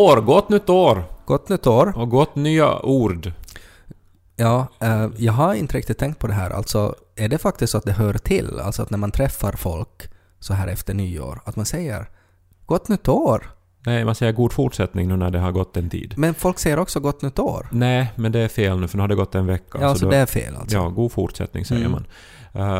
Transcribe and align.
År, 0.00 0.20
gott 0.20 0.48
nytt 0.48 0.68
år! 0.70 1.04
Gott 1.26 1.48
nytt 1.48 1.66
år. 1.66 1.92
Och 1.96 2.10
gott 2.10 2.34
nya 2.34 2.78
ord. 2.82 3.32
Ja, 4.36 4.66
eh, 4.80 5.06
jag 5.16 5.32
har 5.32 5.54
inte 5.54 5.76
riktigt 5.76 5.98
tänkt 5.98 6.18
på 6.18 6.26
det 6.26 6.32
här. 6.32 6.50
Alltså, 6.50 6.94
är 7.16 7.28
det 7.28 7.38
faktiskt 7.38 7.70
så 7.72 7.78
att 7.78 7.84
det 7.84 7.92
hör 7.92 8.14
till? 8.14 8.60
Alltså 8.60 8.82
att 8.82 8.90
när 8.90 8.98
man 8.98 9.10
träffar 9.10 9.52
folk 9.52 10.10
så 10.38 10.54
här 10.54 10.68
efter 10.68 10.94
nyår, 10.94 11.40
att 11.44 11.56
man 11.56 11.64
säger 11.66 12.08
Gott 12.66 12.88
nytt 12.88 13.08
år! 13.08 13.50
Nej, 13.86 14.04
man 14.04 14.14
säger 14.14 14.32
god 14.32 14.52
fortsättning 14.52 15.08
nu 15.08 15.16
när 15.16 15.30
det 15.30 15.38
har 15.38 15.52
gått 15.52 15.76
en 15.76 15.90
tid. 15.90 16.14
Men 16.16 16.34
folk 16.34 16.58
säger 16.58 16.78
också 16.78 17.00
Gott 17.00 17.22
nytt 17.22 17.38
år. 17.38 17.66
Nej, 17.72 18.12
men 18.16 18.32
det 18.32 18.38
är 18.40 18.48
fel 18.48 18.80
nu 18.80 18.88
för 18.88 18.96
nu 18.96 19.02
har 19.02 19.08
det 19.08 19.14
gått 19.14 19.34
en 19.34 19.46
vecka. 19.46 19.78
Ja, 19.80 19.94
så 19.94 20.04
då- 20.04 20.10
det 20.10 20.16
är 20.16 20.26
fel 20.26 20.56
alltså. 20.56 20.76
Ja, 20.76 20.88
god 20.88 21.12
fortsättning 21.12 21.64
säger 21.64 21.86
Mm. 21.86 21.92
man. 21.92 22.06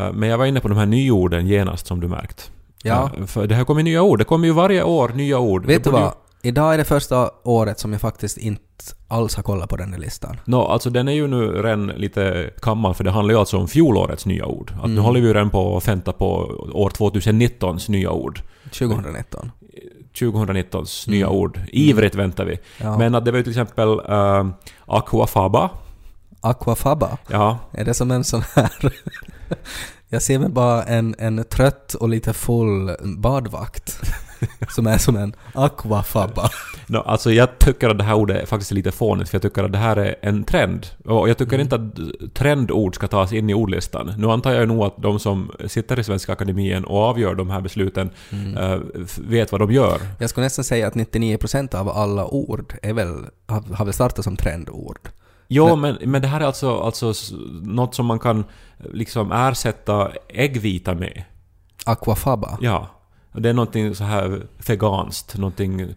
Eh, 0.07 0.13
men 0.13 0.29
jag 0.29 0.37
var 0.37 0.45
inne 0.45 0.59
på 0.59 0.67
de 0.67 0.77
här 0.77 0.85
nyorden 0.85 1.47
genast 1.47 1.87
som 1.87 1.99
du 1.99 2.07
märkt. 2.07 2.51
Ja. 2.83 3.11
Eh, 3.19 3.25
för 3.25 3.47
det 3.47 3.55
har 3.55 3.65
kommit 3.65 3.85
nya 3.85 4.01
ord. 4.01 4.19
Det 4.19 4.25
kommer 4.25 4.47
ju 4.47 4.53
varje 4.53 4.83
år 4.83 5.09
nya 5.09 5.39
ord. 5.39 5.65
Vet 5.65 5.83
du 5.83 5.89
vad? 5.89 6.13
Idag 6.43 6.73
är 6.73 6.77
det 6.77 6.83
första 6.85 7.31
året 7.43 7.79
som 7.79 7.91
jag 7.91 8.01
faktiskt 8.01 8.37
inte 8.37 8.63
alls 9.07 9.35
har 9.35 9.43
kollat 9.43 9.69
på 9.69 9.75
den 9.77 9.91
där 9.91 9.97
listan. 9.99 10.39
Nå, 10.45 10.65
alltså 10.67 10.89
den 10.89 11.07
är 11.07 11.11
ju 11.11 11.27
nu 11.27 11.51
redan 11.61 11.87
lite 11.87 12.49
gammal 12.61 12.93
för 12.93 13.03
det 13.03 13.11
handlar 13.11 13.33
ju 13.33 13.39
alltså 13.39 13.57
om 13.57 13.67
fjolårets 13.67 14.25
nya 14.25 14.45
ord. 14.45 14.71
Att 14.71 14.85
Nu 14.85 14.91
Mm. 14.91 15.03
håller 15.03 15.21
vi 15.21 15.27
ju 15.27 15.33
redan 15.33 15.49
på 15.49 15.77
att 15.77 15.87
vänta 15.87 16.13
på 16.13 16.27
år 16.73 16.89
2019s 16.89 17.89
nya 17.91 18.11
ord. 18.11 18.41
2019. 18.71 19.51
2019s 20.13 21.07
Mm. 21.07 21.17
nya 21.19 21.29
ord. 21.29 21.59
Ivrigt 21.67 22.15
väntar 22.15 22.45
vi. 22.45 22.59
Ja. 22.77 22.97
Men 22.97 23.15
att 23.15 23.25
det 23.25 23.31
var 23.31 23.37
ju 23.37 23.43
till 23.43 23.51
exempel 23.51 23.89
uh, 23.89 24.47
aquafaba. 24.85 25.69
Aquafaba. 26.41 27.17
Ja, 27.27 27.57
Är 27.71 27.85
det 27.85 27.93
som 27.93 28.11
en 28.11 28.23
sån 28.23 28.41
här... 28.55 28.71
jag 30.09 30.21
ser 30.21 30.39
mig 30.39 30.49
bara 30.49 30.83
en, 30.83 31.15
en 31.19 31.43
trött 31.43 31.93
och 31.93 32.09
lite 32.09 32.33
full 32.33 32.91
badvakt. 33.17 33.99
som 34.69 34.87
är 34.87 34.97
som 34.97 35.15
en 35.15 35.33
aquafaba. 35.53 36.49
no, 36.87 36.97
alltså 36.97 37.31
jag 37.31 37.59
tycker 37.59 37.89
att 37.89 37.97
det 37.97 38.03
här 38.03 38.13
ordet 38.13 38.41
är 38.41 38.45
faktiskt 38.45 38.71
lite 38.71 38.91
fånigt 38.91 39.29
för 39.29 39.35
jag 39.35 39.41
tycker 39.41 39.63
att 39.63 39.71
det 39.71 39.77
här 39.77 39.97
är 39.97 40.15
en 40.21 40.43
trend. 40.43 40.85
Och 41.05 41.29
jag 41.29 41.37
tycker 41.37 41.53
Mm. 41.59 41.61
inte 41.61 41.75
att 41.75 42.33
trendord 42.33 42.95
ska 42.95 43.07
tas 43.07 43.33
in 43.33 43.49
i 43.49 43.53
ordlistan. 43.53 44.13
Nu 44.17 44.27
antar 44.31 44.51
jag 44.51 44.67
nog 44.67 44.83
att 44.83 44.95
de 44.97 45.19
som 45.19 45.51
sitter 45.67 45.99
i 45.99 46.03
Svenska 46.03 46.33
Akademien 46.33 46.85
och 46.85 46.97
avgör 46.97 47.35
de 47.35 47.49
här 47.49 47.61
besluten 47.61 48.09
Mm. 48.31 48.81
f- 49.03 49.19
vet 49.27 49.51
vad 49.51 49.61
de 49.61 49.71
gör. 49.71 49.97
Jag 50.19 50.29
skulle 50.29 50.45
nästan 50.45 50.65
säga 50.65 50.87
att 50.87 50.95
99% 50.95 51.75
av 51.75 51.89
alla 51.89 52.25
ord 52.25 52.73
är 52.81 52.93
väl, 52.93 53.13
har, 53.47 53.75
har 53.75 53.85
väl 53.85 53.93
startat 53.93 54.23
som 54.23 54.35
trendord. 54.35 54.99
Jo, 55.47 55.75
men, 55.75 55.97
men 56.05 56.21
det 56.21 56.27
här 56.27 56.39
är 56.41 56.45
alltså, 56.45 56.77
alltså 56.79 57.13
något 57.63 57.95
som 57.95 58.05
man 58.05 58.19
kan 58.19 58.43
liksom 58.93 59.31
ersätta 59.31 60.11
äggvita 60.29 60.93
med. 60.93 61.23
Aquafaba. 61.85 62.57
Ja. 62.61 62.87
Det 63.33 63.49
är 63.49 63.53
någonting 63.53 63.95
så 63.95 64.03
här 64.03 64.41
veganskt, 64.67 65.37
någonting 65.37 65.81
eh, 65.81 65.87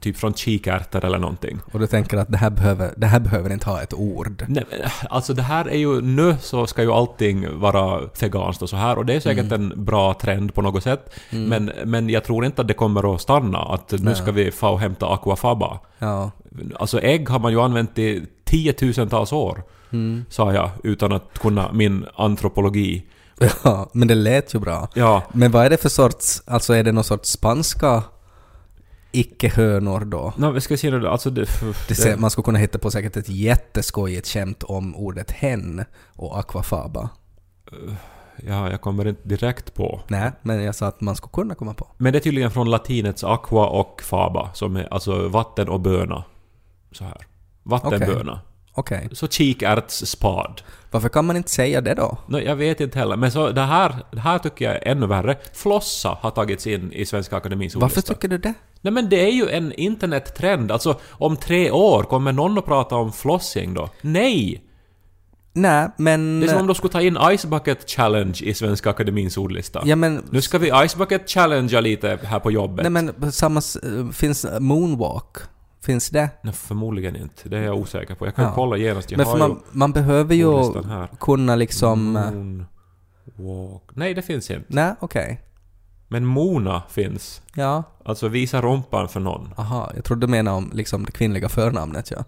typ 0.00 0.16
från 0.16 0.34
kikärtor 0.34 1.04
eller 1.04 1.18
någonting. 1.18 1.58
Och 1.72 1.78
du 1.80 1.86
tänker 1.86 2.16
att 2.16 2.28
det 2.28 2.36
här 2.36 2.50
behöver, 2.50 2.94
det 2.96 3.06
här 3.06 3.20
behöver 3.20 3.52
inte 3.52 3.70
ha 3.70 3.82
ett 3.82 3.94
ord. 3.94 4.44
Nej, 4.48 4.64
alltså 5.10 5.34
det 5.34 5.42
här 5.42 5.68
är 5.68 5.76
ju... 5.78 6.00
Nu 6.00 6.36
så 6.40 6.66
ska 6.66 6.82
ju 6.82 6.92
allting 6.92 7.58
vara 7.60 8.00
veganskt 8.20 8.62
och 8.62 8.70
så 8.70 8.76
här 8.76 8.98
och 8.98 9.06
det 9.06 9.14
är 9.14 9.20
säkert 9.20 9.52
Mm. 9.52 9.70
en 9.72 9.84
bra 9.84 10.14
trend 10.14 10.54
på 10.54 10.62
något 10.62 10.82
sätt. 10.82 11.14
Men, 11.30 11.72
men 11.84 12.08
jag 12.10 12.24
tror 12.24 12.44
inte 12.44 12.62
att 12.62 12.68
det 12.68 12.74
kommer 12.74 13.14
att 13.14 13.20
stanna, 13.20 13.58
att 13.58 13.92
nu 13.92 14.14
ska 14.14 14.32
vi 14.32 14.50
få 14.50 14.68
och 14.68 14.80
hämta 14.80 15.06
aquafaba. 15.14 15.78
Ja. 15.98 16.30
Alltså 16.78 17.00
ägg 17.00 17.28
har 17.28 17.38
man 17.38 17.52
ju 17.52 17.60
använt 17.60 17.98
i 17.98 18.26
tiotusentals 18.44 19.32
år, 19.32 19.62
Mm. 19.92 20.24
sa 20.28 20.52
jag, 20.54 20.70
utan 20.84 21.12
att 21.12 21.38
kunna 21.38 21.72
min 21.72 22.06
antropologi. 22.14 23.06
ja. 23.64 23.90
Men 23.92 24.08
det 24.08 24.14
lät 24.14 24.54
ju 24.54 24.58
bra. 24.58 24.88
Ja, 24.94 25.22
Men 25.32 25.50
vad 25.50 25.66
är 25.66 25.70
det 25.70 25.76
för 25.76 25.88
sorts, 25.88 26.42
alltså 26.46 26.74
är 26.74 26.84
det 26.84 26.92
någon 26.92 27.04
sorts 27.04 27.30
spanska 27.30 28.02
icke-hönor 29.12 30.04
då? 30.04 30.32
no, 30.36 30.50
vi 30.50 30.60
ska 30.60 30.76
se 30.76 30.90
nu, 30.90 31.08
alltså 31.08 31.30
det... 31.30 31.46
Det 31.88 31.94
ser, 31.94 32.16
man 32.16 32.30
skulle 32.30 32.44
kunna 32.44 32.58
hitta 32.58 32.78
på 32.78 32.90
säkert 32.90 33.16
ett 33.16 33.28
jätteskojigt 33.28 34.28
skämt 34.28 34.62
om 34.62 34.96
ordet 34.96 35.30
hen 35.30 35.84
och 36.16 36.38
aquafaba. 36.38 37.08
Ja, 38.46 38.70
jag 38.70 38.80
kommer 38.80 39.06
inte 39.06 39.28
direkt 39.28 39.74
på. 39.74 40.00
Nej, 40.08 40.32
men 40.42 40.62
jag 40.62 40.74
sa 40.74 40.86
att 40.86 41.00
man 41.00 41.16
skulle 41.16 41.32
kunna 41.32 41.54
komma 41.54 41.74
på. 41.74 41.86
Men 41.96 42.12
det 42.12 42.18
är 42.18 42.20
tydligen 42.20 42.50
från 42.50 42.70
latinets 42.70 43.24
aqua 43.24 43.66
och 43.66 44.02
faba, 44.02 44.50
som 44.54 44.76
är 44.76 44.94
alltså 44.94 45.28
vatten 45.28 45.68
och 45.68 45.80
böna. 45.80 46.24
Så 46.92 47.04
här. 47.04 47.26
Vattenböna. 47.62 48.40
Okej. 48.80 49.08
Så 49.12 49.28
kikärtsspad. 49.28 50.62
Varför 50.90 51.08
kan 51.08 51.24
man 51.24 51.36
inte 51.36 51.50
säga 51.50 51.80
det 51.80 51.94
då? 51.94 52.18
No, 52.26 52.38
jag 52.38 52.56
vet 52.56 52.80
inte 52.80 52.98
heller, 52.98 53.16
men 53.16 53.32
så 53.32 53.50
det 53.50 53.60
här, 53.60 53.94
det 54.12 54.20
här 54.20 54.38
tycker 54.38 54.64
jag 54.64 54.74
är 54.74 54.88
ännu 54.88 55.06
värre. 55.06 55.36
Flossa 55.52 56.18
har 56.20 56.30
tagits 56.30 56.66
in 56.66 56.92
i 56.92 57.06
Svenska 57.06 57.36
Akademins 57.36 57.74
Varför 57.74 57.86
ordlista. 57.86 58.14
tycker 58.14 58.28
du 58.28 58.38
det? 58.38 58.54
Nej 58.80 58.92
men 58.92 59.08
det 59.08 59.20
är 59.20 59.32
ju 59.32 59.48
en 59.48 59.72
internettrend. 59.72 60.72
Alltså 60.72 61.00
om 61.10 61.36
tre 61.36 61.70
år, 61.70 62.02
kommer 62.02 62.32
någon 62.32 62.58
att 62.58 62.64
prata 62.64 62.96
om 62.96 63.12
flossing 63.12 63.74
då? 63.74 63.88
Nej! 64.00 64.64
Nej, 65.52 65.88
men... 65.96 66.40
Det 66.40 66.46
är 66.46 66.48
som 66.48 66.60
om 66.60 66.66
de 66.66 66.74
skulle 66.74 66.92
ta 66.92 67.00
in 67.00 67.18
Ice 67.36 67.44
Bucket 67.44 67.90
Challenge 67.90 68.38
i 68.42 68.54
Svenska 68.54 68.90
Akademins 68.90 69.36
ordlista. 69.36 69.82
Ja 69.84 69.96
men... 69.96 70.22
Nu 70.30 70.40
ska 70.40 70.58
vi 70.58 70.88
Ice 70.88 70.96
Bucket 70.96 71.30
Challengea 71.30 71.80
lite 71.80 72.18
här 72.22 72.38
på 72.40 72.50
jobbet. 72.50 72.90
Nej 72.90 73.12
men 73.12 73.32
samma... 73.32 73.62
Finns 74.12 74.46
moonwalk? 74.60 75.36
Finns 75.82 76.10
det? 76.10 76.30
Nej, 76.42 76.54
förmodligen 76.54 77.16
inte. 77.16 77.48
Det 77.48 77.58
är 77.58 77.62
jag 77.62 77.76
osäker 77.76 78.14
på. 78.14 78.26
Jag 78.26 78.34
kan 78.34 78.44
Ja. 78.44 78.52
kolla 78.54 78.76
genast. 78.76 79.10
Jag 79.10 79.18
Men 79.18 79.26
för 79.26 79.38
man, 79.38 79.62
man 79.70 79.92
behöver 79.92 80.34
ju 80.34 80.72
kunna 81.20 81.56
liksom... 81.56 82.16
eh, 82.16 82.30
Moonwalk. 83.42 83.82
Nej, 83.94 84.14
det 84.14 84.22
finns 84.22 84.50
inte. 84.50 84.66
Nej, 84.68 84.94
okej. 85.00 85.40
Men 86.08 86.24
Mona 86.26 86.82
finns. 86.90 87.42
Ja. 87.54 87.82
Alltså 88.04 88.28
visa 88.28 88.60
rumpan 88.62 89.08
för 89.08 89.20
någon. 89.20 89.54
Aha, 89.56 89.92
jag 89.94 90.04
trodde 90.04 90.26
du 90.26 90.30
menade 90.30 90.56
om 90.56 90.70
liksom 90.74 91.04
det 91.04 91.12
kvinnliga 91.12 91.48
förnamnet 91.48 92.10
ja. 92.10 92.24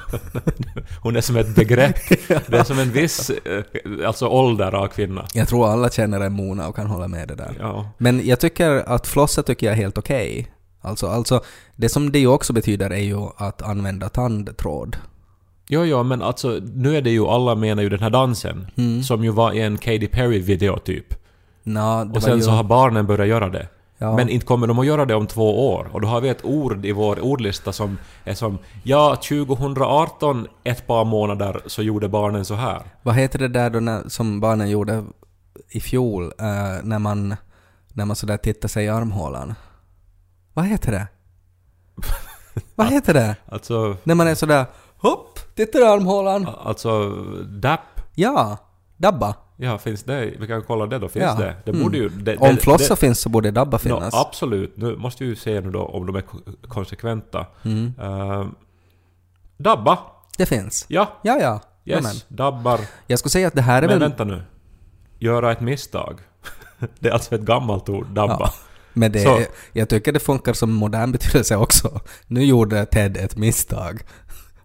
Hon 1.02 1.16
är 1.16 1.20
som 1.20 1.36
ett 1.36 1.54
begrepp. 1.54 1.96
Det 2.28 2.58
är 2.58 2.64
som 2.64 2.78
en 2.78 2.90
viss 2.92 3.30
eh, 3.30 3.64
alltså 4.06 4.26
ålder 4.28 4.74
av 4.74 4.86
kvinna. 4.88 5.26
Jag 5.34 5.48
tror 5.48 5.68
alla 5.68 5.90
känner 5.90 6.20
en 6.20 6.32
Mona 6.32 6.68
och 6.68 6.76
kan 6.76 6.86
hålla 6.86 7.08
med 7.08 7.28
det 7.28 7.34
där. 7.34 7.56
Ja. 7.60 7.90
Men 7.98 8.26
jag 8.26 8.40
tycker 8.40 8.70
att 8.70 9.06
flossa 9.06 9.42
tycker 9.42 9.66
jag 9.66 9.72
är 9.72 9.76
helt 9.76 9.98
okej. 9.98 10.52
Alltså, 10.80 11.06
alltså, 11.06 11.40
det 11.76 11.88
som 11.88 12.12
det 12.12 12.18
ju 12.18 12.26
också 12.26 12.52
betyder 12.52 12.90
är 12.90 13.02
ju 13.04 13.28
att 13.36 13.62
använda 13.62 14.08
tandtråd. 14.08 14.96
Jo, 15.68 15.84
jo, 15.84 16.02
men 16.02 16.22
alltså 16.22 16.60
nu 16.74 16.96
är 16.96 17.02
det 17.02 17.10
ju, 17.10 17.26
alla 17.26 17.54
menar 17.54 17.82
ju 17.82 17.88
den 17.88 18.00
här 18.02 18.10
dansen. 18.10 18.66
Mm. 18.76 19.02
Som 19.02 19.24
ju 19.24 19.30
var 19.30 19.52
i 19.52 19.60
en 19.60 19.78
Katy 19.78 20.08
Perry-video 20.08 20.78
typ. 20.78 21.14
Nå, 21.62 22.10
Och 22.14 22.22
sen 22.22 22.36
ju, 22.36 22.42
så 22.42 22.50
har 22.50 22.64
barnen 22.64 23.06
börjat 23.06 23.28
göra 23.28 23.48
det. 23.48 23.68
ja, 23.98 24.16
Men 24.16 24.28
inte 24.28 24.46
kommer 24.46 24.66
de 24.66 24.78
att 24.78 24.86
göra 24.86 25.04
det 25.04 25.14
om 25.14 25.26
två 25.26 25.74
år. 25.74 25.88
Och 25.92 26.00
då 26.00 26.08
har 26.08 26.20
vi 26.20 26.28
ett 26.28 26.44
ord 26.44 26.84
i 26.84 26.92
vår 26.92 27.20
ordlista 27.20 27.72
som 27.72 27.98
är 28.24 28.34
som 28.34 28.58
Ja, 28.82 29.16
2018, 29.16 30.46
ett 30.64 30.86
par 30.86 31.04
månader, 31.04 31.60
så 31.66 31.82
gjorde 31.82 32.08
barnen 32.08 32.44
så 32.44 32.54
här. 32.54 32.82
Vad 33.02 33.14
heter 33.14 33.38
det 33.38 33.48
där 33.48 33.70
då 33.70 33.80
när, 33.80 34.08
som 34.08 34.40
barnen 34.40 34.70
gjorde 34.70 35.04
i 35.70 35.80
fjol 35.80 36.24
eh, 36.24 36.46
när 36.82 36.98
man, 36.98 37.36
när 37.92 38.04
man 38.04 38.16
sådär 38.16 38.36
tittar 38.36 38.68
sig 38.68 38.84
i 38.84 38.88
armhålan? 38.88 39.54
Vad 40.54 40.64
heter 40.64 40.92
det? 40.92 41.06
Vad 42.74 42.86
heter 42.86 43.14
det? 43.14 43.36
Alltså, 43.48 43.96
När 44.04 44.14
man 44.14 44.28
är 44.28 44.34
sådär 44.34 44.66
hopp, 44.98 45.38
tittar 45.54 45.78
i 45.80 45.84
armhålan. 45.84 46.48
alltså 46.64 47.08
DAP. 47.44 47.80
Ja, 48.14 48.56
dabba. 48.96 49.34
Ja, 49.56 49.78
finns 49.78 50.02
det? 50.02 50.34
Vi 50.38 50.46
kan 50.46 50.62
kolla 50.62 50.86
det 50.86 50.98
då. 50.98 51.08
Finns 51.08 51.24
Ja. 51.24 51.34
det? 51.34 51.56
Det 51.64 51.70
Mm. 51.70 51.82
borde 51.82 51.98
ju... 51.98 52.08
Det, 52.08 52.36
Om 52.36 52.54
det- 52.54 52.60
flossa 52.60 52.94
det- 52.94 53.00
finns 53.00 53.20
så 53.20 53.28
borde 53.28 53.50
dabba 53.50 53.78
finnas. 53.78 54.14
absolut. 54.14 54.76
Nu 54.76 54.96
måste 54.96 55.24
vi 55.24 55.30
ju 55.30 55.36
se 55.36 55.60
nu 55.60 55.70
då 55.70 55.82
om 55.84 56.06
de 56.06 56.16
är 56.16 56.20
ko- 56.20 56.38
konsekventa. 56.68 57.46
Mm. 57.64 57.92
Uh, 58.00 58.46
dabba. 59.56 59.98
Det 60.38 60.46
finns. 60.46 60.84
Ja. 60.88 61.08
Ja, 61.22 61.38
ja. 61.40 61.54
Yes. 61.54 61.60
Jamen. 62.04 62.16
Dabbar. 62.28 62.80
Jag 63.06 63.18
skulle 63.18 63.30
säga 63.30 63.48
att 63.48 63.54
det 63.54 63.62
här 63.62 63.82
är 63.82 63.88
Men 63.88 63.98
väl... 63.98 64.08
vänta 64.08 64.24
nu. 64.24 64.42
Göra 65.18 65.52
ett 65.52 65.60
misstag. 65.60 66.20
det 67.00 67.08
är 67.08 67.12
alltså 67.12 67.34
ett 67.34 67.40
gammalt 67.40 67.88
ord. 67.88 68.06
Dabba. 68.06 68.36
Ja. 68.40 68.50
Men 68.96 69.12
det, 69.12 69.20
Så- 69.20 69.42
jag 69.72 69.88
tycker 69.88 70.12
det 70.12 70.20
funkar 70.20 70.52
som 70.52 70.72
modern 70.72 71.12
betydelse 71.12 71.56
också. 71.56 72.00
Nu 72.26 72.44
gjorde 72.44 72.86
Ted 72.86 73.16
ett 73.16 73.36
misstag. 73.36 74.00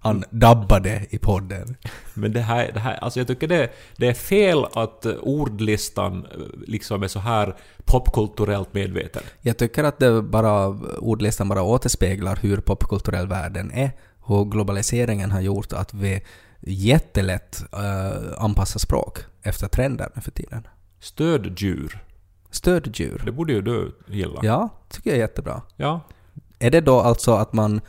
Han 0.03 0.23
dabbade 0.29 1.05
i 1.09 1.17
podden. 1.17 1.75
Men 2.13 2.33
det 2.33 2.41
här, 2.41 2.71
det 2.73 2.79
här, 2.79 2.95
alltså 2.95 3.19
jag 3.19 3.27
tycker 3.27 3.47
det, 3.47 3.69
det 3.97 4.07
är 4.07 4.13
fel 4.13 4.65
att 4.73 5.05
ordlistan 5.05 6.25
eh, 6.25 6.39
liksom 6.67 7.03
är 7.03 7.07
så 7.07 7.19
här 7.19 7.55
popkulturellt 7.85 8.73
medveten. 8.73 9.21
Jag 9.41 9.57
tycker 9.57 9.83
att 9.83 9.99
det 9.99 10.21
bara, 10.21 10.67
ordlistan 10.99 11.49
bara 11.49 11.61
återspeglar 11.63 12.39
hur 12.41 12.57
popkulturell 12.57 13.27
världen 13.27 13.71
är. 13.71 13.91
Hur 14.27 14.45
globaliseringen 14.45 15.31
har 15.31 15.41
gjort 15.41 15.73
att 15.73 15.93
vi 15.93 16.23
jättelätt 16.61 17.63
uh, 17.73 18.43
anpassar 18.43 18.79
språk 18.79 19.19
efter 19.43 19.67
trender 19.67 20.09
för 20.21 20.31
tiden. 20.31 20.67
Stöddjur. 20.99 22.03
Stöddjur. 22.51 23.21
Det 23.25 23.31
borde 23.31 23.53
ju 23.53 23.61
du 23.61 23.91
gilla. 24.07 24.39
Ja, 24.43 24.69
tycker 24.89 25.09
jag 25.09 25.17
är 25.17 25.21
jättebra. 25.21 25.61
Ja. 25.75 26.01
Är 26.59 26.71
det 26.71 26.81
då 26.81 26.99
alltså 26.99 27.33
att 27.33 27.53
man 27.53 27.81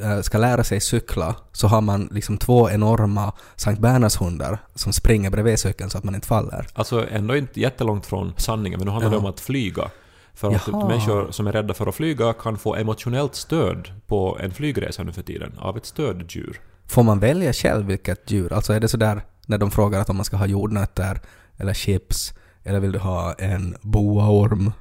eh, 0.00 0.20
ska 0.20 0.38
lära 0.38 0.64
sig 0.64 0.80
cykla 0.80 1.34
så 1.52 1.66
har 1.66 1.80
man 1.80 2.08
liksom 2.12 2.38
två 2.38 2.70
enorma 2.70 3.32
Sankt 3.56 3.80
Bernhardshundar 3.80 4.58
som 4.74 4.92
springer 4.92 5.30
bredvid 5.30 5.58
cykeln 5.58 5.90
så 5.90 5.98
att 5.98 6.04
man 6.04 6.14
inte 6.14 6.26
faller? 6.26 6.66
Alltså 6.74 7.08
ändå 7.10 7.36
inte 7.36 7.60
jättelångt 7.60 8.06
från 8.06 8.32
sanningen, 8.36 8.78
men 8.78 8.86
nu 8.86 8.92
handlar 8.92 9.10
det 9.10 9.16
om 9.16 9.26
att 9.26 9.40
flyga. 9.40 9.90
För 10.34 10.54
att 10.54 10.68
Jaha. 10.68 10.88
människor 10.88 11.30
som 11.30 11.46
är 11.46 11.52
rädda 11.52 11.74
för 11.74 11.86
att 11.86 11.94
flyga 11.94 12.32
kan 12.32 12.58
få 12.58 12.74
emotionellt 12.74 13.34
stöd 13.34 13.92
på 14.06 14.38
en 14.40 14.50
flygresa 14.50 15.02
nu 15.02 15.12
för 15.12 15.22
tiden 15.22 15.58
av 15.58 15.76
ett 15.76 15.86
stöddjur. 15.86 16.60
Får 16.86 17.02
man 17.02 17.18
välja 17.18 17.52
själv 17.52 17.86
vilket 17.86 18.30
djur? 18.30 18.52
Alltså 18.52 18.72
är 18.72 18.80
det 18.80 18.88
sådär 18.88 19.22
när 19.46 19.58
de 19.58 19.70
frågar 19.70 20.00
att 20.00 20.10
om 20.10 20.16
man 20.16 20.24
ska 20.24 20.36
ha 20.36 20.46
jordnötter 20.46 21.20
eller 21.56 21.74
chips 21.74 22.34
eller 22.64 22.80
vill 22.80 22.92
du 22.92 22.98
ha 22.98 23.32
en 23.32 23.76
boaorm? 23.82 24.72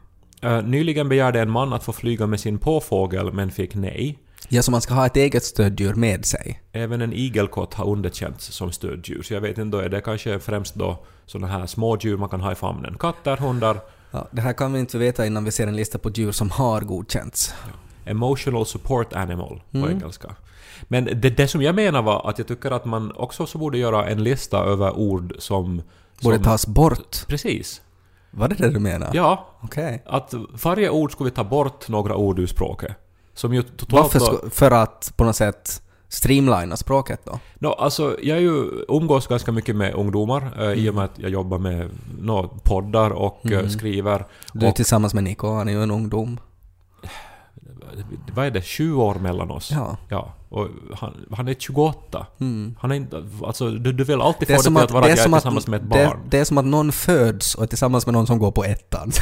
Eh, 0.42 0.62
nyligen 0.64 1.10
begärde 1.10 1.40
en 1.40 1.52
man 1.52 1.74
att 1.74 1.84
få 1.84 1.92
flyga 1.94 2.28
med 2.28 2.40
sin 2.40 2.58
påfågel 2.60 3.34
men 3.34 3.52
fick 3.52 3.76
nej. 3.76 4.18
Ja, 4.50 4.62
så 4.62 4.72
man 4.72 4.82
ska 4.82 4.94
ha 4.94 5.06
ett 5.06 5.18
eget 5.18 5.44
stöddjur 5.44 5.94
med 5.94 6.26
sig? 6.26 6.62
Även 6.72 7.02
en 7.02 7.14
igelkott 7.14 7.74
har 7.74 7.86
underkänts 7.90 8.46
som 8.46 8.72
stöddjur, 8.72 9.22
så 9.24 9.34
jag 9.34 9.42
vet 9.42 9.58
inte, 9.58 9.78
då 9.78 9.84
är 9.84 9.90
det 9.90 10.02
kanske 10.02 10.40
främst 10.40 10.76
då 10.76 10.98
såna 11.26 11.48
här 11.48 11.66
små 11.68 11.98
djur 12.02 12.18
man 12.18 12.30
kan 12.30 12.42
ha 12.42 12.52
i 12.52 12.56
famnen. 12.56 12.96
Katter, 13.00 13.38
hundar, 13.38 13.78
Ja, 14.14 14.28
det 14.32 14.42
här 14.42 14.54
kan 14.54 14.74
vi 14.74 14.80
inte 14.80 14.98
veta 14.98 15.26
innan 15.26 15.44
vi 15.44 15.52
ser 15.52 15.68
en 15.68 15.76
lista 15.76 15.98
på 15.98 16.10
djur 16.10 16.32
som 16.32 16.50
har 16.50 16.82
godkänts. 16.82 17.54
emotional 18.06 18.66
support 18.66 19.14
animal 19.14 19.62
på 19.72 19.78
Mm. 19.78 19.90
engelska. 19.92 20.36
Men 20.84 21.06
det, 21.06 21.30
det 21.30 21.48
som 21.48 21.62
jag 21.62 21.76
menar 21.76 22.02
var 22.02 22.30
att 22.30 22.38
jag 22.38 22.48
tycker 22.48 22.72
att 22.72 22.86
man 22.86 23.12
också 23.12 23.46
så 23.46 23.58
borde 23.58 23.78
göra 23.78 24.10
en 24.10 24.24
lista 24.24 24.58
över 24.58 24.98
ord 24.98 25.34
som... 25.40 25.82
Borde 26.24 26.36
som 26.36 26.44
tas 26.44 26.68
bort. 26.68 27.28
Precis. 27.28 27.82
Var 28.32 28.48
det 28.48 28.56
det 28.56 28.70
du 28.70 28.80
menar? 28.80 29.10
Ja, 29.14 29.48
Okej. 29.62 30.04
att 30.06 30.34
varje 30.64 30.90
ord 30.90 31.12
skulle 31.12 31.30
vi 31.30 31.36
ta 31.36 31.44
bort 31.44 31.88
några 31.90 32.16
ord 32.16 32.40
ur 32.40 32.48
språket. 32.48 32.92
Som 33.34 33.54
ju 33.54 33.62
totalt 33.64 34.14
Varför? 34.14 34.50
för 34.50 34.72
att 34.72 35.14
på 35.16 35.24
något 35.24 35.36
sätt 35.36 35.82
streamlina 36.08 36.78
språket 36.78 37.22
då? 37.26 37.40
No, 37.60 37.68
alltså, 37.68 38.18
jag 38.22 38.38
är 38.38 38.42
ju 38.42 38.86
umgås 38.88 39.28
ganska 39.28 39.52
mycket 39.52 39.76
med 39.76 39.94
ungdomar 39.94 40.54
eh, 40.60 40.72
i 40.72 40.90
och 40.90 40.96
med 40.96 41.04
att 41.04 41.20
jag 41.20 41.30
jobbar 41.32 41.58
med 41.58 41.90
no, 42.22 42.60
poddar 42.64 43.10
och 43.10 43.46
eh, 43.46 43.52
Mm. 43.60 43.70
skriver. 43.70 44.26
Du 44.54 44.66
är 44.66 44.70
Och, 44.70 44.76
tillsammans 44.76 45.14
med 45.14 45.24
Nico, 45.24 45.54
han 45.54 45.68
är 45.68 45.72
ju 45.72 45.84
en 45.84 45.92
ungdom. 45.92 46.40
Vad 48.34 48.46
är 48.46 48.52
det? 48.52 48.62
20 48.62 49.04
år 49.04 49.16
mellan 49.16 49.52
oss. 49.52 49.72
Ja. 49.72 49.98
Ja. 50.10 50.34
Och 50.50 50.68
han, 50.96 51.14
han 51.32 51.48
är 51.48 51.54
28. 51.54 52.28
Mm. 52.40 52.76
Han 52.80 52.92
är 52.92 52.96
inte... 52.96 53.24
Alltså, 53.46 53.70
du, 53.70 53.92
du 53.94 54.04
vill 54.04 54.22
alltid 54.22 54.48
Det 54.48 54.56
få 54.56 54.62
det 54.62 54.68
till 54.68 54.78
att, 54.78 54.84
att 54.84 54.92
vara 54.92 55.06
det, 55.06 55.12
att 55.14 55.18
jag 55.20 55.26
är 55.28 55.36
att, 55.36 55.42
tillsammans 55.42 55.68
med 55.68 55.78
ett 55.84 55.90
det, 55.92 56.06
barn. 56.08 56.20
det 56.30 56.40
är 56.40 56.44
som 56.46 56.58
att 56.58 56.66
någon 56.66 56.92
föds 56.92 57.56
och 57.56 57.64
är 57.64 57.68
tillsammans 57.68 58.06
med 58.06 58.14
någon 58.14 58.28
som 58.28 58.40
går 58.40 58.52
på 58.52 58.64
ettan. 58.64 59.12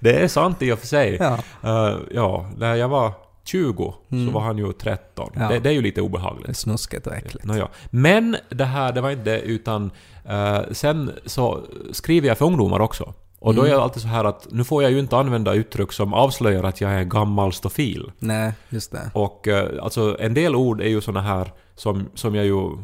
Det 0.00 0.22
är 0.22 0.28
sant 0.28 0.62
i 0.62 0.72
och 0.72 0.78
för 0.78 0.86
sig. 0.86 1.16
ja. 1.20 1.38
Eh, 1.64 1.96
ja, 2.10 2.46
när 2.56 2.74
jag 2.74 2.88
var 2.88 3.12
20 3.44 3.94
Mm. 4.10 4.26
så 4.26 4.32
var 4.32 4.40
han 4.40 4.58
ju 4.58 4.72
13. 4.72 5.30
Ja. 5.34 5.48
Det, 5.48 5.58
det 5.58 5.68
är 5.68 5.72
ju 5.72 5.82
lite 5.82 6.00
Det 6.00 6.04
är 6.04 6.06
obehagligt. 6.06 6.56
snuskigt 6.56 7.06
och 7.06 7.14
äckligt. 7.14 7.44
Nåja. 7.44 7.68
Men 7.90 8.36
det 8.48 8.64
här, 8.64 8.92
det 8.92 9.00
var 9.00 9.10
inte 9.10 9.24
det, 9.24 9.40
utan 9.40 9.90
eh, 10.24 10.60
sen 10.72 11.12
så 11.26 11.60
skriver 11.92 12.28
jag 12.28 12.38
för 12.38 12.44
ungdomar 12.46 12.80
också. 12.80 13.14
Och 13.40 13.54
då 13.54 13.60
är 13.62 13.64
Mm. 13.66 13.74
jag 13.76 13.82
alltid 13.82 14.02
så 14.02 14.08
här 14.08 14.24
att 14.24 14.46
nu 14.50 14.64
får 14.64 14.82
jag 14.82 14.92
ju 14.92 14.98
inte 14.98 15.16
använda 15.16 15.54
uttryck 15.54 15.92
som 15.92 16.14
avslöjar 16.14 16.64
att 16.64 16.80
jag 16.80 16.90
är 16.90 16.98
en 16.98 17.08
gammal 17.08 17.52
stofil. 17.52 18.12
Nej, 18.18 18.52
just 18.68 18.92
det. 18.92 19.10
Och 19.14 19.48
eh, 19.48 19.84
alltså 19.84 20.16
en 20.20 20.34
del 20.34 20.56
ord 20.56 20.80
är 20.80 20.88
ju 20.88 21.00
såna 21.00 21.20
här 21.20 21.52
som, 21.74 22.08
som 22.14 22.34
jag 22.34 22.44
ju 22.44 22.72
eh, 22.72 22.74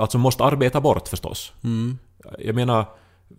alltså 0.00 0.18
måste 0.18 0.44
arbeta 0.44 0.80
bort 0.80 1.08
förstås. 1.08 1.52
Mm. 1.64 1.98
Jag 2.38 2.54
menar 2.54 2.86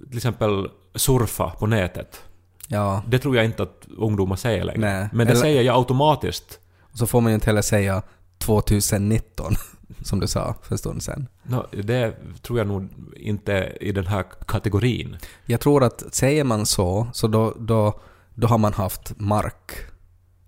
till 0.08 0.18
exempel 0.18 0.70
surfa 0.96 1.50
på 1.50 1.68
nätet. 1.68 2.22
Ja. 2.68 3.02
Det 3.08 3.20
tror 3.20 3.36
jag 3.36 3.46
inte 3.46 3.64
att 3.64 3.88
ungdomar 3.98 4.36
säger 4.36 4.64
längre. 4.64 4.80
Nej. 4.80 5.10
Men 5.14 5.28
det 5.28 5.32
Eller- 5.32 5.42
säger 5.42 5.62
jag 5.62 5.76
automatiskt. 5.78 6.60
Så 6.94 7.08
får 7.08 7.22
man 7.22 7.32
ju 7.32 7.36
inte 7.36 7.46
heller 7.48 7.62
säga 7.62 8.02
2019, 8.38 9.54
som 10.06 10.20
du 10.20 10.28
sa 10.28 10.56
för 10.62 10.72
en 10.74 10.78
stund 10.78 11.04
sedan. 11.04 11.28
Nå, 11.44 11.66
det 11.72 12.16
tror 12.42 12.60
jag 12.60 12.68
nog 12.68 12.90
inte 13.16 13.78
i 13.82 13.92
den 13.92 14.08
här 14.08 14.26
kategorin. 14.48 15.18
Jag 15.46 15.60
tror 15.60 15.84
att 15.84 16.04
säger 16.12 16.44
man 16.44 16.66
så, 16.66 17.08
så 17.14 17.28
då, 17.28 17.54
då, 17.60 18.00
då 18.34 18.48
har 18.48 18.58
man 18.58 18.74
haft 18.74 19.20
mark. 19.20 19.72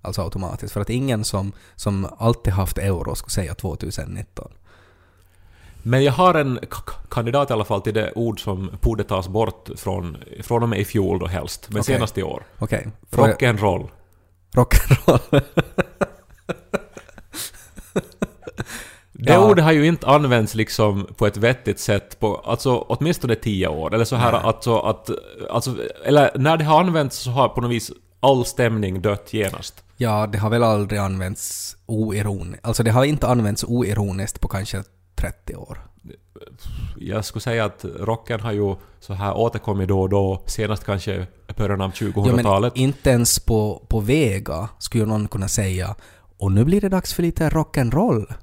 Alltså 0.01 0.21
automatiskt. 0.21 0.73
För 0.73 0.81
att 0.81 0.89
ingen 0.89 1.23
som, 1.23 1.51
som 1.75 2.07
alltid 2.17 2.53
haft 2.53 2.77
euro 2.77 3.15
skulle 3.15 3.29
säga 3.31 3.53
2019. 3.55 4.51
Men 5.83 6.03
jag 6.03 6.13
har 6.13 6.33
en 6.33 6.59
kandidat 7.09 7.49
i 7.49 7.53
alla 7.53 7.65
fall 7.65 7.81
till 7.81 7.93
det 7.93 8.11
ord 8.15 8.43
som 8.43 8.71
borde 8.81 9.03
tas 9.03 9.27
bort 9.27 9.69
från, 9.75 10.17
från 10.43 10.63
och 10.63 10.69
med 10.69 10.79
i 10.79 10.85
fjol 10.85 11.19
då 11.19 11.27
helst, 11.27 11.67
men 11.69 11.79
Okej. 11.81 11.95
senast 11.95 12.17
i 12.17 12.23
år. 12.23 12.43
Jag- 12.59 12.91
Rock'n'roll. 13.11 13.89
Rock'n'roll. 14.53 15.41
Det 19.19 19.33
Ja. 19.33 19.49
ordet 19.49 19.63
har 19.65 19.71
ju 19.71 19.87
inte 19.87 20.07
använts 20.07 20.55
liksom 20.55 21.07
på 21.17 21.27
ett 21.27 21.37
vettigt 21.37 21.79
sätt 21.79 22.19
på 22.19 22.35
alltså 22.35 22.77
åtminstone 22.77 23.35
tio 23.35 23.67
år. 23.67 23.93
Eller 23.93 24.05
så 24.05 24.15
här 24.15 24.31
Nej. 24.31 24.41
alltså 24.43 24.79
att... 24.79 25.09
Alltså, 25.49 25.75
eller 26.05 26.31
när 26.35 26.57
det 26.57 26.63
har 26.63 26.79
använts 26.79 27.17
så 27.17 27.29
har 27.29 27.49
på 27.49 27.61
något 27.61 27.71
vis 27.71 27.91
all 28.19 28.45
stämning 28.45 29.01
dött 29.01 29.33
genast. 29.33 29.83
Ja, 29.97 30.27
det 30.31 30.37
har 30.37 30.49
väl 30.49 30.63
aldrig 30.63 30.99
använts 30.99 31.75
oironiskt. 31.85 32.65
Alltså 32.65 32.83
det 32.83 32.91
har 32.91 33.03
inte 33.03 33.27
använts 33.27 33.63
oironiskt 33.63 34.41
på 34.41 34.47
kanske 34.47 34.83
30 35.15 35.55
år. 35.55 35.77
Jag 36.97 37.25
skulle 37.25 37.41
säga 37.41 37.65
att 37.65 37.85
rocken 37.99 38.39
har 38.39 38.51
ju 38.51 38.75
så 38.99 39.13
här 39.13 39.37
återkommit 39.37 39.87
då 39.87 40.01
och 40.01 40.09
då, 40.09 40.43
senast 40.45 40.85
kanske 40.85 41.15
i 41.49 41.53
början 41.57 41.81
av 41.81 41.91
Ja, 41.99 42.07
2000-talet. 42.07 42.73
men 42.75 42.83
inte 42.83 43.09
ens 43.09 43.39
på, 43.39 43.85
på 43.87 43.99
Vega 43.99 44.69
skulle 44.79 45.05
någon 45.05 45.27
kunna 45.27 45.47
säga 45.47 45.95
och 46.37 46.51
nu 46.51 46.63
blir 46.63 46.81
det 46.81 46.89
dags 46.89 47.13
för 47.13 47.23
lite 47.23 47.49
rock'n'roll. 47.49 48.33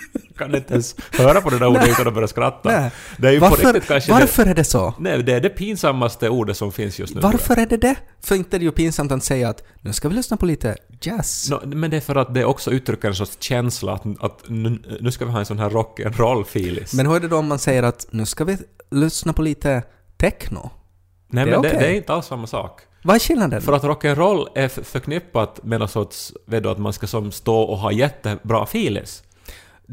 kan 0.38 0.54
inte 0.54 0.72
ens 0.72 0.96
höra 1.10 1.40
på 1.40 1.50
det 1.50 1.58
där 1.58 1.66
ordet 1.66 1.88
utan 1.88 2.08
att 2.08 2.14
börja 2.14 2.28
skratta. 2.28 2.80
Nej. 2.80 2.90
Det 3.16 3.28
är 3.28 3.32
ju 3.32 3.40
på 3.40 3.46
Varför, 3.48 3.72
riktigt 3.72 3.88
kanske 3.88 4.12
varför 4.12 4.46
är 4.46 4.54
det 4.54 4.64
så? 4.64 4.94
det... 4.98 5.02
Nej, 5.02 5.22
det 5.22 5.32
är 5.32 5.40
det 5.40 5.48
pinsammaste 5.48 6.28
ordet 6.28 6.56
som 6.56 6.72
finns 6.72 6.98
just 6.98 7.14
nu. 7.14 7.20
Varför 7.20 7.58
är 7.58 7.66
det 7.66 7.76
det? 7.76 7.96
För 8.20 8.34
inte 8.34 8.56
är 8.56 8.58
det 8.58 8.64
ju 8.64 8.72
pinsamt 8.72 9.12
att 9.12 9.24
säga 9.24 9.48
att 9.48 9.62
nu 9.80 9.92
ska 9.92 10.08
vi 10.08 10.14
lyssna 10.14 10.36
på 10.36 10.46
lite 10.46 10.76
jazz. 11.00 11.50
Nå, 11.50 11.60
men 11.64 11.90
det 11.90 11.96
är 11.96 12.00
för 12.00 12.16
att 12.16 12.34
det 12.34 12.44
också 12.44 12.70
uttrycker 12.70 13.08
en 13.08 13.14
sorts 13.14 13.36
känsla 13.40 13.92
att, 13.92 14.04
att 14.20 14.42
nu, 14.48 15.10
ska 15.10 15.24
vi 15.24 15.30
ha 15.30 15.38
en 15.38 15.46
sån 15.46 15.58
här 15.58 15.70
rock'n'roll-filis. 15.70 16.96
Men 16.96 17.06
hur 17.06 17.16
är 17.16 17.20
det 17.20 17.28
då 17.28 17.36
om 17.36 17.48
man 17.48 17.58
säger 17.58 17.82
att 17.82 18.06
nu 18.10 18.26
ska 18.26 18.44
vi 18.44 18.58
lyssna 18.90 19.32
på 19.32 19.42
lite 19.42 19.82
techno? 20.16 20.70
Nej, 21.28 21.44
det 21.44 21.50
är 21.50 21.54
men 21.54 21.62
det, 21.62 21.68
okej. 21.68 21.80
det 21.80 21.86
är 21.86 21.94
inte 21.94 22.12
alls 22.12 22.26
samma 22.26 22.46
sak. 22.46 22.80
Vad 23.04 23.16
är 23.16 23.20
skillnaden? 23.20 23.62
För 23.62 23.72
att 23.72 23.82
rock'n'roll 23.82 24.46
är 24.54 24.68
förknippat 24.68 25.64
med 25.64 25.80
någon 25.80 25.88
sorts, 25.88 26.32
vet 26.46 26.62
du, 26.62 26.68
att 26.68 26.78
man 26.78 26.92
ska 26.92 27.06
som 27.06 27.32
stå 27.32 27.56
och 27.56 27.78
ha 27.78 27.92
jättebra 27.92 28.66
filis. 28.66 29.22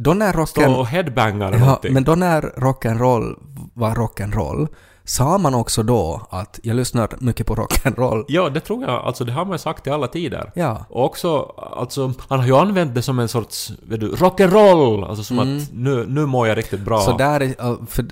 Då 0.02 0.14
när 0.14 0.32
Stå 0.46 0.62
rocken... 0.62 0.76
och 0.76 0.88
headbanga 0.88 1.48
eller 1.48 1.58
Ja, 1.58 1.66
någonting. 1.66 1.94
men 1.94 2.04
då 2.04 2.16
när 2.16 2.42
rock'n'roll 2.42 3.36
var 3.74 3.96
rock'n'roll 3.96 4.68
sa 5.04 5.38
man 5.38 5.54
också 5.56 5.84
då 5.84 6.22
att 6.30 6.60
jag 6.64 6.76
lyssnar 6.76 7.10
mycket 7.20 7.48
på 7.48 7.56
rock'n'roll. 7.56 8.26
Ja, 8.28 8.50
det 8.50 8.60
tror 8.60 8.82
jag. 8.84 8.90
Alltså 9.06 9.24
det 9.24 9.32
har 9.32 9.46
man 9.46 9.52
ju 9.54 9.58
sagt 9.58 9.88
i 9.88 9.90
alla 9.90 10.08
tider. 10.08 10.52
Ja. 10.56 10.86
Och 10.90 11.06
också, 11.06 11.40
alltså, 11.78 12.14
han 12.28 12.40
har 12.40 12.46
ju 12.48 12.56
använt 12.56 12.96
det 12.96 13.02
som 13.02 13.20
en 13.20 13.28
sorts, 13.28 13.72
rock'n'roll! 13.90 15.06
Alltså 15.10 15.24
som 15.24 15.40
Mm. 15.40 15.58
att 15.58 15.70
nu, 15.74 16.06
nu 16.08 16.26
mår 16.26 16.48
jag 16.48 16.58
riktigt 16.58 16.80
bra. 16.82 17.00
Så 17.00 17.18
där, 17.18 17.42
är- 17.42 17.86
för, 17.86 18.06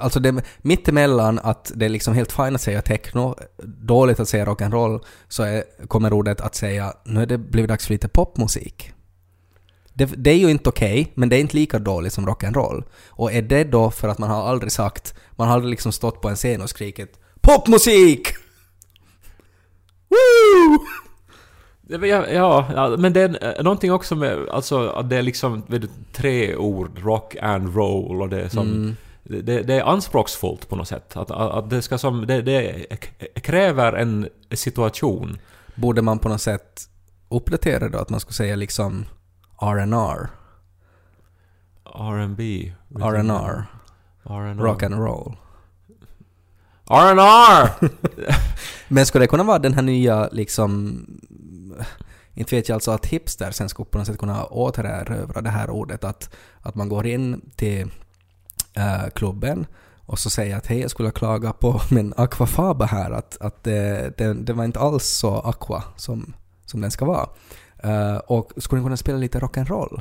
alltså 0.00 0.20
det, 0.20 0.42
mittemellan 0.58 1.40
att 1.42 1.72
det 1.74 1.84
är 1.84 1.88
liksom 1.88 2.14
helt 2.14 2.32
fint 2.32 2.54
att 2.54 2.60
säga 2.60 2.82
techno, 2.82 3.34
dåligt 3.64 4.20
att 4.20 4.28
säga 4.28 4.44
rock'n'roll, 4.44 5.00
så 5.28 5.42
är, 5.42 5.64
kommer 5.88 6.12
ordet 6.12 6.40
att 6.40 6.54
säga 6.54 6.92
nu 7.04 7.22
är 7.22 7.26
det 7.26 7.38
blivit 7.38 7.68
dags 7.68 7.86
för 7.86 7.92
lite 7.92 8.08
popmusik. 8.08 8.90
Det, 9.96 10.04
det 10.04 10.30
är 10.30 10.36
ju 10.36 10.50
inte 10.50 10.68
okej, 10.68 11.12
men 11.14 11.28
det 11.28 11.36
är 11.36 11.40
inte 11.40 11.56
lika 11.56 11.78
dåligt 11.78 12.12
som 12.12 12.28
rock'n'roll. 12.28 12.84
Och 13.08 13.32
är 13.32 13.42
det 13.42 13.64
då 13.64 13.90
för 13.90 14.08
att 14.08 14.18
man 14.18 14.30
har 14.30 14.48
aldrig 14.48 14.72
sagt, 14.72 15.14
man 15.30 15.48
har 15.48 15.54
aldrig 15.54 15.70
liksom 15.70 15.92
stått 15.92 16.20
på 16.20 16.28
en 16.28 16.36
scen 16.36 16.62
och 16.62 16.70
skrikit 16.70 17.18
POPMUSIK! 17.40 18.28
Woo! 20.08 20.78
Ja, 22.06 22.26
ja, 22.74 22.96
men 22.98 23.12
det 23.12 23.20
är 23.20 23.58
eh, 23.58 23.64
någonting 23.64 23.92
också 23.92 24.16
med, 24.16 24.48
alltså 24.48 24.88
att 24.88 25.10
det 25.10 25.16
är 25.16 25.22
liksom, 25.22 25.62
vet 25.66 25.82
du, 25.82 25.88
tre 26.12 26.56
ord, 26.56 26.98
rock 26.98 27.36
and 27.36 27.76
roll 27.76 28.22
och 28.22 28.28
det 28.28 28.42
är 28.42 28.48
som... 28.48 28.68
Mm. 28.68 28.96
Det, 29.26 29.62
det 29.62 29.74
är 29.74 29.82
anspråksfullt 29.82 30.68
på 30.68 30.76
något 30.76 30.88
sätt. 30.88 31.16
Att, 31.16 31.30
att 31.30 31.50
att 31.50 31.70
det 31.70 31.82
ska 31.82 31.98
som... 31.98 32.26
Det, 32.26 32.42
det 32.42 32.86
kräver 33.34 33.92
en 33.92 34.28
situation. 34.50 35.38
Borde 35.74 36.02
man 36.02 36.18
på 36.18 36.28
något 36.28 36.40
sätt 36.40 36.82
uppdatera 37.28 37.88
då? 37.88 37.98
Att 37.98 38.10
man 38.10 38.20
skulle 38.20 38.34
säga 38.34 38.56
liksom 38.56 39.04
R&R, 39.64 40.30
R&B. 41.84 42.72
R&R, 43.00 43.66
rock 44.56 44.82
and 44.82 44.94
roll. 44.94 45.36
R&R! 46.90 47.70
Men 48.88 49.06
skulle 49.06 49.24
det 49.24 49.28
kunna 49.28 49.42
vara 49.44 49.58
den 49.58 49.74
här 49.74 49.82
nya 49.82 50.28
liksom... 50.32 51.06
Inte 52.34 52.56
vet 52.56 52.68
jag 52.68 52.74
alltså 52.74 52.90
att 52.90 53.06
hipster 53.06 53.50
sen 53.50 53.68
skulle 53.68 53.86
på 53.86 53.98
något 53.98 54.06
sätt 54.06 54.18
kunna 54.18 54.44
återerövra 54.44 55.40
det 55.40 55.50
här 55.50 55.70
ordet 55.70 56.04
att, 56.04 56.34
att 56.60 56.74
man 56.74 56.88
går 56.88 57.06
in 57.06 57.50
till 57.56 57.90
eh, 58.74 59.08
klubben 59.14 59.66
och 60.06 60.18
så 60.18 60.30
säger 60.30 60.56
att 60.56 60.66
hej 60.66 60.80
jag 60.80 60.90
skulle 60.90 61.10
klaga 61.10 61.52
på 61.52 61.80
min 61.90 62.14
aquafaba 62.16 62.84
här 62.86 63.10
att, 63.10 63.36
att 63.40 63.64
det, 63.64 64.14
det, 64.18 64.34
det 64.34 64.52
var 64.52 64.64
inte 64.64 64.80
alls 64.80 65.04
så 65.04 65.38
aqua 65.38 65.82
som, 65.96 66.34
som 66.66 66.80
den 66.80 66.90
ska 66.90 67.04
vara. 67.04 67.28
Eh, 67.84 68.16
och 68.16 68.52
skulle 68.56 68.78
den 68.78 68.84
kunna 68.84 68.96
spela 68.96 69.18
lite 69.18 69.38
rock'n'roll? 69.38 70.00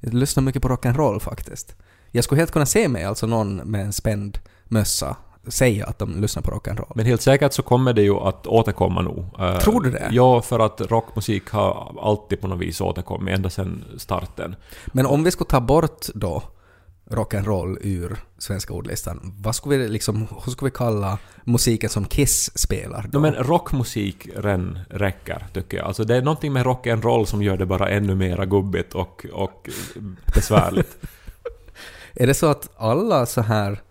Jag 0.00 0.14
lyssnar 0.14 0.42
mycket 0.42 0.62
på 0.62 0.68
rock'n'roll 0.68 1.18
faktiskt. 1.20 1.76
Jag 2.10 2.24
skulle 2.24 2.40
helt 2.40 2.50
kunna 2.50 2.66
se 2.66 2.88
mig 2.88 3.04
alltså 3.04 3.26
någon 3.26 3.56
med 3.56 3.80
en 3.84 3.92
spänd 3.92 4.38
mössa 4.64 5.16
säga 5.48 5.86
att 5.86 5.98
de 5.98 6.20
lyssnar 6.20 6.42
på 6.42 6.50
rock'n'roll. 6.50 6.92
Men 6.94 7.06
helt 7.06 7.22
säkert 7.22 7.52
så 7.52 7.62
kommer 7.62 7.92
det 7.92 8.02
ju 8.02 8.14
att 8.16 8.46
återkomma 8.46 9.02
nog. 9.02 9.24
Eh, 9.38 9.58
Tror 9.58 9.80
du 9.80 9.90
det? 9.90 10.08
Ja, 10.10 10.42
för 10.42 10.58
att 10.58 10.80
rockmusik 10.80 11.50
har 11.50 11.98
alltid 12.02 12.40
på 12.40 12.48
något 12.48 12.60
vis 12.60 12.80
återkommit, 12.80 13.34
ända 13.34 13.50
sedan 13.50 13.84
starten. 13.98 14.56
Men 14.86 15.06
om 15.06 15.24
vi 15.24 15.30
skulle 15.30 15.50
ta 15.50 15.60
bort 15.60 16.06
då 16.14 16.42
rock'n'roll 17.12 17.78
ur 17.80 18.16
svenska 18.38 18.74
ordlistan, 18.74 19.34
vad 19.38 19.56
skulle 19.56 19.76
vi 19.76 19.88
liksom, 19.88 20.26
hur 20.44 20.52
skulle 20.52 20.70
vi 20.70 20.76
kalla 20.76 21.18
musiken 21.44 21.90
som 21.90 22.04
Kiss 22.04 22.58
spelar 22.58 23.06
då? 23.12 23.18
No, 23.18 23.22
men 23.22 23.34
rockmusik 23.34 24.28
ren 24.36 24.78
räcker, 24.90 25.46
tycker 25.52 25.76
jag. 25.76 25.86
Alltså 25.86 26.04
det 26.04 26.16
är 26.16 26.22
någonting 26.22 26.52
med 26.52 26.66
rock'n'roll 26.66 27.24
som 27.24 27.42
gör 27.42 27.56
det 27.56 27.66
bara 27.66 27.88
ännu 27.88 28.14
mera 28.14 28.46
gubbigt 28.46 28.94
och, 28.94 29.26
och 29.32 29.70
besvärligt. 30.34 30.96
Är 32.14 32.26
det 32.26 32.34
så 32.34 32.46
att 32.46 32.68
alla 32.76 33.26
så 33.26 33.40
här 33.40 33.82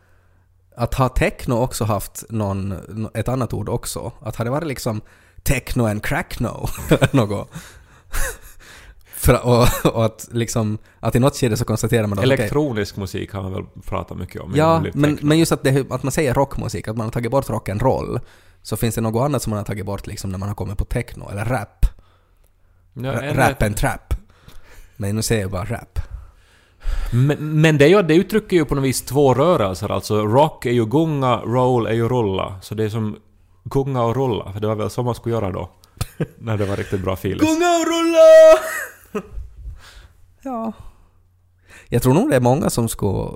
att 0.76 0.94
ha 0.94 1.10
techno 1.10 1.54
också 1.54 1.84
haft 1.84 2.24
någon, 2.30 2.76
ett 3.14 3.28
annat 3.28 3.54
ord 3.54 3.70
också? 3.70 4.12
Att 4.20 4.36
har 4.36 4.46
det 4.46 4.52
varit 4.52 4.68
liksom 4.68 5.02
techno 5.44 5.86
and 5.86 6.04
crackno 6.04 6.68
något? 7.12 7.50
För, 9.22 9.46
och, 9.46 9.68
och 9.96 10.06
att 10.06 10.30
liksom, 10.32 10.78
att 11.00 11.16
i 11.16 11.20
något 11.20 11.36
skede 11.36 11.58
så 11.58 11.66
konstaterar 11.66 12.08
man 12.08 12.18
då 12.18 12.24
Elektronisk 12.24 12.98
musik 12.98 13.34
har 13.34 13.44
man 13.44 13.54
väl 13.54 13.64
pratat 13.86 14.18
mycket 14.18 14.42
om. 14.42 14.52
Ja, 14.56 14.84
men, 14.94 15.18
men 15.22 15.40
just 15.40 15.52
att, 15.52 15.64
det, 15.64 15.92
att 15.92 16.04
man 16.04 16.12
säger 16.12 16.34
rockmusik, 16.34 16.88
att 16.88 16.98
man 16.98 17.06
har 17.06 17.12
tagit 17.12 17.32
bort 17.32 17.50
rock'n'roll, 17.50 18.20
så 18.62 18.78
finns 18.78 18.96
det 18.96 19.02
något 19.02 19.26
annat 19.26 19.42
som 19.42 19.50
man 19.50 19.58
har 19.58 19.66
tagit 19.66 19.86
bort 19.86 20.08
liksom 20.08 20.30
när 20.30 20.38
man 20.38 20.48
har 20.48 20.56
kommit 20.56 20.78
på 20.78 20.86
techno, 20.86 21.30
eller 21.32 21.46
rap. 21.46 21.86
Ja, 22.94 23.34
rap 23.34 23.64
and 23.64 23.78
trap. 23.78 24.14
Men 24.98 25.16
nu 25.16 25.22
säger 25.22 25.42
jag 25.42 25.52
bara 25.52 25.66
rap. 25.66 26.00
Men, 27.14 27.62
men 27.62 27.78
det, 27.78 27.88
ju, 27.88 28.02
det 28.02 28.16
uttrycker 28.16 28.56
ju 28.56 28.66
på 28.66 28.76
något 28.76 28.84
vis 28.84 29.02
två 29.02 29.34
rörelser. 29.34 29.92
Alltså 29.92 30.28
rock 30.28 30.66
är 30.66 30.72
ju 30.72 30.86
gunga, 30.86 31.38
roll 31.38 31.88
är 31.88 31.94
ju 31.94 32.10
rulla. 32.10 32.56
Så 32.62 32.76
det 32.76 32.84
är 32.84 32.90
som 32.90 33.18
gunga 33.64 34.04
och 34.04 34.16
rulla. 34.16 34.54
För 34.54 34.60
det 34.60 34.68
var 34.68 34.76
väl 34.76 34.90
så 34.90 35.04
man 35.04 35.16
skulle 35.16 35.36
göra 35.36 35.52
då. 35.52 35.70
När 36.38 36.58
det 36.58 36.66
var 36.66 36.76
riktigt 36.76 37.02
bra 37.02 37.16
filis. 37.16 37.42
Gunga 37.42 37.70
och 37.70 37.86
rulla! 37.86 38.60
Ja. 40.44 40.74
Jag 41.90 42.02
tror 42.02 42.14
nog 42.14 42.30
det 42.30 42.36
är 42.36 42.40
många 42.42 42.70
som 42.70 42.90
skulle 42.90 43.30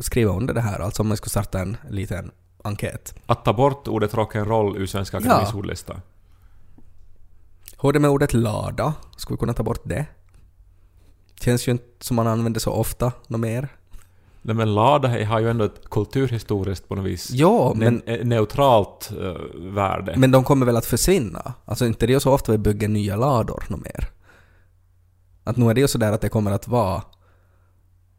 skriva 0.00 0.32
under 0.32 0.54
det 0.54 0.60
här, 0.60 0.78
alltså 0.80 1.02
om 1.02 1.08
man 1.08 1.16
skulle 1.16 1.30
starta 1.30 1.58
en 1.60 1.76
liten 1.90 2.30
enkät. 2.64 3.14
Att 3.26 3.44
ta 3.44 3.52
bort 3.52 3.88
ordet 3.88 4.12
rock'n'roll 4.14 4.76
ur 4.76 4.86
Svenska 4.86 5.16
Ja. 5.16 5.20
Akademiens 5.20 5.54
ordlista. 5.54 6.00
Hur 7.82 7.88
är 7.88 7.92
det 7.92 7.98
med 8.00 8.10
ordet 8.10 8.34
lada? 8.34 8.94
Skulle 9.16 9.34
vi 9.34 9.38
kunna 9.40 9.52
ta 9.54 9.62
bort 9.62 9.80
det? 9.84 10.06
Känns 11.40 11.68
ju 11.68 11.72
inte 11.72 11.84
som 12.00 12.16
man 12.16 12.26
använder 12.26 12.60
så 12.60 12.70
ofta, 12.72 13.12
något 13.28 13.40
mer. 13.40 13.68
Nej, 14.42 14.56
men 14.56 14.74
Lada 14.74 15.08
har 15.26 15.40
ju 15.40 15.50
ändå 15.50 15.64
ett 15.64 15.90
kulturhistoriskt 15.90 16.88
på 16.88 16.94
något 16.94 17.04
vis 17.04 17.30
Ja, 17.30 17.72
men, 17.76 18.02
ne- 18.02 18.24
neutralt 18.24 19.10
eh, 19.20 19.60
värde. 19.72 20.14
men 20.16 20.30
de 20.30 20.44
kommer 20.44 20.66
väl 20.66 20.76
att 20.76 20.86
försvinna? 20.86 21.54
Alltså 21.64 21.86
inte 21.86 22.06
det 22.06 22.14
är 22.14 22.18
så 22.18 22.32
ofta 22.32 22.52
vi 22.52 22.58
bygger 22.58 22.88
nya 22.88 23.16
lador 23.16 23.64
något 23.68 23.80
mer. 23.84 24.08
Att 25.46 25.56
nu 25.56 25.70
är 25.70 25.74
det 25.74 25.80
ju 25.80 25.88
sådär 25.88 26.12
att 26.12 26.20
det 26.20 26.28
kommer 26.28 26.50
att 26.50 26.68
vara... 26.68 27.02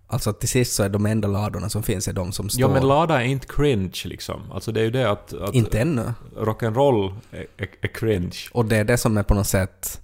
Alltså 0.09 0.29
att 0.29 0.39
till 0.39 0.49
sist 0.49 0.73
så 0.73 0.83
är 0.83 0.89
de 0.89 1.05
enda 1.05 1.27
ladorna 1.27 1.69
som 1.69 1.83
finns 1.83 2.07
är 2.07 2.13
de 2.13 2.31
som 2.31 2.49
står... 2.49 2.61
ja 2.61 2.67
men 2.67 2.87
Lada 2.87 3.21
är 3.23 3.25
inte 3.25 3.47
cringe 3.47 4.01
liksom. 4.05 4.51
Alltså 4.51 4.71
det 4.71 4.79
är 4.79 4.83
ju 4.83 4.91
det 4.91 5.11
att, 5.11 5.33
att 5.33 5.55
Inte 5.55 5.79
ännu. 5.79 6.13
rock'n'roll 6.35 7.15
är, 7.31 7.45
är, 7.57 7.67
är 7.81 7.87
cringe. 7.87 8.37
Och 8.51 8.65
det 8.65 8.77
är 8.77 8.83
det 8.83 8.97
som 8.97 9.17
är 9.17 9.23
på 9.23 9.33
något 9.33 9.47
sätt... 9.47 10.01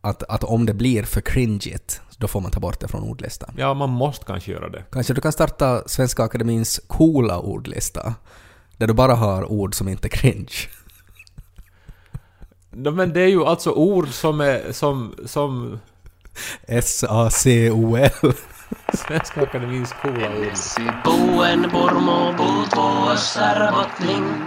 Att, 0.00 0.22
att 0.22 0.44
om 0.44 0.66
det 0.66 0.74
blir 0.74 1.02
för 1.02 1.20
cringeigt, 1.20 2.00
då 2.18 2.28
får 2.28 2.40
man 2.40 2.50
ta 2.50 2.60
bort 2.60 2.80
det 2.80 2.88
från 2.88 3.02
ordlistan. 3.02 3.54
Ja, 3.58 3.74
man 3.74 3.90
måste 3.90 4.24
kanske 4.24 4.52
göra 4.52 4.68
det. 4.68 4.84
Kanske 4.90 5.14
du 5.14 5.20
kan 5.20 5.32
starta 5.32 5.82
Svenska 5.86 6.22
Akademins 6.22 6.80
coola 6.86 7.38
ordlista. 7.38 8.14
Där 8.76 8.86
du 8.86 8.94
bara 8.94 9.14
har 9.14 9.44
ord 9.52 9.74
som 9.74 9.88
inte 9.88 10.06
är 10.06 10.10
cringe. 10.10 10.52
No, 12.70 12.90
men 12.90 13.12
det 13.12 13.20
är 13.20 13.28
ju 13.28 13.44
alltså 13.44 13.70
ord 13.70 14.08
som 14.08 14.40
är 14.40 14.72
som, 14.72 15.14
som 15.26 15.78
S-A-C-O-L. 16.66 18.32
Svenska 18.94 19.42
Akademins 19.42 19.92
coola 20.02 20.26
ord. 20.26 20.56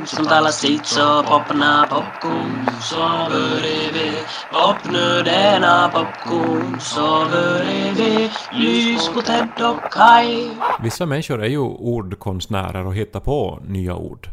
Som 0.06 0.26
talar 0.26 0.52
popna 1.24 1.88
popcorn 1.90 2.68
vi 3.94 4.12
popcorn 5.94 6.80
vi 7.98 8.30
lys 8.54 9.10
på 9.10 9.22
Ted 9.22 9.48
och 9.60 9.92
Vissa 10.84 11.06
människor 11.06 11.44
är 11.44 11.50
ju 11.50 11.60
ordkonstnärer 11.60 12.86
och 12.86 12.96
hittar 12.96 13.20
på 13.20 13.60
nya 13.68 13.96
ord. 13.96 14.30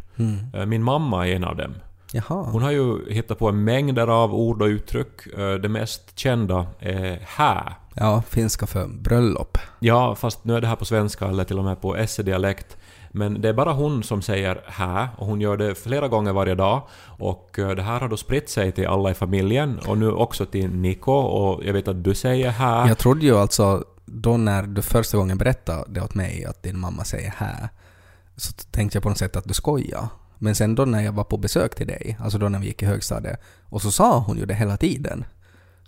Eh, 0.55 0.67
Min 0.67 0.83
mamma 0.83 1.29
är 1.29 1.33
en 1.33 1.45
av 1.45 1.57
dem. 1.57 1.75
Jaha. 2.13 2.43
Hon 2.53 2.63
har 2.63 2.71
ju 2.71 3.13
hittat 3.13 3.39
på 3.39 3.53
mängder 3.53 4.07
av 4.07 4.35
ord 4.35 4.63
och 4.63 4.67
uttryck. 4.67 5.27
Eh, 5.39 5.55
Det 5.55 5.69
mest 5.69 6.19
kända 6.19 6.67
är 6.81 7.19
hä. 7.37 7.73
Ja, 7.95 8.23
finska 8.29 8.67
för 8.67 8.87
bröllop. 8.87 9.59
Ja, 9.81 10.15
fast 10.15 10.45
nu 10.45 10.57
är 10.57 10.61
det 10.61 10.67
här 10.67 10.77
på 10.77 10.85
svenska 10.85 11.27
eller 11.27 11.45
till 11.45 11.59
och 11.59 11.65
med 11.65 11.81
på 11.81 12.07
SE-dialekt. 12.07 12.77
Men 13.13 13.41
det 13.41 13.49
är 13.49 13.53
bara 13.53 13.73
hon 13.73 14.03
som 14.03 14.23
säger 14.23 14.61
hä 14.67 15.09
och 15.17 15.27
hon 15.27 15.41
gör 15.41 15.57
det 15.57 15.75
flera 15.75 16.09
gånger 16.09 16.33
varje 16.33 16.55
dag. 16.55 16.83
Och 17.19 17.59
eh, 17.59 17.71
det 17.71 17.83
här 17.83 18.01
har 18.01 18.09
då 18.09 18.17
spritt 18.17 18.51
sig 18.51 18.73
till 18.73 18.87
alla 18.87 19.11
i 19.11 19.15
familjen 19.15 19.79
och 19.87 19.99
nu 19.99 20.11
också 20.13 20.47
till 20.47 20.71
Niko 20.71 21.13
och 21.13 21.65
jag 21.65 21.73
vet 21.73 21.89
att 21.89 22.05
du 22.05 22.15
säger 22.15 22.51
hä. 22.51 22.89
Jag 22.89 22.99
trodde 22.99 23.21
ju 23.27 23.37
alltså, 23.39 23.85
då 24.07 24.37
när 24.37 24.63
du 24.63 24.83
första 24.83 25.17
gången 25.19 25.39
berättade 25.39 25.85
det 25.89 26.01
åt 26.01 26.15
mig 26.15 26.45
att 26.45 26.63
din 26.63 26.79
mamma 26.79 27.05
säger 27.05 27.35
här, 27.37 27.69
så 28.37 28.53
tänkte 28.71 28.97
jag 28.97 29.03
på 29.03 29.09
något 29.09 29.19
sätt 29.19 29.37
att 29.37 29.45
du 29.49 29.55
skojar. 29.55 30.09
Men 30.39 30.55
sen 30.55 30.75
då 30.75 30.85
när 30.85 31.01
jag 31.01 31.13
var 31.13 31.25
på 31.25 31.37
besök 31.37 31.75
till 31.75 31.87
dig, 31.87 32.19
alltså 32.21 32.39
då 32.39 32.49
när 32.49 32.59
vi 32.59 32.67
gick 32.67 32.83
i 32.83 32.87
högstadiet, 32.87 33.41
och 33.65 33.83
så 33.83 33.91
sa 33.91 34.19
hon 34.19 34.39
ju 34.39 34.47
det 34.47 34.55
hela 34.55 34.77
tiden. 34.77 35.25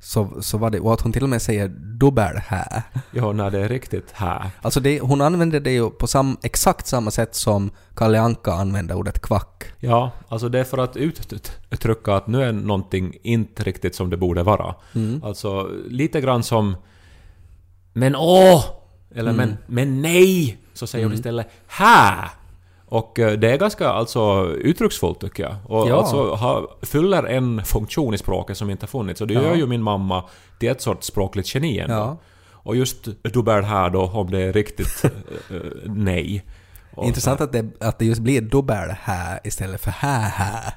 Så, 0.03 0.43
så 0.43 0.59
var 0.59 0.71
det, 0.71 0.81
och 0.81 0.93
att 0.93 1.01
hon 1.01 1.13
till 1.13 1.23
och 1.23 1.29
med 1.29 1.43
säger 1.43 1.69
dubbel 1.69 2.37
här. 2.37 2.83
Ja, 3.11 3.33
när 3.33 3.51
det 3.51 3.59
är 3.59 3.69
riktigt 3.69 4.11
hä. 4.13 4.51
Alltså 4.63 4.81
det, 4.81 5.01
hon 5.01 5.21
använder 5.21 5.61
det 5.61 5.73
ju 5.73 5.91
på 5.91 6.07
sam, 6.07 6.37
exakt 6.43 6.87
samma 6.87 7.11
sätt 7.11 7.35
som 7.35 7.71
Kalle 7.95 8.21
Anka 8.21 8.53
använder 8.53 8.95
ordet 8.95 9.21
kvack. 9.21 9.65
Ja, 9.79 10.11
alltså 10.29 10.49
det 10.49 10.61
är 10.61 10.65
för 10.65 10.79
att 10.79 10.97
uttrycka 10.97 12.15
att 12.15 12.27
nu 12.27 12.43
är 12.43 12.53
någonting 12.53 13.17
inte 13.23 13.63
riktigt 13.63 13.95
som 13.95 14.11
det 14.11 14.17
borde 14.17 14.43
vara. 14.43 14.75
Alltså 15.23 15.71
lite 15.89 16.21
grann 16.21 16.43
som 16.43 16.77
Men 17.93 18.17
åh! 18.17 18.65
Eller 19.15 19.33
men, 19.33 19.57
men 19.67 20.03
nej! 20.03 20.59
Så 20.73 20.87
säger 20.87 21.05
hon 21.05 21.15
istället 21.15 21.47
hä! 21.67 22.31
Och 22.91 23.19
eh, 23.19 23.33
det 23.33 23.51
är 23.53 23.59
ganska 23.59 23.89
alltså 23.89 24.47
uttrycksfullt 24.47 25.21
tycker 25.21 25.43
jag. 25.43 25.55
Och 25.65 25.89
Ja. 25.89 25.97
alltså 25.99 26.35
har, 26.35 26.71
fyller 26.83 27.23
en 27.25 27.65
funktion 27.65 28.15
i 28.15 28.19
språket 28.19 28.57
som 28.57 28.71
inte 28.71 28.83
har 28.83 28.89
funnits. 28.89 29.21
Och 29.21 29.27
det 29.27 29.35
Ja. 29.35 29.43
gör 29.43 29.55
ju 29.55 29.67
min 29.67 29.83
mamma 29.83 30.25
till 30.59 30.69
ett 30.69 30.81
sorts 30.81 31.07
språkligt 31.07 31.55
geni 31.55 31.79
ändå. 31.79 31.95
Ja. 31.95 32.17
Och 32.53 32.77
just 32.77 33.05
dubbel 33.23 33.65
här 33.65 33.91
då, 33.91 34.03
om 34.03 34.31
det 34.31 34.43
är 34.43 34.53
riktigt 34.53 35.05
eh, 35.05 35.11
eh, 35.57 35.63
nej. 35.85 36.45
Och 36.95 37.07
Intressant 37.07 37.41
att 37.41 37.53
det, 37.53 37.67
att 37.81 37.99
det 37.99 38.05
just 38.05 38.21
blir 38.21 38.41
dubbel 38.41 38.91
här 39.03 39.41
istället 39.45 39.81
för 39.81 39.91
här 39.91 40.29
här. 40.29 40.75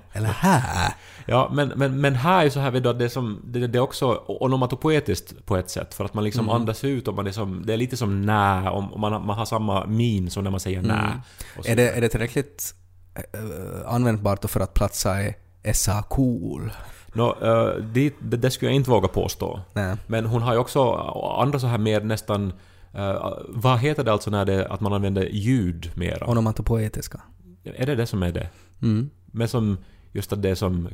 Eller 0.12 0.28
här. 0.28 0.94
Ja, 1.26 1.50
men, 1.52 1.68
men, 1.76 2.00
men 2.00 2.14
här 2.14 2.44
är 2.46 2.50
så 2.50 2.60
här 2.60 2.70
det, 2.70 3.04
är 3.04 3.08
som, 3.08 3.40
det, 3.44 3.66
det 3.66 3.78
är 3.78 3.82
också 3.82 4.22
onomatopoetiskt 4.26 5.46
på 5.46 5.56
ett 5.56 5.70
sätt, 5.70 5.94
för 5.94 6.04
att 6.04 6.14
man 6.14 6.24
liksom 6.24 6.48
andas 6.48 6.84
ut 6.84 7.08
och 7.08 7.14
man 7.14 7.26
är 7.26 7.30
som, 7.32 7.66
det 7.66 7.72
är 7.72 7.76
lite 7.76 7.96
som 7.96 8.22
nä, 8.22 8.70
om, 8.70 8.92
om 8.92 9.00
man, 9.00 9.26
man 9.26 9.38
har 9.38 9.44
samma 9.44 9.86
min 9.86 10.30
som 10.30 10.44
när 10.44 10.50
man 10.50 10.60
säger 10.60 10.82
nä. 10.82 11.20
Och 11.58 11.64
så- 11.64 11.70
Är 11.70 11.76
det, 11.76 11.90
är 11.90 12.00
det 12.00 12.08
tillräckligt 12.08 12.74
äh, 13.14 13.94
användbart 13.94 14.42
då 14.42 14.48
för 14.48 14.60
att 14.60 14.74
platsa 14.74 15.22
i 15.22 15.34
SA 15.74 16.02
cool? 16.02 16.72
Nå, 17.14 17.36
eh, 17.42 17.82
det, 17.82 18.14
det, 18.20 18.50
skulle 18.50 18.70
jag 18.70 18.76
inte 18.76 18.90
våga 18.90 19.08
påstå. 19.08 19.60
Nej. 19.72 19.96
Men 20.06 20.26
hon 20.26 20.42
har 20.42 20.52
ju 20.52 20.58
också 20.58 20.92
andra 21.38 21.58
så 21.58 21.66
här 21.66 21.78
mer 21.78 22.00
nästan, 22.00 22.52
eh, 22.94 23.32
vad 23.48 23.78
heter 23.78 24.04
det 24.04 24.12
alltså 24.12 24.30
när 24.30 24.44
det, 24.44 24.66
att 24.68 24.80
man 24.80 24.92
använder 24.92 25.22
ljud 25.22 25.90
mera? 25.94 26.26
Onomatopoetiska. 26.30 27.20
Är 27.64 27.86
det 27.86 27.94
det 27.94 28.06
som 28.06 28.22
är 28.22 28.32
det? 28.32 28.48
Mm. 28.82 29.10
Men 29.32 29.48
som, 29.48 29.78
just 30.12 30.32
att 30.32 30.42
det 30.42 30.50
är 30.50 30.54
som 30.54 30.88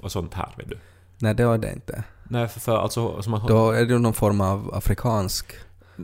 och 0.00 0.12
sånt 0.12 0.34
här, 0.34 0.54
vet 0.56 0.68
du. 0.68 0.78
Nej, 1.18 1.34
det 1.34 1.44
var 1.44 1.58
det 1.58 1.72
inte. 1.72 2.04
Nej, 2.28 2.48
för, 2.48 2.60
för 2.60 2.76
alltså, 2.78 3.22
som 3.22 3.30
man, 3.30 3.46
Då 3.46 3.70
är 3.70 3.86
det 3.86 3.92
ju 3.92 3.98
någon 3.98 4.14
form 4.14 4.40
av 4.40 4.74
afrikansk 4.74 5.56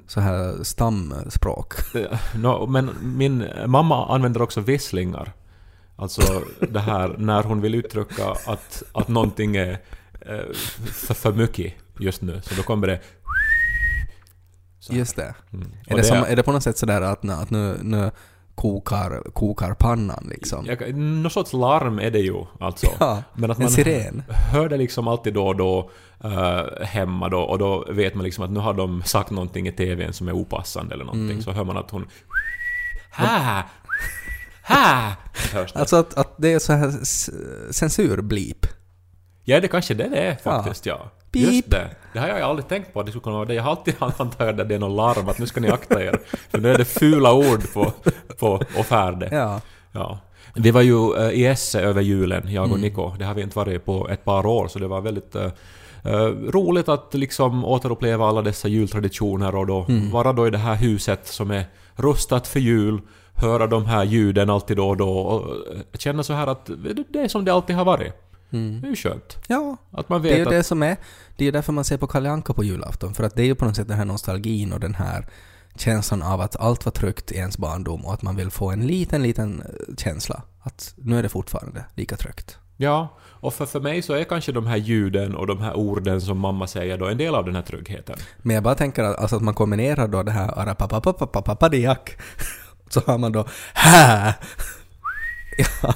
så 0.06 0.20
här 0.20 0.62
stamspråk. 0.62 1.74
Nå, 2.34 2.66
men 2.66 2.90
min 3.02 3.48
mamma 3.66 4.14
använder 4.14 4.42
också 4.42 4.60
visslingar. 4.60 5.32
Alltså 5.96 6.42
det 6.70 6.80
här 6.80 7.14
när 7.18 7.42
hon 7.42 7.60
vill 7.60 7.74
uttrycka 7.74 8.36
att, 8.46 8.82
att 8.92 9.08
någonting 9.08 9.56
är 9.56 9.80
eh, 10.20 10.52
för, 10.92 11.14
för 11.14 11.32
mycket 11.32 11.74
just 11.98 12.22
nu. 12.22 12.40
Så 12.42 12.54
då 12.54 12.62
kommer 12.62 12.86
det... 12.86 13.00
Just 14.90 15.16
det. 15.16 15.34
Mm. 15.52 15.72
Är 15.86 15.92
Och 15.92 15.98
det, 15.98 16.04
som, 16.04 16.16
är 16.16 16.36
det 16.36 16.42
på 16.42 16.52
något 16.52 16.62
sätt 16.62 16.78
sådär 16.78 17.00
att, 17.00 17.28
att 17.28 17.50
nu, 17.50 17.78
nu 17.82 18.10
kokar, 18.54 19.22
kokar 19.32 19.74
pannan 19.74 20.26
liksom? 20.30 20.66
jag, 20.66 20.94
någon 20.94 21.30
sorts 21.30 21.52
larm 21.52 21.98
är 21.98 22.10
det 22.10 22.18
ju 22.18 22.44
alltså. 22.60 22.86
Ja, 23.00 23.22
Men 23.34 23.50
att 23.50 23.58
en 23.58 23.62
man 23.62 23.72
siren. 23.72 24.22
hör 24.52 24.68
det 24.68 24.76
liksom 24.76 25.08
alltid 25.08 25.34
då 25.34 25.46
och 25.46 25.56
då 25.56 25.90
eh, 26.24 26.84
hemma 26.86 27.28
då 27.28 27.40
och 27.40 27.58
då 27.58 27.86
vet 27.90 28.14
man 28.14 28.24
liksom 28.24 28.44
att 28.44 28.50
nu 28.50 28.60
har 28.60 28.74
de 28.74 29.02
sagt 29.02 29.30
någonting 29.30 29.68
i 29.68 29.72
TVn 29.72 30.12
som 30.12 30.28
är 30.28 30.32
opassande 30.32 30.94
eller 30.94 31.04
någonting. 31.04 31.30
Mm. 31.30 31.42
Så 31.42 31.52
hör 31.52 31.64
man 31.64 31.76
att 31.76 31.90
hon 31.90 32.06
Hä? 33.10 33.62
Hä? 34.62 35.12
Hörs 35.52 35.72
det? 35.72 35.78
Alltså 35.78 35.96
att, 35.96 36.14
att 36.14 36.34
det 36.36 36.52
är 36.52 36.58
så 36.58 36.72
här 36.72 36.92
censurblip. 37.72 38.66
Ja, 39.44 39.60
det 39.60 39.68
kanske 39.68 39.94
det 39.94 40.04
är 40.04 40.36
faktiskt, 40.36 40.86
ja. 40.86 40.96
Beep. 40.96 41.23
Just 41.40 41.70
det. 41.70 41.90
Det 42.12 42.18
har 42.18 42.28
jag 42.28 42.40
aldrig 42.40 42.68
tänkt 42.68 42.92
på 42.92 43.02
det 43.02 43.10
skulle 43.10 43.22
kunna 43.22 43.36
vara 43.36 43.48
det. 43.48 43.54
Jag 43.54 43.62
har 43.62 43.70
alltid 43.70 43.94
antagit 43.98 44.60
att 44.60 44.68
det 44.68 44.74
är 44.74 44.78
någon 44.78 44.96
larm, 44.96 45.28
att 45.28 45.38
nu 45.38 45.46
ska 45.46 45.60
ni 45.60 45.70
akta 45.70 46.02
er. 46.04 46.18
För 46.50 46.58
nu 46.58 46.72
är 46.72 46.78
det 46.78 46.84
fula 46.84 47.32
ord 47.32 47.72
på, 47.72 47.92
på 48.38 48.60
och 48.78 48.86
färde. 48.86 49.28
Ja. 49.32 49.60
Ja. 49.92 50.18
Vi 50.54 50.70
var 50.70 50.80
ju 50.80 51.16
eh, 51.16 51.30
i 51.30 51.46
Esse 51.46 51.80
över 51.80 52.02
julen, 52.02 52.52
jag 52.52 52.72
och 52.72 52.80
Niko. 52.80 53.12
Det 53.18 53.24
har 53.24 53.34
vi 53.34 53.42
inte 53.42 53.58
varit 53.58 53.84
på 53.84 54.08
ett 54.08 54.24
par 54.24 54.46
år, 54.46 54.68
så 54.68 54.78
det 54.78 54.86
var 54.86 55.00
väldigt 55.00 55.34
eh, 55.34 55.50
eh, 56.04 56.26
roligt 56.28 56.88
att 56.88 57.14
liksom 57.14 57.64
återuppleva 57.64 58.26
alla 58.26 58.42
dessa 58.42 58.68
jultraditioner 58.68 59.54
och 59.54 59.66
då 59.66 59.86
vara 60.12 60.32
då 60.32 60.46
i 60.46 60.50
det 60.50 60.58
här 60.58 60.74
huset 60.74 61.26
som 61.26 61.50
är 61.50 61.64
rustat 61.96 62.46
för 62.46 62.60
jul, 62.60 63.00
höra 63.34 63.66
de 63.66 63.86
här 63.86 64.04
ljuden 64.04 64.50
alltid 64.50 64.76
då 64.76 64.88
och 64.88 64.96
då 64.96 65.10
och 65.18 65.50
eh, 65.74 65.80
känna 65.98 66.22
så 66.22 66.32
här 66.32 66.46
att 66.46 66.70
det 67.08 67.18
är 67.18 67.28
som 67.28 67.44
det 67.44 67.52
alltid 67.52 67.76
har 67.76 67.84
varit. 67.84 68.12
Det 68.80 68.86
är 68.86 68.90
ju 68.90 68.96
skönt. 68.96 69.38
Ja, 69.46 69.76
Att 69.90 70.08
man 70.08 70.22
det 70.22 70.28
är 70.28 70.30
vet 70.30 70.38
ju 70.38 70.42
att... 70.44 70.50
det 70.50 70.62
som 70.62 70.82
är... 70.82 70.96
Det 71.36 71.44
är 71.44 71.46
ju 71.46 71.50
därför 71.50 71.72
man 71.72 71.84
ser 71.84 71.96
på 71.96 72.06
Kalle 72.06 72.30
Anka 72.30 72.52
på 72.52 72.64
julafton. 72.64 73.14
För 73.14 73.24
att 73.24 73.36
det 73.36 73.42
är 73.42 73.46
ju 73.46 73.54
på 73.54 73.64
något 73.64 73.76
sätt 73.76 73.88
den 73.88 73.96
här 73.96 74.04
nostalgin 74.04 74.72
och 74.72 74.80
den 74.80 74.94
här 74.94 75.26
känslan 75.76 76.22
av 76.22 76.40
att 76.40 76.56
allt 76.56 76.84
var 76.84 76.92
tryggt 76.92 77.32
i 77.32 77.36
ens 77.36 77.58
barndom 77.58 78.04
och 78.06 78.14
att 78.14 78.22
man 78.22 78.36
vill 78.36 78.50
få 78.50 78.70
en 78.70 78.86
liten, 78.86 79.22
liten 79.22 79.60
eh, 79.62 79.94
känsla 79.96 80.42
att 80.62 80.94
nu 80.96 81.18
är 81.18 81.22
det 81.22 81.28
fortfarande 81.28 81.84
lika 81.94 82.16
tryggt. 82.16 82.58
Ja, 82.76 83.18
och 83.22 83.54
för, 83.54 83.66
för 83.66 83.80
mig 83.80 84.02
så 84.02 84.12
är 84.12 84.24
kanske 84.24 84.52
de 84.52 84.66
här 84.66 84.76
ljuden 84.76 85.34
och 85.34 85.46
de 85.46 85.60
här 85.60 85.74
orden 85.76 86.20
som 86.20 86.38
mamma 86.38 86.66
säger 86.66 86.98
då 86.98 87.06
en 87.06 87.18
del 87.18 87.34
av 87.34 87.44
den 87.44 87.54
här 87.54 87.62
tryggheten. 87.62 88.16
Men 88.42 88.54
jag 88.54 88.62
bara 88.64 88.74
tänker 88.74 89.02
att, 89.02 89.16
alltså 89.18 89.36
att 89.36 89.42
man 89.42 89.54
kombinerar 89.54 90.08
då 90.08 90.22
det 90.22 90.32
här 90.32 90.58
arapapapapapapadiak 90.58 92.16
så 92.88 93.00
har 93.06 93.18
man 93.18 93.32
då 93.32 93.46
hä 93.74 94.34
ja, 95.82 95.94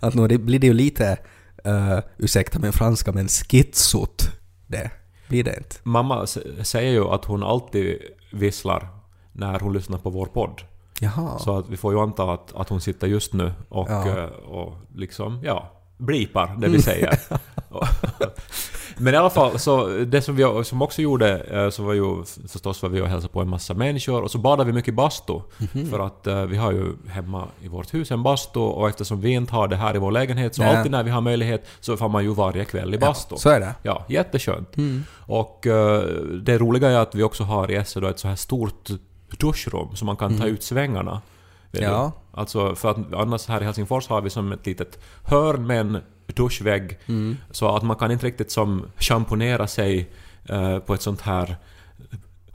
att 0.00 0.14
nu 0.14 0.28
det- 0.28 0.38
blir 0.38 0.58
det 0.58 0.66
ju 0.66 0.72
lite, 0.72 1.18
uh, 1.66 1.98
ursäkta 2.18 2.58
min 2.58 2.72
franska, 2.72 3.12
men 3.12 3.28
skitsot 3.28 4.28
det 4.66 4.90
blir 5.28 5.44
det 5.44 5.56
inte. 5.56 5.76
Mamma 5.82 6.26
säger 6.62 6.90
ju 6.92 7.04
att 7.04 7.24
hon 7.24 7.42
alltid 7.42 7.98
visslar 8.32 8.88
när 9.32 9.60
hon 9.60 9.72
lyssnar 9.72 9.98
på 9.98 10.10
vår 10.10 10.26
podd. 10.26 10.62
Jaha. 11.00 11.38
Så 11.38 11.58
att 11.58 11.68
vi 11.68 11.76
får 11.76 11.92
ju 11.92 12.00
anta 12.00 12.32
att, 12.32 12.52
att 12.54 12.68
hon 12.68 12.80
sitter 12.80 13.06
just 13.06 13.32
nu 13.32 13.52
och, 13.68 13.90
Ja. 13.90 14.18
eh, 14.18 14.24
och 14.24 14.74
liksom, 14.94 15.40
ja, 15.44 15.72
blipar 15.98 16.56
det 16.58 16.68
vi 16.68 16.82
säger. 16.82 17.18
Men 18.98 19.14
i 19.14 19.16
alla 19.16 19.30
fall, 19.30 19.58
så 19.58 19.86
det 19.88 20.22
som 20.22 20.36
vi 20.36 20.64
som 20.64 20.82
också 20.82 21.02
gjorde 21.02 21.40
eh, 21.40 21.70
så 21.70 21.82
var 21.82 21.92
ju 21.92 22.24
förstås 22.48 22.82
var 22.82 22.90
vi 22.90 23.00
och 23.00 23.08
hälsade 23.08 23.32
på 23.32 23.40
en 23.40 23.48
massa 23.48 23.74
människor 23.74 24.22
och 24.22 24.30
så 24.30 24.38
badade 24.38 24.66
vi 24.66 24.72
mycket 24.72 24.94
bastu. 24.94 25.40
För 25.90 25.98
att 25.98 26.26
eh, 26.26 26.42
vi 26.42 26.56
har 26.56 26.72
ju 26.72 26.92
hemma 27.08 27.48
i 27.62 27.68
vårt 27.68 27.94
hus 27.94 28.10
en 28.10 28.22
bastu 28.22 28.60
och 28.60 28.88
eftersom 28.88 29.20
vi 29.20 29.30
inte 29.30 29.52
har 29.52 29.68
det 29.68 29.76
här 29.76 29.96
i 29.96 29.98
vår 29.98 30.10
lägenhet 30.12 30.54
så 30.54 30.62
Nej. 30.62 30.76
alltid 30.76 30.92
när 30.92 31.02
vi 31.02 31.10
har 31.10 31.20
möjlighet 31.20 31.66
så 31.80 31.96
får 31.96 32.08
man 32.08 32.24
ju 32.24 32.34
varje 32.34 32.64
kväll 32.64 32.94
i 32.94 32.98
bastu. 32.98 33.36
Så 33.36 33.50
är 33.50 33.60
det. 33.60 33.74
Ja, 33.82 34.04
jätteskönt. 34.08 34.76
Och 35.16 35.66
eh, 35.66 36.02
det 36.42 36.58
roliga 36.58 36.90
är 36.90 36.98
att 36.98 37.14
vi 37.14 37.22
också 37.22 37.44
har 37.44 37.70
i 37.70 37.74
Esse 37.74 38.00
då 38.00 38.06
ett 38.06 38.18
så 38.18 38.28
här 38.28 38.36
stort 38.36 38.90
duschrum 39.38 39.96
så 39.96 40.04
man 40.04 40.16
kan 40.16 40.38
ta 40.38 40.46
ut 40.46 40.62
svängarna. 40.62 41.22
Mm. 41.72 41.90
Ja. 41.90 42.12
Alltså 42.32 42.74
för 42.74 42.90
att 42.90 42.96
annars 43.14 43.46
här 43.46 43.60
i 43.60 43.64
Helsingfors 43.64 44.08
har 44.08 44.20
vi 44.20 44.30
som 44.30 44.52
ett 44.52 44.66
litet 44.66 44.98
hörn 45.24 45.66
med 45.66 45.80
en 45.80 46.02
duschvägg. 46.34 46.98
Mm. 47.06 47.36
Så 47.50 47.76
att 47.76 47.82
man 47.82 47.96
kan 47.96 48.10
inte 48.10 48.26
riktigt 48.26 48.50
som 48.50 48.86
schamponera 48.98 49.66
sig 49.66 50.10
eh, 50.48 50.78
på 50.78 50.94
ett 50.94 51.02
sånt 51.02 51.20
här 51.20 51.56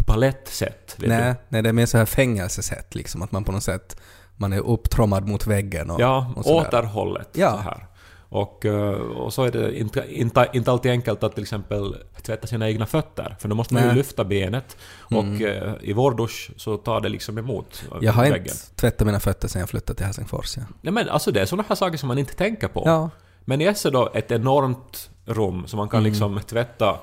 palettsätt. 0.05 0.95
Nej, 0.97 1.35
nej, 1.49 1.61
det 1.61 1.69
är 1.69 1.73
mer 1.73 1.85
så 1.85 1.97
här 1.97 2.05
fängelsesätt 2.05 2.95
liksom, 2.95 3.21
att 3.21 3.31
man 3.31 3.43
på 3.43 3.51
något 3.51 3.63
sätt 3.63 3.97
man 4.35 4.53
är 4.53 4.59
upptrommad 4.59 5.27
mot 5.27 5.47
väggen 5.47 5.89
och, 5.89 6.01
Ja, 6.01 6.33
och 6.35 6.47
återhållet. 6.47 7.29
Ja. 7.33 7.51
Så 7.51 7.57
här. 7.57 7.87
Och, 8.29 8.65
eh, 8.65 8.91
och 8.93 9.33
så 9.33 9.43
är 9.43 9.51
det 9.51 9.79
inte, 9.79 10.05
inte, 10.09 10.49
inte 10.53 10.71
alltid 10.71 10.91
enkelt 10.91 11.23
att 11.23 11.33
till 11.33 11.43
exempel 11.43 11.95
tvätta 12.21 12.47
sina 12.47 12.69
egna 12.69 12.85
fötter, 12.85 13.35
för 13.39 13.49
då 13.49 13.55
måste 13.55 13.73
man 13.73 13.83
ju 13.83 13.87
Nej. 13.87 13.97
lyfta 13.97 14.23
benet. 14.23 14.77
Och 14.99 15.41
eh, 15.41 15.73
i 15.81 15.93
vår 15.93 16.11
dusch 16.11 16.51
så 16.57 16.77
tar 16.77 17.01
det 17.01 17.09
liksom 17.09 17.37
emot 17.37 17.83
Jag 18.01 18.13
har 18.13 18.23
väggen. 18.23 18.41
inte 18.41 18.75
tvättat 18.75 19.05
mina 19.07 19.19
fötter 19.19 19.47
sedan 19.47 19.59
jag 19.59 19.69
flyttade 19.69 19.97
till 19.97 20.05
Helsingfors. 20.05 20.57
Ja. 20.57 20.63
Nej 20.81 20.93
men 20.93 21.09
alltså 21.09 21.31
det 21.31 21.41
är 21.41 21.45
sådana 21.45 21.65
här 21.69 21.75
saker 21.75 21.97
som 21.97 22.07
man 22.07 22.17
inte 22.17 22.33
tänker 22.33 22.67
på. 22.67 22.83
ja. 22.85 23.09
Men 23.45 23.61
i 23.61 23.65
Esse 23.65 23.89
då 23.89 24.09
ett 24.13 24.31
enormt 24.31 25.09
rum 25.25 25.63
så 25.67 25.77
man 25.77 25.89
kan 25.89 25.99
Mm. 25.99 26.11
liksom 26.11 26.39
tvätta 26.47 26.99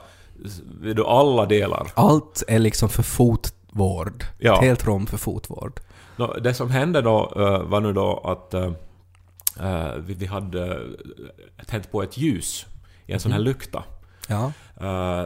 alla 1.07 1.47
delar. 1.47 1.93
Allt 1.95 2.43
är 2.49 2.59
liksom 2.59 2.89
för 2.89 3.03
fotvård. 3.03 4.25
Ja. 4.39 4.55
Ett 4.55 4.65
helt 4.65 4.87
rum 4.87 5.07
för 5.07 5.17
fotvård. 5.17 5.81
Det 6.43 6.55
som 6.55 6.71
hände 6.71 7.03
då 7.03 7.33
eh, 7.37 7.63
var 7.63 7.81
nu 7.81 7.93
då 7.93 8.21
att 8.25 8.55
eh, 8.55 8.73
eh, 9.61 9.95
vi, 10.01 10.27
hade 10.27 10.81
tänt 11.67 11.91
på 11.93 12.03
ett 12.03 12.17
ljus 12.19 12.67
i 13.07 13.13
en 13.13 13.21
sån 13.21 13.33
Mm. 13.33 13.41
här 13.41 13.45
lykta. 13.45 13.85
Ja, 14.31 14.53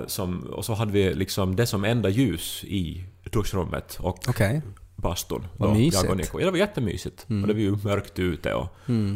som, 0.06 0.40
och 0.52 0.64
så 0.64 0.74
hade 0.74 0.92
vi 0.92 1.14
liksom 1.14 1.56
det 1.56 1.66
som 1.66 1.84
enda 1.84 2.08
ljus 2.08 2.64
i 2.64 3.04
duschrummet 3.32 3.98
och 4.00 4.18
okej. 4.28 4.62
bastun. 4.96 5.46
Vad 5.56 5.68
då, 5.70 5.74
mysigt. 5.74 5.94
Mm. 5.94 6.04
Jag 6.04 6.10
och 6.10 6.16
Nico. 6.16 6.40
Ja, 6.40 6.44
det 6.44 6.50
var 6.50 6.58
jättemysigt. 6.58 7.22
Och 7.28 7.46
det 7.46 7.52
var 7.52 7.60
ju 7.60 7.76
mörkt 7.84 8.18
ute 8.18 8.54
och, 8.54 8.66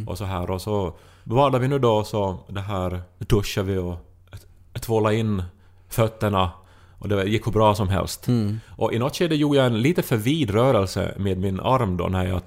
och 0.07 0.19
så 0.19 0.25
här. 0.25 0.51
Och 0.51 0.61
så 0.63 0.97
badade 1.35 1.59
vi 1.59 1.69
nu 1.69 1.79
då 1.79 2.05
så 2.05 2.39
det 2.49 2.61
här 2.61 3.03
duschade 3.19 3.73
vi 3.73 3.79
och 3.79 3.97
tvålade 4.81 5.17
in 5.17 5.43
fötterna 5.89 6.51
och 6.99 7.09
det 7.09 7.25
gick 7.25 7.47
hur 7.47 7.53
bra 7.53 7.75
som 7.75 7.89
helst. 7.89 8.29
Mm. 8.29 8.61
Och 8.77 8.93
i 8.93 8.99
något 8.99 9.17
skede 9.17 9.37
gjorde 9.37 9.57
jag 9.57 9.67
en 9.67 9.83
lite 9.83 10.03
för 10.03 10.17
vid 10.17 10.51
rörelse 10.51 11.15
med 11.19 11.39
min 11.39 11.61
arm 11.61 11.97
då 11.97 12.07
när 12.07 12.25
jag 12.27 12.41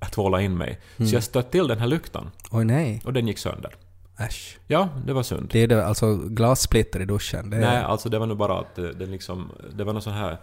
eh, 0.00 0.08
tvålade 0.08 0.44
in 0.44 0.58
mig. 0.58 0.80
Mm. 0.96 1.08
Så 1.08 1.16
jag 1.16 1.22
stötte 1.22 1.50
till 1.50 1.68
den 1.68 1.78
här 1.78 1.86
lyktan 1.86 2.30
Oj 2.50 2.64
nej. 2.64 3.02
och 3.04 3.12
den 3.12 3.26
gick 3.26 3.38
sönder. 3.38 3.76
Äsch. 4.18 4.58
Ja, 4.66 4.88
det 5.06 5.12
var 5.12 5.22
synd. 5.22 5.48
Det 5.52 5.62
är 5.62 5.66
det, 5.66 5.86
alltså 5.86 6.14
glassplitter 6.14 7.00
i 7.00 7.04
duschen. 7.04 7.52
Är, 7.52 7.60
Nej, 7.60 7.82
alltså 7.82 8.08
det 8.08 8.18
var 8.18 8.26
nog 8.26 8.36
bara 8.36 8.58
att 8.58 8.74
det, 8.74 8.92
det 8.92 9.06
liksom... 9.06 9.52
Det 9.76 9.84
var 9.84 9.92
någon 9.92 10.02
sån 10.02 10.12
här 10.12 10.38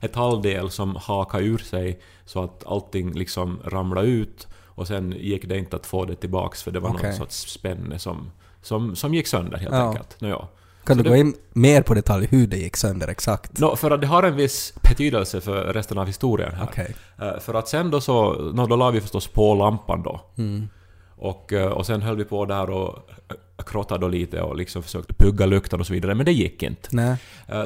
metalldel 0.00 0.70
som 0.70 0.96
hakade 0.96 1.44
ur 1.44 1.58
sig 1.58 2.00
så 2.24 2.44
att 2.44 2.66
allting 2.66 3.12
liksom 3.12 3.60
ramlade 3.64 4.08
ut 4.08 4.46
och 4.74 4.86
sen 4.86 5.12
gick 5.18 5.48
det 5.48 5.58
inte 5.58 5.76
att 5.76 5.86
få 5.86 6.04
det 6.04 6.14
tillbaks 6.16 6.62
för 6.62 6.70
det 6.70 6.80
var 6.80 6.90
Okej. 6.90 7.02
någon 7.08 7.16
sorts 7.18 7.52
spänne 7.52 7.98
som, 7.98 8.30
som, 8.62 8.96
som 8.96 9.14
gick 9.14 9.26
sönder 9.26 9.58
helt 9.58 9.74
Ja. 9.74 9.88
enkelt. 9.88 10.16
Nå, 10.20 10.28
ja. 10.28 10.48
kan 10.84 10.96
så 10.96 11.02
du 11.02 11.08
det- 11.08 11.08
gå 11.08 11.16
in 11.16 11.34
mer 11.52 11.82
på 11.82 11.94
detalj 11.94 12.26
hur 12.30 12.46
det 12.46 12.56
gick 12.56 12.76
sönder 12.76 13.08
exakt? 13.08 13.58
Nå, 13.58 13.76
för 13.76 13.90
att 13.90 14.00
det 14.00 14.06
har 14.06 14.22
en 14.22 14.36
viss 14.36 14.74
betydelse 14.88 15.40
för 15.40 15.72
resten 15.72 15.98
av 15.98 16.06
historien 16.06 16.54
här. 16.54 16.64
Okej. 16.64 16.94
Eh, 17.20 17.38
För 17.40 17.54
att 17.54 17.68
sen 17.68 17.90
då 17.90 18.00
så, 18.00 18.32
nå, 18.54 18.66
då 18.66 18.76
la 18.76 18.90
vi 18.90 19.00
förstås 19.00 19.28
på 19.28 19.54
lampan 19.54 20.02
då. 20.02 20.20
Mm. 20.38 20.68
Och, 21.16 21.52
eh, 21.52 21.68
och 21.72 21.86
sen 21.86 22.02
höll 22.02 22.16
vi 22.16 22.24
på 22.24 22.44
där 22.44 22.70
och 22.70 22.98
eh, 23.28 23.64
krottade 23.66 24.08
lite 24.08 24.42
och 24.42 24.56
liksom 24.56 24.82
försökte 24.82 25.14
pugga 25.14 25.46
lukten 25.46 25.80
och 25.80 25.86
så 25.86 25.92
vidare, 25.92 26.14
men 26.14 26.26
det 26.26 26.32
gick 26.32 26.62
inte. 26.62 26.88
Nej. 26.92 27.16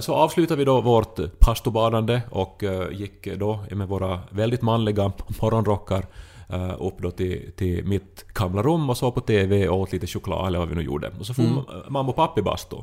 Så 0.00 0.14
avslutade 0.14 0.58
vi 0.58 0.64
då 0.64 0.80
vårt 0.80 1.38
pastobadande 1.38 2.22
och 2.30 2.62
gick 2.92 3.34
då 3.36 3.64
med 3.70 3.88
våra 3.88 4.20
väldigt 4.30 4.62
manliga 4.62 5.12
morgonrockar 5.40 6.06
upp 6.78 6.94
då 6.98 7.10
till, 7.10 7.52
till 7.56 7.84
mitt 7.84 8.24
gamla 8.34 8.62
rum 8.62 8.90
och 8.90 8.96
såg 8.96 9.14
på 9.14 9.20
TV 9.20 9.68
och 9.68 9.80
åt 9.80 9.92
lite 9.92 10.06
choklad 10.06 10.46
eller 10.46 10.58
vad 10.58 10.68
vi 10.68 10.74
nu 10.74 10.82
gjorde. 10.82 11.12
Och 11.18 11.26
så 11.26 11.34
får 11.34 11.90
mamma 11.90 12.08
och 12.08 12.16
pappa 12.16 12.40
i 12.40 12.42
bastu 12.42 12.76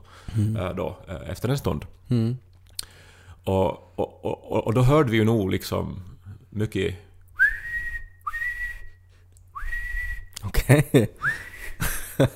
eh, 0.58 0.76
då 0.76 0.98
eh, 1.08 1.30
efter 1.30 1.50
en 1.50 1.58
stund. 1.58 1.86
Mm. 2.10 2.38
Och, 3.44 4.00
och, 4.00 4.26
och, 4.26 4.68
och 4.68 4.74
då 4.74 4.82
hörde 4.82 5.12
vi 5.12 5.18
ju 5.18 5.24
nog 5.24 5.52
liksom 5.52 6.00
mycket 6.50 6.96
Okej. 10.44 11.10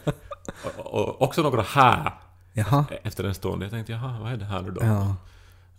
och, 0.77 0.93
och 0.93 1.21
också 1.21 1.41
några 1.41 1.61
här 1.61 2.11
Jaha. 2.53 2.85
efter 3.03 3.23
en 3.23 3.35
stund. 3.35 3.63
Jag 3.63 3.71
tänkte 3.71 3.91
jaha, 3.91 4.19
vad 4.21 4.31
är 4.31 4.37
det 4.37 4.45
här 4.45 4.61
nu 4.61 4.71
då? 4.71 4.85
Ja. 4.85 5.15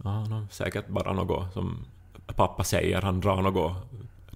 Ja, 0.05 0.25
nå, 0.25 0.47
säkert 0.51 0.89
bara 0.89 1.13
något 1.13 1.53
som 1.53 1.85
pappa 2.27 2.65
säger. 2.65 3.03
Han 3.03 3.21
drar 3.21 3.43
något 3.43 3.77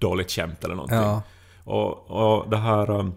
dåligt 0.03 0.31
skämt 0.31 0.65
eller 0.65 0.75
någonting. 0.75 0.99
Ja. 0.99 1.23
Och, 1.65 2.11
och 2.11 2.51
det 2.51 2.57
här... 2.57 2.91
um, 2.91 3.15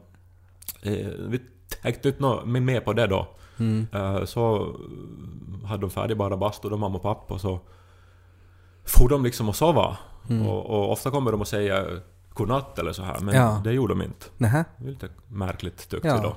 Eh, 0.82 1.08
vi 1.30 1.42
tänkte 1.82 2.08
inte 2.10 2.22
nå- 2.22 2.46
med 2.46 2.86
på 2.86 2.94
det 2.94 3.08
då. 3.08 3.28
Mm. 3.60 3.88
Eh, 3.94 4.26
så 4.26 4.74
hade 5.66 5.82
de 5.82 5.90
färdig 5.90 6.18
bara 6.18 6.38
bastu, 6.38 6.70
de 6.70 6.80
mamma 6.80 6.96
och 6.96 7.02
pappa, 7.02 7.34
och 7.34 7.42
så 7.42 7.60
for 8.86 9.10
de 9.10 9.24
liksom 9.24 9.50
och 9.50 9.56
sova. 9.56 9.98
Mm. 10.30 10.48
Och, 10.48 10.66
och 10.66 10.92
ofta 10.92 11.12
kommer 11.12 11.32
de 11.32 11.42
och 11.42 11.48
säger 11.48 12.02
godnatt 12.34 12.80
eller 12.80 12.94
så 12.94 13.04
här, 13.04 13.20
men 13.20 13.36
Ja. 13.36 13.62
det 13.64 13.72
gjorde 13.74 13.94
de 13.94 14.02
inte. 14.02 14.26
Nähä. 14.38 14.66
Det 14.78 14.84
var 14.84 14.92
lite 14.92 15.10
märkligt 15.28 15.90
tyckte 15.90 16.08
Ja. 16.08 16.20
då. 16.24 16.36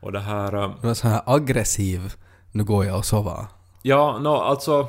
Och 0.00 0.12
det 0.12 0.20
här... 0.20 0.54
um, 0.54 0.72
Du 0.80 0.86
var 0.86 0.94
så 0.94 1.08
här 1.08 1.22
aggressiv. 1.26 2.14
Nu 2.52 2.64
går 2.64 2.84
jag 2.84 2.98
och 2.98 3.04
sover. 3.04 3.46
Ja, 3.82 4.18
no, 4.18 4.28
alltså... 4.28 4.88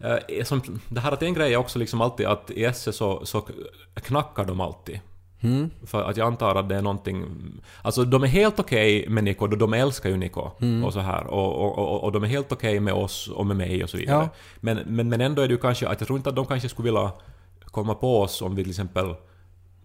Eh, 0.00 0.44
som, 0.44 0.62
det 0.88 1.00
här 1.00 1.12
att 1.12 1.22
en 1.22 1.34
grej 1.34 1.54
är 1.54 1.56
också 1.56 1.78
liksom 1.78 2.00
alltid 2.00 2.26
att 2.26 2.50
i 2.50 2.72
SE 2.72 2.92
så, 2.92 3.26
så 3.26 3.46
knackar 3.94 4.44
de 4.44 4.60
alltid. 4.60 5.00
Mm. 5.40 5.70
För 5.86 6.02
att 6.02 6.16
jag 6.16 6.26
antar 6.26 6.54
att 6.54 6.68
det 6.68 6.76
är 6.76 6.82
någonting... 6.82 7.24
Alltså 7.82 8.04
de 8.04 8.22
är 8.22 8.26
helt 8.26 8.60
okej 8.60 9.08
med 9.08 9.24
Nico, 9.24 9.46
de 9.46 9.74
älskar 9.74 10.10
ju 10.10 10.16
Nico 10.16 10.50
Mm. 10.60 10.84
och 10.84 10.92
så 10.92 11.00
här. 11.00 11.26
Och, 11.26 11.64
och, 11.64 11.78
och, 11.78 12.04
och 12.04 12.12
de 12.12 12.24
är 12.24 12.28
helt 12.28 12.52
okej 12.52 12.80
med 12.80 12.94
oss 12.94 13.28
och 13.28 13.46
med 13.46 13.56
mig 13.56 13.84
och 13.84 13.90
så 13.90 13.96
vidare. 13.96 14.22
Ja. 14.22 14.28
Men, 14.60 14.78
men, 14.86 15.08
men 15.08 15.20
ändå 15.20 15.42
är 15.42 15.48
det 15.48 15.52
ju 15.52 15.60
kanske 15.60 15.88
att 15.88 16.00
jag 16.00 16.06
tror 16.06 16.16
inte 16.16 16.28
att 16.28 16.36
de 16.36 16.46
kanske 16.46 16.68
skulle 16.68 16.88
vilja 16.88 17.12
komma 17.64 17.94
på 17.94 18.20
oss 18.20 18.42
om 18.42 18.54
vi 18.54 18.62
till 18.62 18.70
exempel 18.70 19.14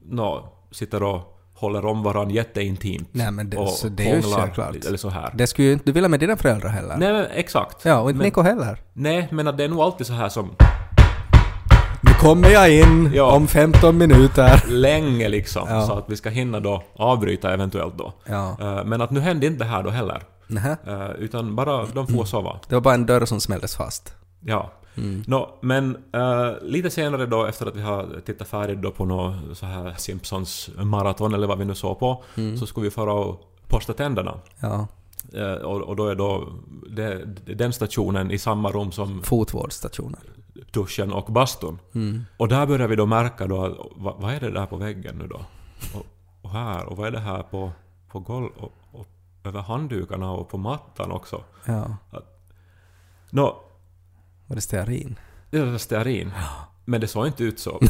nå, 0.02 0.50
sitter 0.72 1.04
och 1.04 1.40
håller 1.56 1.86
om 1.86 2.04
varandra 2.04 2.34
jätteintimt. 2.36 3.10
Nej, 3.12 3.32
men 3.32 3.50
det- 3.50 3.58
och 3.58 3.70
så 3.70 3.88
det 3.90 4.10
är 4.12 4.16
ju 4.16 4.22
självklart. 4.22 4.76
Eller 4.86 4.98
så 4.98 5.10
här. 5.10 5.32
Det 5.36 5.48
skulle 5.48 5.68
ju 5.68 5.74
inte 5.74 5.86
du 5.86 5.92
vilja 5.92 6.10
med 6.10 6.20
dina 6.20 6.38
föräldrar 6.38 6.70
heller. 6.70 6.98
Nej, 6.98 7.14
men 7.14 7.26
exakt. 7.34 7.86
Ja, 7.86 8.00
och 8.00 8.10
inte 8.10 8.18
men, 8.18 8.26
Niko 8.26 8.42
heller. 8.42 8.78
Nej, 8.94 9.28
men 9.32 9.48
att 9.48 9.58
det 9.58 9.64
är 9.64 9.70
nog 9.70 9.80
alltid 9.80 10.08
så 10.08 10.14
här 10.14 10.30
som 10.30 10.56
Nu 12.02 12.12
kommer 12.20 12.50
jag 12.50 12.72
in 12.74 13.12
Ja. 13.16 13.32
om 13.36 13.48
15 13.48 13.98
minuter. 13.98 14.64
länge 14.68 15.30
liksom, 15.30 15.68
Ja. 15.70 15.86
så 15.88 15.94
att 15.94 16.06
vi 16.10 16.16
ska 16.16 16.30
hinna 16.30 16.60
då 16.60 16.84
avbryta 16.96 17.54
eventuellt 17.54 17.98
då. 17.98 18.14
Ja. 18.26 18.58
Eh, 18.62 18.86
Men 18.86 19.02
att 19.02 19.12
nu 19.12 19.20
hände 19.20 19.46
inte 19.48 19.64
det 19.64 19.70
här 19.70 19.84
då 19.84 19.90
heller. 19.90 20.22
Nähä. 20.48 20.78
Eh, 20.88 21.10
Utan 21.20 21.56
bara 21.56 21.86
de 21.86 22.08
får 22.08 22.26
sova. 22.26 22.60
Det 22.70 22.76
var 22.76 22.82
bara 22.82 22.94
en 22.94 23.06
dörr 23.06 23.26
som 23.26 23.40
smälldes 23.42 23.76
fast. 23.76 24.14
Ja. 24.46 24.72
Mm. 24.96 25.24
Nå, 25.28 25.56
men 25.62 25.98
eh, 26.14 26.52
lite 26.62 26.90
senare 26.90 27.26
då 27.26 27.46
efter 27.46 27.66
att 27.66 27.76
vi 27.76 27.82
har 27.82 28.22
tittat 28.26 28.48
färdigt 28.48 28.82
då 28.82 28.92
på 28.92 29.06
något 29.06 29.58
så 29.58 29.66
här 29.66 29.94
Simpsons 29.98 30.70
maraton 30.78 31.34
eller 31.34 31.48
vad 31.48 31.58
vi 31.58 31.66
nu 31.66 31.76
såg 31.76 32.00
på, 32.00 32.24
Mm. 32.38 32.58
så 32.58 32.66
skulle 32.66 32.84
vi 32.84 32.92
fara 32.92 33.14
och 33.14 33.42
borsta 33.68 33.94
tänderna. 33.94 34.40
Ja. 34.60 34.88
Eh, 35.34 35.54
och, 35.54 35.82
och 35.82 35.96
då 35.96 36.08
är 36.08 36.16
då 36.16 36.48
det, 36.90 37.26
den 37.56 37.74
stationen 37.74 38.32
i 38.32 38.38
samma 38.38 38.72
rum 38.72 38.92
som 38.92 39.24
Fotvårdsstationer. 39.24 40.20
duschen 40.72 41.14
och 41.14 41.26
bastun. 41.34 41.80
Mm. 41.96 42.22
Och 42.38 42.48
där 42.48 42.66
börjar 42.66 42.88
vi 42.88 42.96
då 42.96 43.06
märka 43.06 43.48
då, 43.48 43.66
att, 43.66 43.78
vad, 43.96 44.16
vad 44.22 44.34
är 44.34 44.40
det 44.40 44.52
där 44.52 44.66
på 44.66 44.78
väggen 44.78 45.16
nu 45.18 45.28
då? 45.28 45.42
Och, 45.96 46.06
och 46.42 46.50
här, 46.50 46.86
och 46.86 46.98
vad 46.98 47.08
är 47.08 47.12
det 47.12 47.20
här 47.20 47.44
på, 47.44 47.72
på 48.12 48.20
golv 48.20 48.50
och, 48.58 48.72
och 48.92 49.08
över 49.44 49.62
handdukarna 49.62 50.32
och 50.32 50.50
på 50.50 50.58
mattan 50.58 51.12
också? 51.12 51.44
Ja. 51.66 51.98
Nå, 53.30 53.62
Var 54.48 54.56
det 54.56 54.62
stearin? 54.62 55.16
det 55.50 55.62
var 55.62 55.78
stearin. 55.78 56.32
Men 56.86 57.02
det 57.02 57.08
såg 57.08 57.28
inte 57.28 57.44
ut 57.44 57.60
så. 57.60 57.82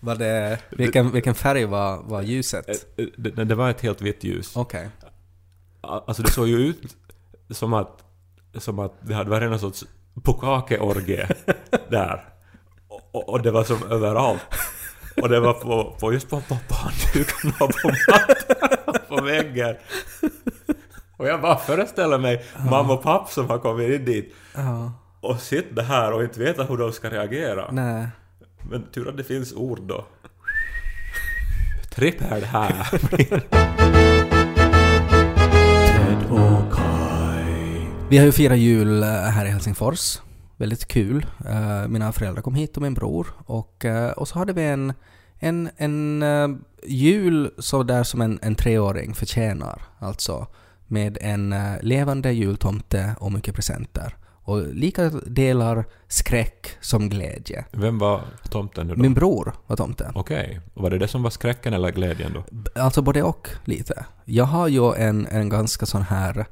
Var 0.00 0.16
det... 0.16 0.58
Vilken, 0.70 1.12
vilken 1.12 1.34
färg 1.34 1.64
var, 1.64 2.02
var 2.02 2.22
ljuset? 2.22 2.68
Eh, 2.68 3.06
det, 3.16 3.44
det 3.44 3.54
var 3.54 3.70
ett 3.70 3.80
helt 3.80 4.02
vitt 4.02 4.24
ljus. 4.24 4.56
Okej. 4.56 4.88
Alltså 5.80 6.22
det 6.22 6.30
såg 6.30 6.48
ju 6.48 6.56
ut 6.58 6.96
som 7.50 7.74
att, 7.74 8.04
som 8.58 8.78
att 8.78 8.94
det 9.00 9.14
hade 9.14 9.30
varit 9.30 9.50
någon 9.50 9.58
sorts 9.58 9.84
pokakeorgie 10.22 11.28
där. 11.90 12.24
Och, 12.88 13.28
och, 13.28 13.42
det 13.42 13.50
var 13.50 13.64
som 13.64 13.82
överallt. 13.90 14.40
Och 15.22 15.28
det 15.28 15.40
var 15.40 15.52
på, 15.52 15.96
på 16.00 16.12
just 16.12 16.28
på 16.28 16.42
handdukarna 16.68 17.54
och 17.60 17.70
på 17.70 17.88
mattan 17.88 18.94
på 19.08 19.24
väggen. 19.24 19.76
Och 21.20 21.28
jag 21.28 21.40
bara 21.40 21.56
föreställer 21.56 22.18
mig 22.18 22.44
mamma 22.70 22.92
och 22.92 23.02
pappa 23.02 23.26
som 23.26 23.48
har 23.48 23.58
kommit 23.58 23.90
in 24.00 24.04
dit 24.04 24.34
Ja. 24.54 24.92
och 25.20 25.40
sitter 25.40 25.82
här 25.82 26.12
och 26.12 26.22
inte 26.22 26.40
vet 26.40 26.70
hur 26.70 26.76
de 26.76 26.92
ska 26.92 27.10
reagera. 27.10 27.70
Nej. 27.72 28.08
Men 28.70 28.82
tur 28.94 29.08
att 29.08 29.16
det 29.16 29.24
finns 29.24 29.52
ord 29.52 29.80
då. 29.82 30.04
Tripp 31.94 32.22
är 32.32 32.40
det 32.40 32.46
här. 32.46 32.88
Ted 35.86 36.30
och 36.30 36.72
Kai. 36.72 37.86
Vi 38.08 38.18
har 38.18 38.24
ju 38.24 38.32
firat 38.32 38.58
jul 38.58 39.02
eh, 39.02 39.08
här 39.08 39.46
i 39.46 39.48
Helsingfors. 39.48 40.18
Väldigt 40.56 40.88
kul. 40.88 41.26
Eh, 41.48 41.88
Mina 41.88 42.12
föräldrar 42.12 42.42
kom 42.42 42.54
hit 42.54 42.76
och 42.76 42.82
min 42.82 42.94
bror. 42.94 43.26
Och, 43.46 43.84
eh, 43.84 44.10
och 44.10 44.28
så 44.28 44.38
hade 44.38 44.52
vi 44.52 44.62
en, 44.64 44.92
en, 45.38 45.70
en 45.76 46.24
jul 46.86 47.50
så 47.58 47.82
där 47.82 48.02
som 48.02 48.20
en, 48.20 48.38
en 48.42 48.54
treåring 48.54 49.14
förtjänar. 49.14 49.82
Alltså 49.98 50.46
med 50.90 51.18
en 51.20 51.52
eh, 51.52 51.72
levande 51.82 52.32
jultomte 52.32 53.14
och 53.18 53.32
mycket 53.32 53.54
presenter. 53.54 54.16
Och 54.42 54.74
lika 54.74 55.10
delar 55.10 55.84
skräck 56.08 56.68
som 56.80 57.08
glädje. 57.08 57.64
Vem 57.72 57.98
var 57.98 58.20
tomten 58.50 58.86
nu 58.86 58.94
då? 58.94 59.00
Min 59.00 59.14
bror 59.14 59.52
var 59.66 59.76
tomte. 59.76 60.12
Okej. 60.14 60.60
Och 60.74 60.82
Var 60.82 60.90
det 60.90 60.98
det 60.98 61.08
som 61.08 61.22
var 61.22 61.30
skräcken 61.30 61.74
eller 61.74 61.90
glädjen 61.90 62.32
då? 62.32 62.44
Alltså 62.80 63.02
både 63.02 63.22
och 63.22 63.48
lite. 63.64 64.04
Jag 64.24 64.44
har 64.44 64.68
ju 64.68 64.94
en, 64.94 65.26
en 65.26 65.48
ganska 65.48 65.86
sån 65.86 66.02
här 66.02 66.46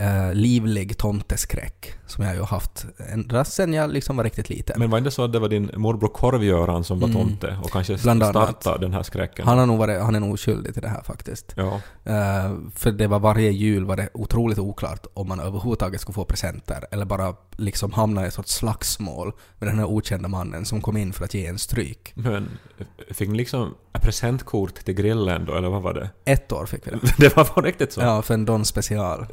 eh, 0.00 0.34
livlig 0.34 0.96
tomteskräck 0.98 1.92
som 2.06 2.24
jag 2.24 2.34
ju 2.34 2.42
haft 2.42 2.86
ända 3.12 3.44
sedan 3.44 3.72
jag 3.72 3.90
liksom 3.92 4.16
var 4.16 4.24
riktigt 4.24 4.48
liten. 4.50 4.76
Men 4.78 4.90
var 4.90 4.98
det 4.98 5.00
inte 5.00 5.10
så 5.10 5.24
att 5.24 5.32
det 5.32 5.38
var 5.38 5.48
din 5.48 5.70
morbror 5.76 6.08
Korv-Göran 6.08 6.84
som 6.84 7.00
var 7.00 7.08
Mm. 7.08 7.20
tomte 7.22 7.58
och 7.62 7.70
kanske 7.70 7.96
Bland 8.02 8.22
annat. 8.22 8.48
startade 8.62 8.84
den 8.84 8.92
här 8.94 9.02
skräcken? 9.02 9.46
han, 9.46 9.58
har 9.58 9.66
nog 9.66 9.78
varit, 9.78 10.00
han 10.02 10.14
är 10.14 10.20
nog 10.20 10.40
skyldig 10.40 10.72
till 10.72 10.82
det 10.82 10.88
här 10.88 11.02
faktiskt. 11.02 11.52
Ja. 11.56 11.80
Eh, 12.04 12.52
för 12.74 12.92
det 12.92 13.06
var 13.06 13.18
varje 13.18 13.50
jul 13.50 13.84
var 13.84 13.96
det 13.96 14.08
otroligt 14.14 14.58
oklart 14.58 15.06
om 15.14 15.28
man 15.28 15.40
överhuvudtaget 15.40 16.00
skulle 16.00 16.14
få 16.14 16.24
presenter 16.24 16.84
eller 16.90 17.04
bara 17.04 17.34
liksom 17.56 17.92
hamna 17.92 18.24
i 18.24 18.26
ett 18.28 18.34
sorts 18.34 18.54
slagsmål 18.54 19.32
med 19.58 19.68
den 19.68 19.78
här 19.78 19.86
okända 19.86 20.28
mannen 20.28 20.64
som 20.64 20.80
kom 20.80 20.96
in 20.96 21.12
för 21.12 21.24
att 21.24 21.34
ge 21.34 21.46
en 21.46 21.58
stryk. 21.58 22.12
Men 22.14 22.48
fick 23.10 23.28
ni 23.28 23.36
liksom 23.36 23.74
ett 23.92 24.02
presentkort 24.02 24.74
till 24.74 24.94
grillen 24.94 25.44
då, 25.44 25.54
eller 25.54 25.68
vad 25.68 25.82
var 25.82 25.94
det? 25.94 26.10
Ett 26.24 26.52
år 26.52 26.66
fick 26.66 26.86
vi 26.86 26.90
det. 26.90 26.98
Det 27.18 27.36
var 27.36 27.44
på 27.44 27.60
riktigt 27.60 27.92
så? 27.92 28.00
Ja, 28.00 28.22
för 28.22 28.34
en 28.34 28.44
Don 28.44 28.64
special. 28.64 29.26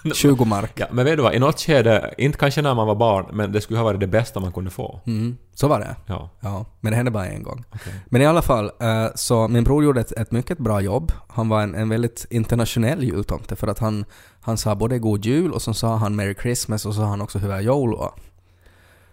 Det- 0.04 0.14
20 0.14 0.44
mark. 0.44 0.72
Ja, 0.74 0.86
men 0.92 1.04
vet 1.04 1.16
du 1.16 1.22
vad? 1.22 1.34
I 1.34 1.38
något 1.38 1.60
skede, 1.60 2.14
inte 2.18 2.38
kanske 2.38 2.62
när 2.62 2.74
man 2.74 2.86
var 2.86 2.94
barn, 2.94 3.26
men 3.32 3.52
det 3.52 3.60
skulle 3.60 3.78
ha 3.78 3.84
varit 3.84 4.00
det 4.00 4.06
bästa 4.06 4.40
man 4.40 4.52
kunde 4.52 4.70
få. 4.70 5.00
Mm, 5.06 5.36
så 5.54 5.68
var 5.68 5.80
det. 5.80 5.96
Ja, 6.06 6.30
Ja, 6.40 6.64
men 6.80 6.90
det 6.92 6.96
hände 6.96 7.10
bara 7.10 7.26
en 7.26 7.42
gång. 7.42 7.64
okej. 7.74 7.92
Men 8.06 8.22
i 8.22 8.26
alla 8.26 8.42
fall, 8.42 8.70
eh, 8.80 9.06
så 9.14 9.48
min 9.48 9.64
bror 9.64 9.84
gjorde 9.84 10.00
ett, 10.00 10.12
ett 10.12 10.30
mycket 10.30 10.58
bra 10.58 10.80
jobb. 10.80 11.12
Han 11.28 11.48
var 11.48 11.62
en, 11.62 11.74
en 11.74 11.88
väldigt 11.88 12.26
internationell 12.30 13.02
jultomte 13.04 13.56
för 13.56 13.66
att 13.66 13.78
han, 13.78 14.04
han 14.40 14.56
sa 14.58 14.74
både 14.74 14.98
God 14.98 15.24
Jul 15.24 15.52
och 15.52 15.62
så 15.62 15.74
sa 15.74 15.96
han 15.96 16.16
Merry 16.16 16.34
Christmas 16.42 16.86
och 16.86 16.94
så 16.94 17.00
sa 17.00 17.06
han 17.06 17.20
också 17.20 17.38
Hyvää 17.38 17.60
joulua. 17.60 18.12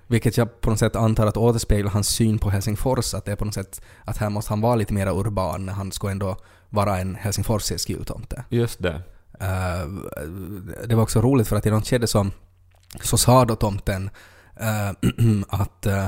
Vilket 0.10 0.38
jag 0.38 0.62
på 0.62 0.70
något 0.70 0.80
sätt 0.80 0.96
antar 0.96 1.28
att 1.28 1.38
återspeglar 1.38 1.92
hans 1.92 2.08
syn 2.08 2.40
på 2.40 2.50
Helsingfors, 2.50 3.14
att 3.14 3.26
det 3.26 3.32
är 3.32 3.36
på 3.36 3.46
något 3.46 3.54
sätt 3.54 3.82
att 4.06 4.18
här 4.18 4.30
måste 4.30 4.52
han 4.52 4.62
vara 4.62 4.76
lite 4.76 4.94
mer 4.94 5.08
urban 5.20 5.66
när 5.66 5.74
han 5.74 5.92
ska 5.92 6.10
ändå 6.10 6.38
vara 6.70 6.98
en 6.98 7.16
helsingforsisk 7.16 7.90
jultomte. 7.90 8.44
Just 8.50 8.84
det. 8.84 9.02
Eh, 9.40 9.88
det 10.88 10.96
var 10.96 11.04
också 11.04 11.22
roligt 11.22 11.48
för 11.48 11.56
att 11.56 11.66
i 11.66 11.72
något 11.72 11.88
skede 11.88 12.08
så, 12.08 12.28
så 13.04 13.18
sa 13.18 13.46
då 13.46 13.56
tomten 13.56 14.10
eh, 14.60 14.90
att 15.48 15.86
eh, 15.86 16.08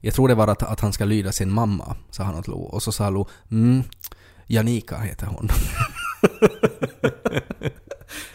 jag 0.00 0.14
tror 0.14 0.28
det 0.28 0.34
var 0.34 0.48
att, 0.48 0.62
att 0.62 0.80
han 0.80 0.92
ska 0.92 1.04
lyda 1.04 1.32
sin 1.32 1.52
mamma, 1.52 1.96
sa 2.10 2.22
han 2.24 2.34
åt 2.34 2.48
Lo. 2.48 2.58
Och 2.62 2.82
så 2.82 2.92
sa 2.92 3.10
Lo 3.10 3.28
mm, 3.50 3.82
Janika 4.46 4.96
heter 4.98 5.26
hon. 5.26 5.48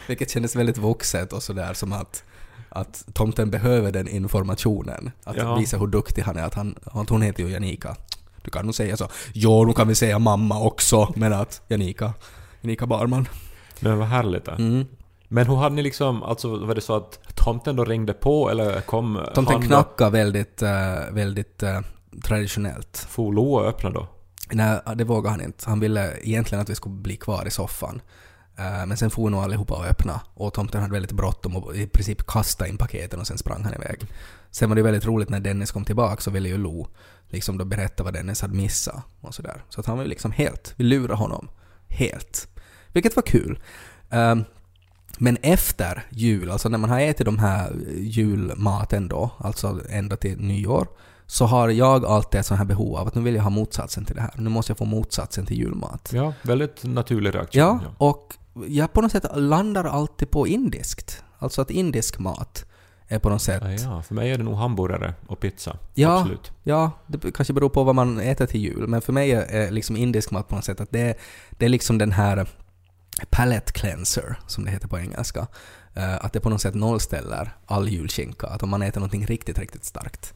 Vilket 0.07 0.29
kändes 0.31 0.55
väldigt 0.55 0.77
vuxet 0.77 1.33
och 1.33 1.43
sådär 1.43 1.73
som 1.73 1.93
att, 1.93 2.23
att 2.69 3.05
tomten 3.13 3.51
behöver 3.51 3.91
den 3.91 4.07
informationen. 4.07 5.11
Att 5.23 5.37
Ja. 5.37 5.55
visa 5.55 5.77
hur 5.77 5.87
duktig 5.87 6.21
han 6.21 6.37
är. 6.37 6.43
Att, 6.43 6.53
han, 6.53 6.75
att 6.83 7.09
hon 7.09 7.21
heter 7.21 7.43
ju 7.43 7.49
Janika. 7.49 7.95
Du 8.43 8.51
kan 8.51 8.65
nog 8.65 8.75
säga 8.75 8.97
så. 8.97 9.07
Jo, 9.33 9.65
nu 9.65 9.73
kan 9.73 9.87
vi 9.87 9.95
säga 9.95 10.19
mamma 10.19 10.59
också, 10.59 11.13
men 11.15 11.33
att 11.33 11.61
Janika, 11.67 12.13
Janika 12.61 12.85
Barman. 12.85 13.27
Men 13.81 13.97
vad 13.97 14.07
härligt. 14.07 14.47
Mm. 14.47 14.85
Men 15.27 15.47
hur 15.47 15.55
hade 15.55 15.75
ni 15.75 15.81
liksom, 15.81 16.23
alltså 16.23 16.57
var 16.57 16.75
det 16.75 16.81
så 16.81 16.95
att 16.95 17.19
tomten 17.35 17.75
då 17.75 17.85
ringde 17.85 18.13
på 18.13 18.49
eller 18.49 18.81
kom 18.81 19.19
Tomten 19.33 19.53
han 19.53 19.61
knackade 19.61 20.11
väldigt, 20.11 20.61
eh, 20.61 21.11
väldigt 21.11 21.63
eh, 21.63 21.79
traditionellt. 22.23 23.07
For 23.09 23.33
Lo 23.33 23.53
och 23.53 23.65
öppna 23.65 23.89
då? 23.89 24.07
Nej, 24.51 24.79
det 24.95 25.03
vågade 25.03 25.29
han 25.29 25.41
inte. 25.41 25.69
Han 25.69 25.79
ville 25.79 26.17
egentligen 26.21 26.61
att 26.61 26.69
vi 26.69 26.75
skulle 26.75 26.95
bli 26.95 27.15
kvar 27.15 27.47
i 27.47 27.51
soffan. 27.51 28.01
Eh, 28.57 28.85
men 28.85 28.97
sen 28.97 29.09
for 29.09 29.29
nog 29.29 29.43
allihopa 29.43 29.73
och 29.73 29.85
öppna 29.85 30.21
och 30.33 30.53
tomten 30.53 30.81
hade 30.81 30.93
väldigt 30.93 31.11
bråttom 31.11 31.55
och 31.55 31.75
i 31.75 31.87
princip 31.87 32.27
kastade 32.27 32.69
in 32.69 32.77
paketen 32.77 33.19
och 33.19 33.27
sen 33.27 33.37
sprang 33.37 33.63
han 33.63 33.73
iväg. 33.73 33.99
Sen 34.51 34.69
var 34.69 34.75
det 34.75 34.81
väldigt 34.81 35.05
roligt 35.05 35.29
när 35.29 35.39
Dennis 35.39 35.71
kom 35.71 35.85
tillbaka 35.85 36.21
så 36.21 36.31
ville 36.31 36.49
ju 36.49 36.57
Lo 36.57 36.87
liksom 37.29 37.57
då 37.57 37.65
berätta 37.65 38.03
vad 38.03 38.13
Dennis 38.13 38.41
hade 38.41 38.53
missat 38.53 39.03
och 39.21 39.35
sådär. 39.35 39.63
Så 39.69 39.79
att 39.79 39.85
han 39.85 39.97
var 39.97 40.03
ju 40.03 40.09
liksom 40.09 40.31
helt, 40.31 40.73
vi 40.77 40.83
lurade 40.83 41.13
honom. 41.13 41.49
Helt. 41.87 42.47
Vilket 42.93 43.15
var 43.15 43.23
kul. 43.23 43.59
Ehm, 44.09 44.43
men 45.17 45.37
efter 45.41 46.05
jul, 46.09 46.51
alltså 46.51 46.69
när 46.69 46.77
man 46.77 46.89
har 46.89 46.99
ätit 46.99 47.25
de 47.25 47.39
här 47.39 47.73
julmaten 47.97 49.07
då, 49.07 49.31
alltså 49.37 49.79
ända 49.89 50.15
till 50.15 50.37
nyår, 50.37 50.87
så 51.25 51.45
har 51.45 51.69
jag 51.69 52.05
alltid 52.05 52.39
ett 52.39 52.45
sånt 52.45 52.57
här 52.57 52.65
behov 52.65 52.95
av 52.95 53.07
att 53.07 53.15
nu 53.15 53.21
vill 53.21 53.35
jag 53.35 53.43
ha 53.43 53.49
motsatsen 53.49 54.05
till 54.05 54.15
det 54.15 54.21
här. 54.21 54.33
Nu 54.35 54.49
måste 54.49 54.71
jag 54.71 54.77
få 54.77 54.85
motsatsen 54.85 55.45
till 55.45 55.57
julmat. 55.57 56.11
Ja, 56.13 56.33
väldigt 56.41 56.83
naturlig 56.83 57.35
reaktion. 57.35 57.59
Ja, 57.61 57.79
och 57.97 58.33
jag 58.67 58.93
på 58.93 59.01
något 59.01 59.11
sätt 59.11 59.25
landar 59.35 59.83
alltid 59.83 60.31
på 60.31 60.47
indiskt. 60.47 61.23
Alltså 61.39 61.61
att 61.61 61.71
indisk 61.71 62.19
mat 62.19 62.65
är 63.07 63.19
på 63.19 63.29
något 63.29 63.41
sätt... 63.41 63.63
Ja, 63.65 63.71
ja, 63.71 64.01
för 64.01 64.15
mig 64.15 64.31
är 64.31 64.37
det 64.37 64.43
nog 64.43 64.55
hamburgare 64.55 65.13
och 65.27 65.39
pizza. 65.39 65.77
Ja. 65.93 66.19
Absolut. 66.19 66.51
Ja, 66.63 66.91
det 67.07 67.31
kanske 67.31 67.53
beror 67.53 67.69
på 67.69 67.83
vad 67.83 67.95
man 67.95 68.19
äter 68.19 68.45
till 68.45 68.61
jul, 68.61 68.87
men 68.87 69.01
för 69.01 69.13
mig 69.13 69.31
är 69.31 69.41
är 69.41 69.71
liksom 69.71 69.97
indisk 69.97 70.31
mat 70.31 70.47
på 70.47 70.55
något 70.55 70.65
sätt 70.65 70.81
att 70.81 70.91
det, 70.91 71.17
det 71.49 71.65
är 71.65 71.69
liksom 71.69 71.97
den 71.97 72.11
här 72.11 72.47
palate 73.29 73.71
cleanser, 73.71 74.39
som 74.47 74.65
det 74.65 74.71
heter 74.71 74.87
på 74.87 74.99
engelska. 74.99 75.47
Eh, 75.93 76.25
att 76.25 76.33
det 76.33 76.39
på 76.39 76.49
något 76.49 76.61
sätt 76.61 76.75
nollställer 76.75 77.55
all 77.65 77.89
julskinka, 77.89 78.47
att 78.47 78.63
om 78.63 78.69
man 78.69 78.81
äter 78.81 78.99
någonting 78.99 79.25
riktigt, 79.25 79.59
riktigt 79.59 79.85
starkt. 79.85 80.33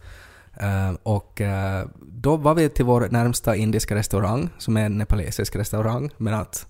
Eh, 0.53 0.91
och 1.03 1.41
eh, 1.41 1.87
då 2.01 2.37
var 2.37 2.55
vi 2.55 2.69
till 2.69 2.85
vår 2.85 3.07
närmsta 3.09 3.55
indiska 3.55 3.95
restaurang, 3.95 4.49
som 4.57 4.77
är 4.77 4.85
en 4.85 4.97
nepalesisk 4.97 5.55
restaurang, 5.55 6.11
men 6.17 6.33
att 6.33 6.65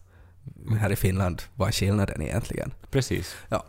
här 0.79 0.91
i 0.91 0.95
Finland, 0.95 1.41
vad 1.55 1.67
är 1.67 1.71
skillnaden 1.71 2.21
egentligen? 2.21 2.73
Precis. 2.91 3.35
Ja. 3.49 3.65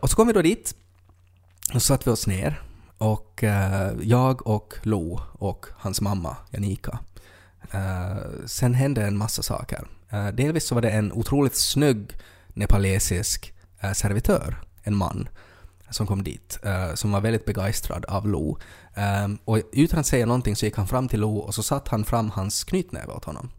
Och 0.00 0.10
så 0.10 0.16
kom 0.16 0.26
vi 0.26 0.32
då 0.32 0.42
dit. 0.42 0.74
Och 1.74 1.82
så 1.82 1.86
satte 1.86 2.04
vi 2.04 2.10
oss 2.10 2.26
ner. 2.26 2.62
Och 2.98 3.44
jag 4.00 4.46
och 4.46 4.74
Lo 4.82 5.20
och 5.32 5.66
hans 5.76 6.00
mamma 6.00 6.36
Janika. 6.50 6.98
Eh, 7.70 8.46
sen 8.46 8.74
hände 8.74 9.02
en 9.02 9.16
massa 9.16 9.42
saker. 9.42 9.86
Eh, 10.10 10.28
delvis 10.28 10.66
så 10.66 10.74
var 10.74 10.82
det 10.82 10.90
en 10.90 11.12
otroligt 11.12 11.56
snygg 11.56 12.16
nepalesisk 12.48 13.54
eh, 13.80 13.92
servitör, 13.92 14.56
en 14.82 14.96
man, 14.96 15.28
som 15.90 16.06
kom 16.06 16.22
dit, 16.22 16.58
som 16.94 17.12
var 17.12 17.20
väldigt 17.20 17.44
begeistrad 17.44 18.04
av 18.04 18.28
Lo. 18.28 18.58
Eh, 18.94 19.28
och 19.44 19.58
utan 19.72 19.98
att 19.98 20.06
säga 20.06 20.26
någonting 20.26 20.56
så 20.56 20.66
gick 20.66 20.76
han 20.76 20.86
fram 20.86 21.08
till 21.08 21.20
Lo 21.20 21.36
och 21.36 21.54
så 21.54 21.62
satte 21.62 21.90
han 21.90 22.04
fram 22.04 22.30
hans 22.30 22.64
knytnäve 22.64 23.12
åt 23.12 23.24
honom. 23.24 23.50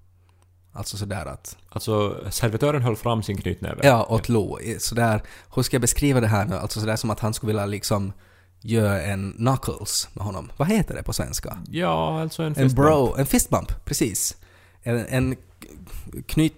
Alltså 0.74 0.98
sådär 0.98 1.26
att 1.26 1.58
Alltså, 1.70 2.18
servitören 2.30 2.82
höll 2.82 2.96
fram 2.96 3.24
sin 3.24 3.38
knytnäve. 3.38 3.80
Ja, 3.84 4.06
åt 4.10 4.30
Lo. 4.30 4.60
Sådär, 4.80 5.22
hur 5.56 5.64
ska 5.64 5.76
jag 5.76 5.82
beskriva 5.82 6.22
det 6.22 6.28
här 6.28 6.46
nu? 6.46 6.56
Alltså 6.56 6.80
sådär 6.80 6.96
som 6.96 7.10
att 7.10 7.20
han 7.20 7.34
skulle 7.34 7.48
vilja 7.48 7.66
liksom 7.66 8.14
göra 8.62 9.02
en 9.02 9.34
knuckles 9.38 10.10
med 10.14 10.26
honom. 10.26 10.52
Vad 10.58 10.68
heter 10.68 10.96
det 10.96 11.04
på 11.04 11.14
svenska? 11.14 11.58
Ja, 11.70 12.22
alltså 12.22 12.44
en 12.44 12.48
En 12.48 12.56
fistbump. 12.56 12.76
bro, 12.76 13.16
en 13.18 13.26
fistbump, 13.26 13.86
precis. 13.86 14.38
En, 14.84 15.06
en 15.08 15.36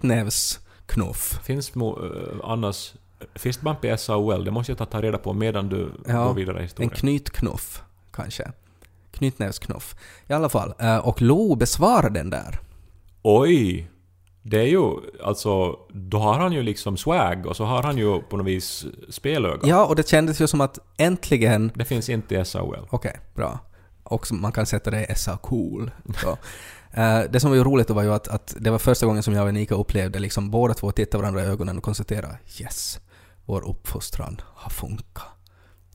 knytnävsknuff. 0.04 1.40
Finns 1.44 1.76
mo, 1.76 2.06
eh, 2.06 2.50
annars 2.50 2.94
fistbump 3.36 3.86
i 3.86 3.98
SAOL? 3.98 4.46
Det 4.46 4.52
måste 4.52 4.72
jag 4.72 4.90
ta, 4.90 5.02
reda 5.02 5.18
på 5.18 5.34
medan 5.34 5.70
du 5.70 5.92
Ja, 6.08 6.28
går 6.28 6.34
vidare 6.34 6.56
i 6.56 6.60
En 6.60 6.64
historien. 6.64 6.90
knytknuff, 6.90 7.82
kanske. 8.12 8.52
Knytnävsknuff. 9.12 9.96
I 10.28 10.34
alla 10.34 10.50
fall. 10.50 10.74
eh, 10.80 10.98
Och 10.98 11.22
Lo 11.22 11.56
besvarar 11.56 12.10
den 12.10 12.30
där. 12.30 12.60
Oj! 13.22 13.90
Det 14.46 14.60
är 14.60 14.68
ju, 14.68 14.92
alltså, 15.24 15.80
då 15.90 16.18
har 16.18 16.40
han 16.40 16.54
ju 16.54 16.64
liksom 16.64 16.98
swag 16.98 17.46
och 17.46 17.56
så 17.56 17.66
har 17.66 17.84
han 17.84 17.98
ju 17.98 18.22
på 18.22 18.38
något 18.38 18.48
vis 18.48 18.86
spelöga. 19.10 19.68
Ja, 19.68 19.86
och 19.86 19.96
det 19.96 20.08
kändes 20.08 20.42
ju 20.42 20.48
som 20.48 20.62
att 20.62 20.80
äntligen 20.98 21.72
Det 21.76 21.86
finns 21.86 22.10
inte 22.10 22.36
i 22.36 22.46
SAOL. 22.46 22.88
Okej, 22.90 23.20
bra. 23.36 23.60
Och 24.04 24.28
man 24.32 24.52
kan 24.52 24.66
sätta 24.66 24.92
det 24.92 25.06
i 25.06 25.16
SA 25.16 25.38
cool. 25.38 25.92
Eh, 26.96 27.22
det 27.30 27.40
som 27.40 27.50
var 27.50 27.58
ju 27.58 27.64
roligt 27.64 27.90
var 27.90 28.04
ju 28.04 28.14
att, 28.14 28.28
att 28.28 28.56
det 28.60 28.72
var 28.72 28.80
första 28.80 29.06
gången 29.06 29.24
som 29.24 29.34
jag 29.34 29.48
och 29.48 29.54
Nika 29.54 29.76
upplevde 29.76 30.20
liksom 30.20 30.52
båda 30.52 30.74
två 30.74 30.92
titta 30.92 31.18
varandra 31.18 31.44
i 31.44 31.46
ögonen 31.46 31.78
och 31.78 31.84
konstatera 31.84 32.28
yes, 32.60 33.00
vår 33.46 33.70
uppfostran 33.70 34.42
har 34.46 34.70
funkat. 34.70 35.24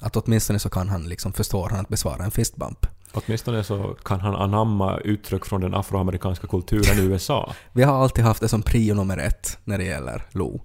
Att 0.01 0.17
åtminstone 0.17 0.59
så 0.59 0.71
kan 0.71 0.89
han 0.89 1.09
liksom, 1.09 1.33
förstår 1.33 1.69
han 1.69 1.81
att 1.81 1.89
besvara 1.89 2.25
en 2.25 2.31
fistbump. 2.31 2.87
Åtminstone 3.13 3.65
så 3.65 3.97
kan 4.05 4.21
han 4.21 4.35
anamma 4.35 4.99
uttryck 4.99 5.45
från 5.45 5.61
den 5.61 5.75
afroamerikanska 5.75 6.47
kulturen 6.47 6.99
i 6.99 7.03
USA. 7.03 7.55
Vi 7.73 7.83
har 7.83 8.03
alltid 8.03 8.25
haft 8.25 8.41
det 8.41 8.49
som 8.49 8.63
prio 8.63 8.95
nummer 8.95 9.19
ett 9.19 9.59
när 9.65 9.79
det 9.79 9.85
gäller 9.85 10.23
Lo. 10.31 10.61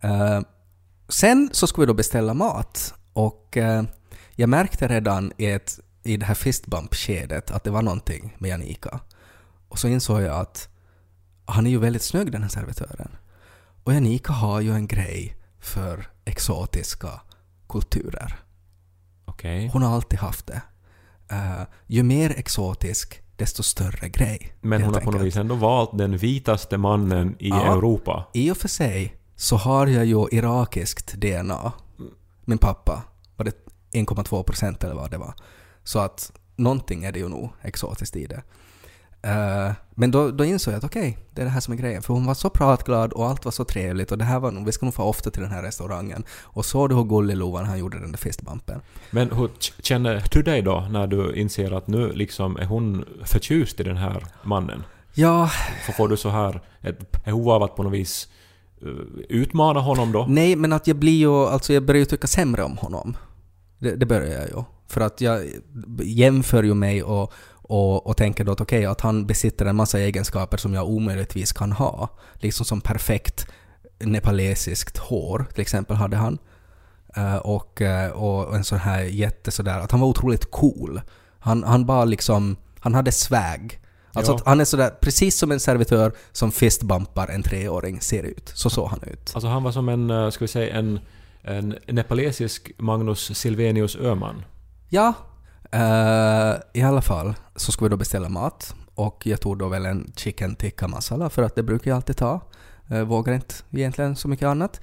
Eh, 0.00 0.40
sen 1.08 1.50
så 1.52 1.66
skulle 1.66 1.82
vi 1.82 1.86
då 1.86 1.94
beställa 1.94 2.34
mat 2.34 2.94
och 3.12 3.56
eh, 3.56 3.82
jag 4.34 4.48
märkte 4.48 4.88
redan 4.88 5.32
i, 5.36 5.46
ett, 5.46 5.80
i 6.02 6.16
det 6.16 6.26
här 6.26 6.34
fistbump-skedet 6.34 7.50
att 7.50 7.64
det 7.64 7.70
var 7.70 7.82
någonting 7.82 8.36
med 8.38 8.50
Janika. 8.50 9.00
Och 9.68 9.78
så 9.78 9.88
insåg 9.88 10.22
jag 10.22 10.36
att 10.36 10.68
han 11.44 11.66
är 11.66 11.70
ju 11.70 11.78
väldigt 11.78 12.02
snygg 12.02 12.32
den 12.32 12.42
här 12.42 12.48
servitören. 12.48 13.16
Och 13.84 13.94
Janika 13.94 14.32
har 14.32 14.60
ju 14.60 14.72
en 14.72 14.86
grej 14.86 15.36
för 15.60 16.06
exotiska 16.24 17.20
kulturer. 17.68 18.36
Okej. 19.24 19.70
Hon 19.72 19.82
har 19.82 19.94
alltid 19.94 20.18
haft 20.18 20.46
det. 20.46 20.62
Eh, 21.30 21.62
ju 21.86 22.02
mer 22.02 22.30
exotisk, 22.38 23.22
desto 23.36 23.62
större 23.62 24.08
grej. 24.08 24.52
Men 24.60 24.82
hon 24.82 24.94
har 24.94 25.00
på 25.00 25.10
något 25.10 25.22
vis 25.22 25.36
ändå 25.36 25.54
valt 25.54 25.98
den 25.98 26.16
vitaste 26.16 26.78
mannen 26.78 27.36
i 27.38 27.48
Ja. 27.48 27.76
Europa. 27.76 28.26
I 28.34 28.50
och 28.50 28.56
för 28.56 28.68
sig 28.68 29.16
så 29.36 29.56
har 29.56 29.86
jag 29.86 30.04
ju 30.06 30.26
irakiskt 30.32 31.12
DNA. 31.12 31.72
Min 32.44 32.58
pappa 32.58 33.02
var 33.36 33.44
det 33.44 33.52
1,2 33.92 34.42
procent 34.42 34.84
eller 34.84 34.94
vad 34.94 35.10
det 35.10 35.18
var. 35.18 35.34
Så 35.84 35.98
att 35.98 36.32
någonting 36.56 37.04
är 37.04 37.12
det 37.12 37.18
ju 37.18 37.28
nog 37.28 37.50
exotiskt 37.62 38.16
i 38.16 38.26
det. 38.26 38.42
Eh, 39.26 39.72
men 39.94 40.10
då, 40.10 40.30
då 40.30 40.44
insåg 40.44 40.74
jag 40.74 40.78
att 40.78 40.84
okej, 40.84 41.18
det 41.34 41.40
är 41.40 41.44
det 41.44 41.50
här 41.50 41.60
som 41.60 41.74
är 41.74 41.78
grejen. 41.78 42.02
För 42.02 42.14
hon 42.14 42.26
var 42.26 42.34
så 42.34 42.50
pratglad 42.50 43.12
och 43.12 43.26
allt 43.26 43.44
var 43.44 43.52
så 43.52 43.64
trevligt 43.64 44.12
och 44.12 44.18
det 44.18 44.24
här 44.24 44.40
var 44.40 44.50
nog, 44.50 44.66
vi 44.66 44.72
ska 44.72 44.86
nog 44.86 44.94
få 44.94 45.02
ofta 45.02 45.30
till 45.30 45.42
den 45.42 45.50
här 45.50 45.62
restaurangen. 45.62 46.24
Och 46.42 46.64
såg 46.64 46.88
du 46.88 46.94
hur 46.94 47.04
gullig 47.04 47.36
Lo 47.36 47.50
var 47.50 47.60
när 47.60 47.68
han 47.68 47.78
gjorde 47.78 47.98
den 48.00 48.12
där 48.12 48.18
fistbumpen? 48.18 48.80
Men 49.10 49.30
hur 49.30 49.50
känner 49.82 50.24
du 50.30 50.42
dig 50.42 50.62
då 50.62 50.86
när 50.90 51.06
du 51.06 51.34
inser 51.34 51.72
att 51.72 51.86
nu 51.86 52.12
liksom 52.12 52.56
är 52.56 52.64
hon 52.64 53.04
förtjust 53.24 53.80
i 53.80 53.82
den 53.82 53.96
här 53.96 54.26
mannen? 54.42 54.82
Ja, 55.14 55.50
Så 55.86 55.92
får 55.92 56.08
du 56.08 56.16
så 56.16 56.28
här 56.28 56.60
ett 56.80 57.24
behov 57.24 57.50
av 57.50 57.62
att 57.62 57.76
på 57.76 57.82
något 57.82 57.92
vis 57.92 58.28
eh, 58.82 58.88
utmana 59.28 59.80
honom 59.80 60.12
då? 60.12 60.26
Nej, 60.28 60.56
men 60.56 60.72
att 60.72 60.86
jag 60.86 60.96
blir 60.96 61.18
ju, 61.18 61.46
alltså 61.46 61.72
jag 61.72 61.82
börjar 61.82 61.98
ju 61.98 62.04
tycka 62.04 62.26
sämre 62.26 62.62
om 62.62 62.76
honom. 62.76 63.16
Det, 63.78 63.96
det 63.96 64.06
börjar 64.06 64.40
jag 64.40 64.48
ju. 64.48 64.62
För 64.88 65.00
att 65.00 65.20
jag 65.20 65.42
jämför 66.02 66.62
ju 66.62 66.74
mig 66.74 67.02
och, 67.02 67.32
och, 67.68 68.06
och 68.06 68.16
tänker 68.16 68.44
då 68.44 68.52
att 68.52 68.60
okej, 68.60 68.86
att 68.86 69.00
han 69.00 69.26
besitter 69.26 69.66
en 69.66 69.76
massa 69.76 69.98
egenskaper 70.00 70.56
som 70.56 70.74
jag 70.74 70.88
omöjligtvis 70.88 71.52
kan 71.52 71.72
ha. 71.72 72.08
Liksom 72.34 72.66
som 72.66 72.80
perfekt 72.80 73.46
nepalesiskt 73.98 74.98
hår, 74.98 75.46
till 75.52 75.60
exempel, 75.62 75.96
hade 75.96 76.16
han. 76.16 76.38
Eh, 77.16 77.36
och, 77.36 77.82
eh, 77.82 78.10
och 78.10 78.56
en 78.56 78.64
sån 78.64 78.78
här 78.78 79.00
jätte 79.02 79.50
sådär, 79.50 79.80
att 79.80 79.90
han 79.90 80.00
var 80.00 80.08
otroligt 80.08 80.50
cool. 80.50 81.00
Han, 81.38 81.64
han 81.64 81.86
bara 81.86 82.04
liksom, 82.04 82.56
han 82.80 82.94
hade 82.94 83.12
swag. 83.12 83.80
Alltså 84.12 84.32
Ja. 84.32 84.40
han 84.44 84.60
är 84.60 84.64
sådär, 84.64 84.90
precis 85.00 85.38
som 85.38 85.52
en 85.52 85.60
servitör 85.60 86.12
som 86.32 86.52
fistbumpar 86.52 87.28
en 87.28 87.42
treåring 87.42 88.00
ser 88.00 88.22
ut. 88.22 88.52
Så 88.54 88.70
såg 88.70 88.88
han 88.88 89.02
ut. 89.02 89.30
Alltså 89.34 89.48
han 89.48 89.62
var 89.62 89.72
som 89.72 89.88
en, 89.88 90.10
eh, 90.10 90.30
ska 90.30 90.44
vi 90.44 90.48
säga, 90.48 90.74
en, 90.74 91.00
en 91.42 91.74
nepalesisk 91.86 92.72
Magnus 92.78 93.38
Silvenius 93.38 93.96
Öhman. 93.96 94.44
Ja, 94.88 95.12
Eh, 95.72 96.54
i 96.72 96.82
alla 96.82 97.02
fall 97.02 97.34
så 97.56 97.72
skulle 97.72 97.88
vi 97.88 97.90
då 97.90 97.96
beställa 97.96 98.28
mat 98.28 98.74
och 98.94 99.26
jag 99.26 99.40
tog 99.40 99.58
då 99.58 99.68
väl 99.68 99.86
en 99.86 100.12
chicken 100.16 100.56
tikka 100.56 100.88
masala 100.88 101.30
för 101.30 101.42
att 101.42 101.54
det 101.54 101.62
brukar 101.62 101.90
jag 101.90 101.96
alltid 101.96 102.16
ta. 102.16 102.40
Uh, 102.90 103.02
vågar 103.02 103.34
inte 103.34 103.54
egentligen 103.70 104.16
så 104.16 104.28
mycket 104.28 104.46
annat. 104.46 104.80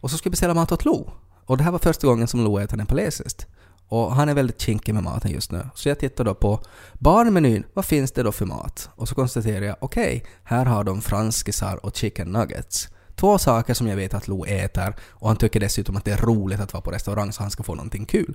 Och 0.00 0.10
så 0.10 0.16
skulle 0.16 0.28
jag 0.28 0.32
beställa 0.32 0.54
mat 0.54 0.72
åt 0.72 0.84
Lo. 0.84 1.10
Och 1.46 1.56
det 1.56 1.64
här 1.64 1.72
var 1.72 1.78
första 1.78 2.06
gången 2.06 2.28
som 2.28 2.44
Lo 2.44 2.58
äter 2.58 2.76
nepalesiskt. 2.76 3.46
Och 3.88 4.14
han 4.14 4.28
är 4.28 4.34
väldigt 4.34 4.60
kinkig 4.60 4.94
med 4.94 5.02
maten 5.02 5.30
just 5.30 5.52
nu. 5.52 5.66
Så 5.74 5.88
jag 5.88 5.98
tittar 5.98 6.24
då 6.24 6.34
på 6.34 6.60
barnmenyn. 6.92 7.64
Vad 7.74 7.84
finns 7.84 8.12
det 8.12 8.22
då 8.22 8.32
för 8.32 8.46
mat? 8.46 8.90
Och 8.96 9.08
så 9.08 9.14
konstaterar 9.14 9.64
jag, 9.66 9.76
okej, 9.80 10.24
här 10.44 10.64
har 10.64 10.84
de 10.84 11.00
franskisar 11.00 11.86
och 11.86 11.96
chicken 11.96 12.28
nuggets. 12.28 12.88
Två 13.14 13.38
saker 13.38 13.74
som 13.74 13.88
jag 13.88 13.96
vet 13.96 14.14
att 14.14 14.28
Lo 14.28 14.44
äter 14.44 14.96
och 15.10 15.28
han 15.28 15.36
tycker 15.36 15.60
dessutom 15.60 15.96
att 15.96 16.04
det 16.04 16.12
är 16.12 16.16
roligt 16.16 16.60
att 16.60 16.72
vara 16.72 16.82
på 16.82 16.90
restaurang 16.90 17.32
så 17.32 17.42
han 17.42 17.50
ska 17.50 17.62
få 17.62 17.74
någonting 17.74 18.06
kul. 18.06 18.34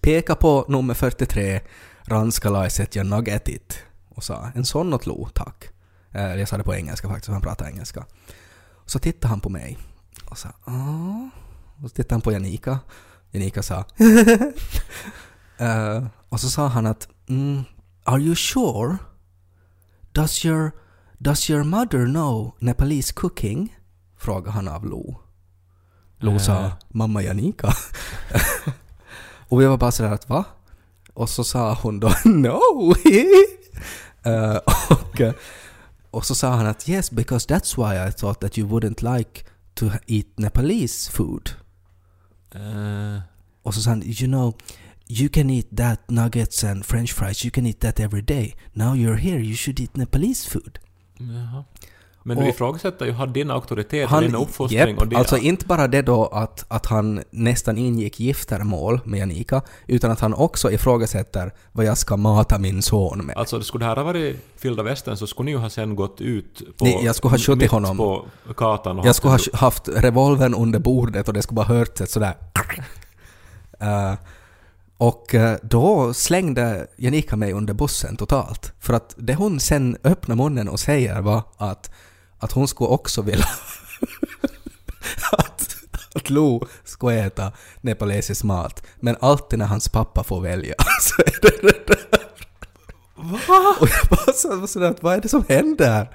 Peka 0.00 0.34
på 0.34 0.64
nummer 0.68 0.94
43, 0.94 1.60
ranskalaiset 2.04 2.96
jag 2.96 3.06
nuggetit 3.06 3.78
och 4.08 4.24
sa 4.24 4.50
en 4.54 4.64
sån 4.64 4.94
åt 4.94 5.06
Lo, 5.06 5.28
tack. 5.34 5.64
Eh, 6.12 6.34
Jag 6.34 6.48
sa 6.48 6.56
det 6.58 6.64
på 6.64 6.74
engelska 6.74 7.08
faktiskt, 7.08 7.28
han 7.32 7.40
pratar 7.42 7.66
engelska. 7.66 8.06
Så 8.86 8.98
tittade 8.98 9.28
han 9.28 9.40
på 9.40 9.48
mig 9.48 9.78
och 10.30 10.38
sa 10.38 10.48
ja. 10.66 11.30
Och 11.82 11.90
så 11.90 11.96
tittade 11.96 12.14
han 12.14 12.20
på 12.20 12.32
Janika. 12.32 12.78
Janika 13.30 13.62
sa 13.62 13.84
Eh, 15.58 16.04
Och 16.28 16.40
så 16.40 16.50
sa 16.50 16.66
han 16.68 16.86
att 16.86 17.08
mm, 17.28 17.62
Are 18.04 18.20
you 18.20 18.34
sure? 18.36 18.96
Does 20.12 20.44
your, 20.44 20.70
does 21.18 21.50
your 21.50 21.64
mother 21.64 22.04
know 22.06 22.54
Nepalese 22.58 23.12
cooking? 23.12 23.76
Frågade 24.16 24.50
han 24.50 24.68
av 24.68 24.86
Lo. 24.86 25.20
Lo 26.18 26.38
sa 26.38 26.64
Eh. 26.64 26.72
Mamma 26.88 27.22
Janika. 27.22 27.72
och 29.52 29.60
vi 29.60 29.64
var 29.66 29.76
bara 29.76 29.92
sådär 29.92 30.10
att 30.10 30.28
va? 30.28 30.44
Och 31.14 31.28
så 31.28 31.44
sa 31.44 31.74
hon 31.74 32.00
då 32.00 32.12
No! 32.24 32.94
Eh, 34.24 34.56
och, 34.90 35.20
eh, 35.20 35.32
och 36.10 36.26
så 36.26 36.34
sa 36.34 36.50
han 36.54 36.66
att 36.66 36.88
yes 36.88 37.10
because 37.10 37.48
that's 37.54 37.76
why 37.76 38.08
I 38.08 38.12
thought 38.12 38.40
that 38.40 38.58
you 38.58 38.68
wouldn't 38.68 39.16
like 39.16 39.44
to 39.74 39.90
eat 40.06 40.26
Nepalese 40.38 41.10
food. 41.10 41.50
Eh, 42.54 43.20
Och 43.62 43.74
så 43.74 43.82
sa 43.82 43.90
han, 43.90 44.02
you 44.02 44.26
know, 44.26 44.54
you 45.08 45.28
can 45.28 45.50
eat 45.50 45.76
that 45.76 46.10
nuggets 46.10 46.64
and 46.64 46.84
french 46.86 47.12
fries, 47.14 47.44
you 47.44 47.50
can 47.50 47.66
eat 47.66 47.80
that 47.80 48.00
every 48.00 48.22
day. 48.22 48.56
Now 48.72 48.94
you're 48.94 49.16
here, 49.16 49.38
you 49.40 49.56
should 49.56 49.80
eat 49.80 49.96
Nepalese 49.96 50.48
food. 50.50 50.78
jaha. 51.18 51.64
Men 52.22 52.36
du 52.36 52.48
ifrågasätter 52.48 53.06
ju 53.06 53.26
din 53.26 53.50
auktoritet 53.50 54.12
och 54.12 54.20
din 54.20 54.34
uppfostring 54.34 54.78
Japp, 54.88 54.98
och 54.98 55.08
din... 55.08 55.18
alltså 55.18 55.38
inte 55.38 55.66
bara 55.66 55.88
det 55.88 56.02
då 56.02 56.26
att, 56.26 56.64
att 56.68 56.86
han 56.86 57.22
nästan 57.30 57.78
ingick 57.78 58.20
giftermål 58.20 59.00
med 59.04 59.20
Janika, 59.20 59.62
utan 59.86 60.10
att 60.10 60.20
han 60.20 60.34
också 60.34 60.70
ifrågasätter 60.70 61.52
vad 61.72 61.86
jag 61.86 61.98
ska 61.98 62.16
mata 62.16 62.58
min 62.58 62.82
son 62.82 63.18
med. 63.18 63.36
Alltså 63.36 63.60
skulle 63.62 63.84
det 63.84 63.88
här 63.88 63.96
ha 63.96 64.04
varit 64.04 64.36
Vilda 64.62 64.82
Västern 64.82 65.16
så 65.16 65.26
skulle 65.26 65.44
ni 65.44 65.50
ju 65.50 65.58
ha 65.58 65.70
sen 65.70 65.96
gått 65.96 66.20
ut 66.20 66.62
på... 66.78 66.84
Nej, 66.84 67.04
jag 67.04 67.14
skulle 67.14 67.30
ha 67.30 67.38
skjutit 67.38 67.70
honom. 67.70 67.96
på 67.96 68.24
gatan 68.56 68.98
och 68.98 69.06
Jag 69.06 69.14
skulle 69.14 69.32
ha 69.32 69.38
haft 69.52 69.88
revolvern 69.88 70.54
under 70.54 70.78
bordet 70.78 71.28
och 71.28 71.34
det 71.34 71.42
skulle 71.42 71.56
bara 71.56 71.66
hört 71.66 72.00
ett 72.00 72.10
sådär... 72.10 72.34
Eh, 73.80 74.14
och 75.02 75.34
eh, 75.34 75.58
då 75.62 76.14
slängde 76.14 76.86
Janika 76.96 77.36
mig 77.36 77.52
under 77.52 77.74
bussen 77.74 78.16
totalt. 78.16 78.72
För 78.80 78.94
att 78.94 79.14
det 79.16 79.34
hon 79.34 79.60
sen 79.60 79.96
öppnar 80.04 80.36
munnen 80.36 80.68
och 80.68 80.80
säger 80.80 81.20
var 81.20 81.42
att, 81.56 81.90
att 82.42 82.52
hon 82.52 82.68
skulle 82.68 82.88
också 82.88 83.22
vilja... 83.22 83.48
att, 85.32 85.76
att 86.14 86.30
Lo 86.30 86.66
ska 86.84 87.12
äta 87.12 87.52
nepalesisk 87.80 88.44
mat, 88.44 88.82
men 89.00 89.16
alltid 89.20 89.58
när 89.58 89.66
hans 89.66 89.88
pappa 89.88 90.24
får 90.24 90.40
välja 90.40 90.74
så 91.00 91.22
är 91.22 91.38
det 91.42 91.62
det 91.62 91.86
där. 91.86 92.22
Va? 93.16 93.76
Och 93.80 93.88
jag 93.88 94.06
bara 94.10 94.32
så, 94.32 94.66
sådär, 94.66 94.90
att 94.90 95.02
vad 95.02 95.14
är 95.14 95.20
det 95.20 95.28
som 95.28 95.44
händer? 95.48 96.10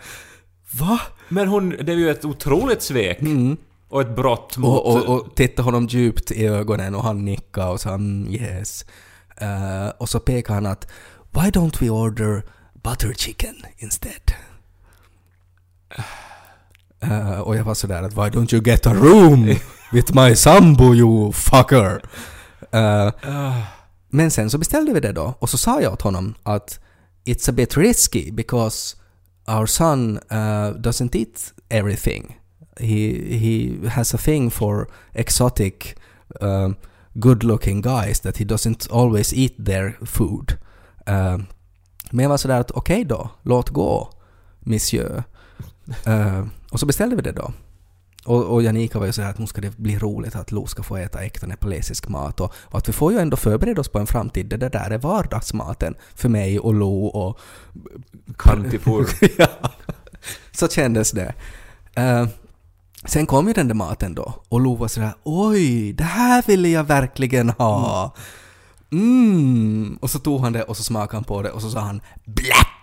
Va? 0.71 1.01
Men 1.29 1.47
hon, 1.47 1.69
det 1.69 1.91
är 1.91 1.95
ju 1.95 2.09
ett 2.09 2.25
otroligt 2.25 2.81
svek. 2.81 3.19
Och 3.89 4.01
ett 4.01 4.15
brott 4.15 4.57
mot... 4.57 4.85
Och, 4.85 4.95
och, 4.95 5.15
och 5.15 5.35
titta 5.35 5.61
honom 5.61 5.85
djupt 5.85 6.31
i 6.31 6.45
ögonen 6.45 6.95
och 6.95 7.03
han 7.03 7.25
nickar 7.25 7.69
och 7.69 7.81
sa 7.81 7.89
mm, 7.89 8.33
yes. 8.33 8.85
Eh, 9.37 9.87
och 9.97 10.09
så 10.09 10.19
pekar 10.19 10.53
han 10.53 10.65
att 10.65 10.87
Why 11.31 11.49
don't 11.49 11.81
we 11.81 11.89
order 11.89 12.43
butter 12.73 13.13
chicken 13.13 13.55
instead? 13.77 14.33
Uh, 17.03 17.39
och 17.39 17.55
jag 17.55 17.63
var 17.63 17.73
sådär 17.73 18.03
att 18.03 18.13
Why 18.13 18.29
don't 18.29 18.53
you 18.53 18.63
get 18.63 18.88
a 18.88 18.93
room 18.93 19.55
with 19.91 20.15
my 20.15 20.36
sambo 20.36 20.95
you 20.95 21.31
fucker? 21.31 22.01
Eh, 22.71 23.12
men 24.10 24.31
sen 24.31 24.49
så 24.49 24.57
beställde 24.57 24.93
vi 24.93 24.99
det 24.99 25.12
då 25.12 25.33
och 25.39 25.49
så 25.49 25.57
sa 25.57 25.81
jag 25.81 25.93
åt 25.93 26.01
honom 26.01 26.36
att 26.43 26.79
It's 27.25 27.49
a 27.49 27.53
bit 27.53 27.77
risky 27.77 28.31
because 28.31 28.97
our 29.47 29.65
son 29.65 30.17
uh, 30.31 30.75
doesn't 30.75 31.15
eat 31.15 31.53
everything. 31.69 32.39
He, 32.79 33.38
he 33.38 33.88
has 33.89 34.13
a 34.13 34.17
thing 34.17 34.51
for 34.51 34.88
exotic 35.13 35.95
um, 36.41 36.75
good 37.13 37.43
looking 37.43 37.81
guys 37.81 38.19
that 38.19 38.38
he 38.38 38.45
doesn't 38.45 38.88
always 38.91 39.33
eat 39.33 39.65
their 39.65 39.97
food. 40.05 40.57
Uh, 41.10 41.38
men 42.12 42.23
jag 42.23 42.29
var 42.29 42.38
sådär 42.38 42.60
att 42.60 42.71
okej 42.71 43.05
då, 43.05 43.29
låt 43.43 43.69
gå, 43.69 44.10
monsieur. 44.60 45.23
Uh, 46.08 46.47
och 46.71 46.80
så 46.80 46.86
beställde 46.86 47.15
vi 47.15 47.21
det 47.21 47.32
då. 47.32 47.54
Och, 48.28 48.43
och 48.43 48.63
Janika 48.63 49.00
var 49.00 49.06
ju 49.06 49.12
sådär 49.12 49.30
att 49.30 49.39
nu 49.39 49.47
ska 49.47 49.62
det 49.62 49.78
bli 49.78 49.97
roligt 49.97 50.36
att 50.36 50.52
Lo 50.52 50.67
ska 50.67 50.84
få 50.84 50.97
äta 50.97 51.23
äkta 51.23 51.47
nepalesisk 51.47 52.08
mat 52.08 52.39
och, 52.39 52.54
och 52.56 52.78
att 52.78 52.89
vi 52.89 52.93
får 52.93 53.12
ju 53.13 53.19
ändå 53.19 53.38
förbereda 53.38 53.82
oss 53.82 53.89
på 53.89 54.00
en 54.00 54.08
framtid 54.08 54.45
där 54.45 54.58
det 54.58 54.69
där 54.69 54.91
är 54.91 54.97
vardagsmaten 54.97 55.95
för 56.15 56.30
mig 56.30 56.60
och 56.60 56.73
Lo 56.73 57.06
och... 57.06 57.39
Kantipur. 58.38 59.08
ja, 59.38 59.71
så 60.52 60.67
kändes 60.67 61.12
det. 61.12 61.34
Eh, 61.95 62.28
sen 63.06 63.26
kom 63.26 63.47
ju 63.47 63.54
den 63.54 63.67
där 63.67 63.76
maten 63.76 64.15
då 64.15 64.34
och 64.50 64.62
Lo 64.62 64.76
var 64.76 64.88
sådär 64.88 65.13
oj, 65.23 65.93
det 65.93 66.04
här 66.04 66.43
ville 66.47 66.69
jag 66.69 66.84
verkligen 66.84 67.50
ha. 67.50 68.15
Mm. 68.91 69.97
Och 70.02 70.10
så 70.10 70.19
tog 70.19 70.41
han 70.41 70.54
det 70.54 70.63
och 70.63 70.78
så 70.78 70.84
smakade 70.84 71.17
han 71.17 71.23
på 71.23 71.41
det 71.41 71.52
och 71.52 71.62
så 71.62 71.69
sa 71.69 71.80
han 71.80 72.02
black. 72.26 72.76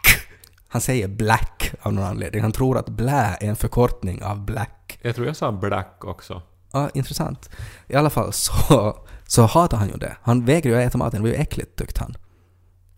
Han 0.74 0.80
säger 0.80 1.08
black 1.08 1.74
av 1.82 1.92
någon 1.92 2.04
anledning. 2.04 2.42
Han 2.42 2.52
tror 2.52 2.78
att 2.78 2.88
blä 2.88 3.36
är 3.40 3.48
en 3.48 3.56
förkortning 3.56 4.22
av 4.22 4.44
black. 4.44 4.98
Jag 5.02 5.14
tror 5.14 5.26
jag 5.26 5.36
sa 5.36 5.52
black 5.52 6.04
också. 6.04 6.42
Ja, 6.72 6.90
intressant. 6.94 7.50
I 7.86 7.94
alla 7.94 8.10
fall 8.10 8.32
så, 8.32 8.96
så 9.26 9.42
hatar 9.42 9.76
han 9.76 9.88
ju 9.88 9.96
det. 9.96 10.16
Han 10.22 10.44
vägrade 10.44 10.80
ju 10.80 10.86
äta 10.86 10.98
maten, 10.98 11.22
det 11.22 11.30
var 11.30 11.36
ju 11.36 11.42
äckligt 11.42 11.78
tyckte 11.78 12.00
han. 12.00 12.16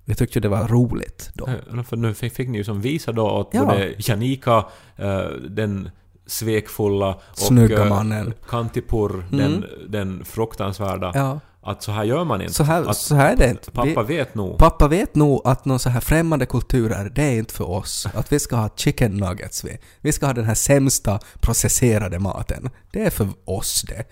Vi 0.05 0.15
tyckte 0.15 0.39
ju 0.39 0.41
det 0.41 0.49
var 0.49 0.69
roligt 0.69 1.31
då. 1.35 1.49
Ja, 1.77 1.83
För 1.83 1.97
nu 1.97 2.15
fick, 2.15 2.33
fick 2.33 2.49
ni 2.49 2.59
ju 2.59 2.65
som 2.65 2.81
visa 2.81 3.13
då 3.13 3.31
åt 3.31 3.51
Ja. 3.53 3.65
både 3.65 3.95
Janika, 3.99 4.65
eh, 4.97 5.21
den 5.49 5.91
svekfulla, 6.27 7.15
och 7.15 7.39
Snygga 7.39 7.83
eh, 7.83 7.89
mannen. 7.89 8.35
Kantipur, 8.49 9.25
den, 9.31 9.65
den 9.89 10.25
fruktansvärda. 10.25 11.13
Ja, 11.15 11.41
Att 11.67 11.83
så 11.83 11.93
här 11.93 12.05
gör 12.05 12.25
man 12.25 12.41
inte. 12.41 12.55
så 12.55 12.63
här, 12.65 12.93
så 12.93 13.15
här 13.15 13.33
är 13.33 13.37
det 13.37 13.51
inte. 13.51 13.71
pappa 13.71 14.03
Vi- 14.03 14.17
vet 14.17 14.35
nog. 14.35 14.59
Pappa 14.59 14.89
vet 14.89 15.15
nog 15.15 15.43
att 15.45 15.65
någon 15.65 15.79
så 15.79 15.89
här 15.89 16.01
främmande 16.01 16.47
kulturer, 16.47 17.13
det 17.15 17.23
är 17.23 17.39
inte 17.39 17.55
för 17.55 17.71
oss. 17.71 18.07
Att 18.15 18.33
vi 18.33 18.39
ska 18.39 18.57
ha 18.57 18.71
chicken 18.77 19.17
nuggets 19.17 19.65
vi. 19.65 19.79
Vi 20.01 20.13
ska 20.13 20.27
ha 20.27 20.33
den 20.33 20.45
här 20.45 20.55
sämsta 20.55 21.21
processerade 21.41 22.19
maten. 22.19 22.71
Det 22.93 23.03
är 23.07 23.11
för 23.11 23.29
oss 23.45 23.85
det. 23.89 24.05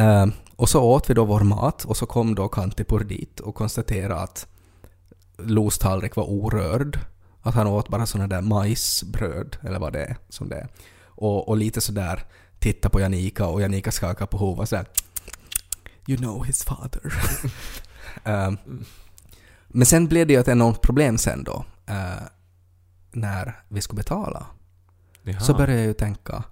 Eh, 0.00 0.26
och 0.56 0.68
så 0.68 0.82
åt 0.82 1.10
vi 1.10 1.14
då 1.14 1.24
vår 1.24 1.40
mat 1.40 1.84
och 1.84 1.96
så 1.96 2.06
kom 2.06 2.34
då 2.34 2.48
Kantipur 2.48 3.04
dit 3.04 3.40
och 3.40 3.54
konstaterade 3.54 4.20
att 4.20 4.46
Los 5.38 5.78
tallrik 5.78 6.16
var 6.16 6.24
orörd. 6.24 6.98
Att 7.42 7.54
han 7.54 7.66
åt 7.66 7.88
bara 7.88 8.06
såna 8.06 8.26
där 8.26 8.40
majsbröd, 8.40 9.56
eller 9.62 9.78
vad 9.78 9.92
det 9.92 10.04
är 10.04 10.16
som 10.28 10.48
det 10.48 10.56
är. 10.56 10.68
Och, 11.04 11.48
och 11.48 11.56
lite 11.56 11.80
sådär 11.80 12.24
titta 12.58 12.88
på 12.88 13.00
Janika 13.00 13.46
och 13.46 13.62
Janika 13.62 13.90
skakar 13.90 14.26
på 14.26 14.38
huvudet 14.38 14.68
sådär 14.68 14.86
You 16.06 16.18
know 16.18 16.44
his 16.44 16.64
father. 16.64 17.12
Eh, 18.24 18.52
men 19.68 19.86
sen 19.86 20.06
blev 20.06 20.26
det 20.26 20.32
ju 20.32 20.40
ett 20.40 20.48
enormt 20.48 20.80
problem 20.82 21.18
sen 21.18 21.44
då. 21.44 21.64
eh, 21.86 22.22
när 23.12 23.62
vi 23.68 23.80
skulle 23.80 23.96
betala. 23.96 24.46
Jaha. 25.22 25.40
Så 25.40 25.54
började 25.54 25.74
jag 25.76 25.86
ju 25.86 25.92
tänka. 25.92 26.42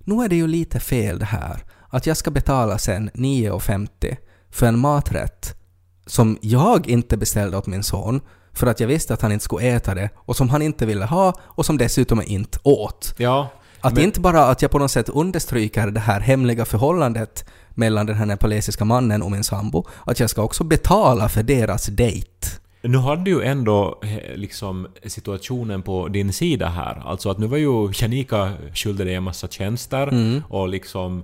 Nu 0.00 0.14
är 0.24 0.28
det 0.28 0.36
ju 0.36 0.46
lite 0.46 0.80
fel 0.80 1.18
det 1.18 1.24
här. 1.24 1.64
Att 1.88 2.06
jag 2.06 2.16
ska 2.16 2.30
betala 2.30 2.78
sen 2.78 3.10
9,50 3.10 4.16
för 4.50 4.66
en 4.66 4.78
maträtt 4.78 5.54
som 6.06 6.38
jag 6.42 6.88
inte 6.88 7.16
beställde 7.16 7.56
åt 7.56 7.66
min 7.66 7.82
son 7.82 8.20
för 8.52 8.66
att 8.66 8.80
jag 8.80 8.88
visste 8.88 9.14
att 9.14 9.22
han 9.22 9.32
inte 9.32 9.44
skulle 9.44 9.66
äta 9.68 9.94
det 9.94 10.10
och 10.16 10.36
som 10.36 10.48
han 10.50 10.62
inte 10.62 10.86
ville 10.86 11.04
ha 11.04 11.32
och 11.40 11.66
som 11.66 11.78
dessutom 11.78 12.22
inte 12.22 12.58
åt. 12.62 13.14
Ja. 13.18 13.52
Att 13.80 13.94
men- 13.94 14.02
inte 14.04 14.20
bara 14.20 14.46
att 14.46 14.62
jag 14.62 14.70
på 14.70 14.78
något 14.78 14.90
sätt 14.90 15.08
understryker 15.08 15.86
det 15.90 16.00
här 16.00 16.20
hemliga 16.20 16.64
förhållandet 16.64 17.48
mellan 17.74 18.06
den 18.06 18.16
här 18.16 18.26
nepalesiska 18.26 18.84
mannen 18.84 19.22
och 19.22 19.30
min 19.30 19.44
sambo, 19.44 19.86
att 20.06 20.20
jag 20.20 20.30
ska 20.30 20.42
också 20.42 20.64
betala 20.64 21.28
för 21.28 21.42
deras 21.42 21.86
dejt. 21.86 22.28
Nu 22.82 22.98
hade 22.98 23.30
ju 23.30 23.42
ändå 23.42 24.00
eh, 24.02 24.36
liksom 24.36 24.86
situationen 25.06 25.82
på 25.82 26.08
din 26.08 26.32
sida 26.32 26.68
här. 26.68 27.02
Alltså 27.06 27.30
att 27.30 27.38
nu 27.38 27.46
var 27.46 27.58
ju 27.58 27.92
Janika 27.94 28.52
skyldig 28.74 29.06
dig 29.06 29.14
en 29.14 29.22
massa 29.22 29.48
tjänster 29.48 30.08
Mm. 30.08 30.42
och 30.48 30.68
liksom... 30.68 31.22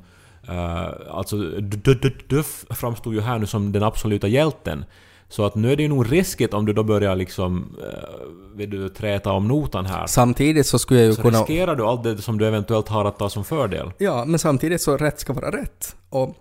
Uh, 0.48 0.90
alltså 1.10 1.36
du, 1.36 1.94
du, 1.94 2.16
du 2.26 2.42
framstod 2.70 3.14
ju 3.14 3.20
här 3.20 3.38
nu 3.38 3.46
som 3.46 3.72
den 3.72 3.82
absoluta 3.82 4.28
hjälten. 4.28 4.84
Så 5.28 5.44
att 5.46 5.54
nu 5.54 5.72
är 5.72 5.76
det 5.76 5.82
ju 5.82 5.88
nog 5.88 6.12
riskigt 6.12 6.54
om 6.54 6.66
du 6.66 6.72
då 6.72 6.82
börjar 6.82 7.16
liksom... 7.16 7.76
Uh, 7.78 8.56
vill 8.56 8.70
du 8.70 8.88
träta 8.88 9.32
om 9.32 9.48
notan 9.48 9.86
här. 9.86 10.06
Samtidigt 10.06 10.66
så 10.66 10.78
skulle 10.78 11.00
jag 11.00 11.06
ju 11.06 11.14
Så 11.14 11.22
kunna... 11.22 11.38
riskerar 11.40 11.76
du 11.76 11.84
allt 11.84 12.02
det 12.02 12.18
som 12.18 12.38
du 12.38 12.46
eventuellt 12.46 12.88
har 12.88 13.04
att 13.04 13.18
ta 13.18 13.28
som 13.30 13.44
fördel. 13.44 13.92
Ja, 13.98 14.24
men 14.24 14.38
samtidigt 14.38 14.82
så 14.82 14.96
rätt 14.96 15.20
ska 15.20 15.32
vara 15.32 15.50
rätt. 15.50 15.96
Och 16.10 16.34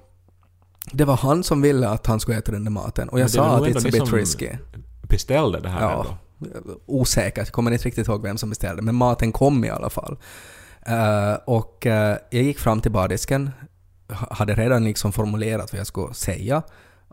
det 0.91 1.06
var 1.06 1.15
han 1.17 1.43
som 1.43 1.62
ville 1.62 1.89
att 1.89 2.08
han 2.08 2.19
skulle 2.19 2.38
äta 2.38 2.52
den 2.52 2.63
där 2.63 2.71
maten 2.71 3.10
och 3.10 3.19
jag 3.19 3.26
det 3.26 3.32
sa 3.32 3.45
att 3.45 3.62
it's 3.63 3.78
a 3.78 3.82
ni 3.84 3.91
bit 3.91 4.08
som- 4.08 4.17
risky. 4.17 4.50
Beställde 5.10 5.60
det 5.60 5.69
här 5.69 5.82
Ja, 5.82 6.06
ändå. 6.41 6.80
osäkert. 6.86 7.38
Jag 7.38 7.47
kommer 7.52 7.71
inte 7.71 7.86
riktigt 7.86 8.08
ihåg 8.08 8.21
vem 8.23 8.38
som 8.38 8.50
beställde, 8.50 8.82
men 8.82 8.95
maten 8.95 9.32
kom 9.32 9.65
i 9.65 9.69
alla 9.69 9.89
fall. 9.89 10.17
Eh, 10.86 11.34
och 11.45 11.86
eh, 11.86 12.17
jag 12.30 12.43
gick 12.43 12.60
fram 12.60 12.82
till 12.82 12.91
bardisken, 12.91 13.50
ha- 14.10 14.34
hade 14.36 14.54
redan 14.54 14.84
liksom 14.84 15.12
formulerat 15.12 15.73
vad 15.73 15.80
jag 15.80 15.88
skulle 15.88 16.13
säga. 16.13 16.62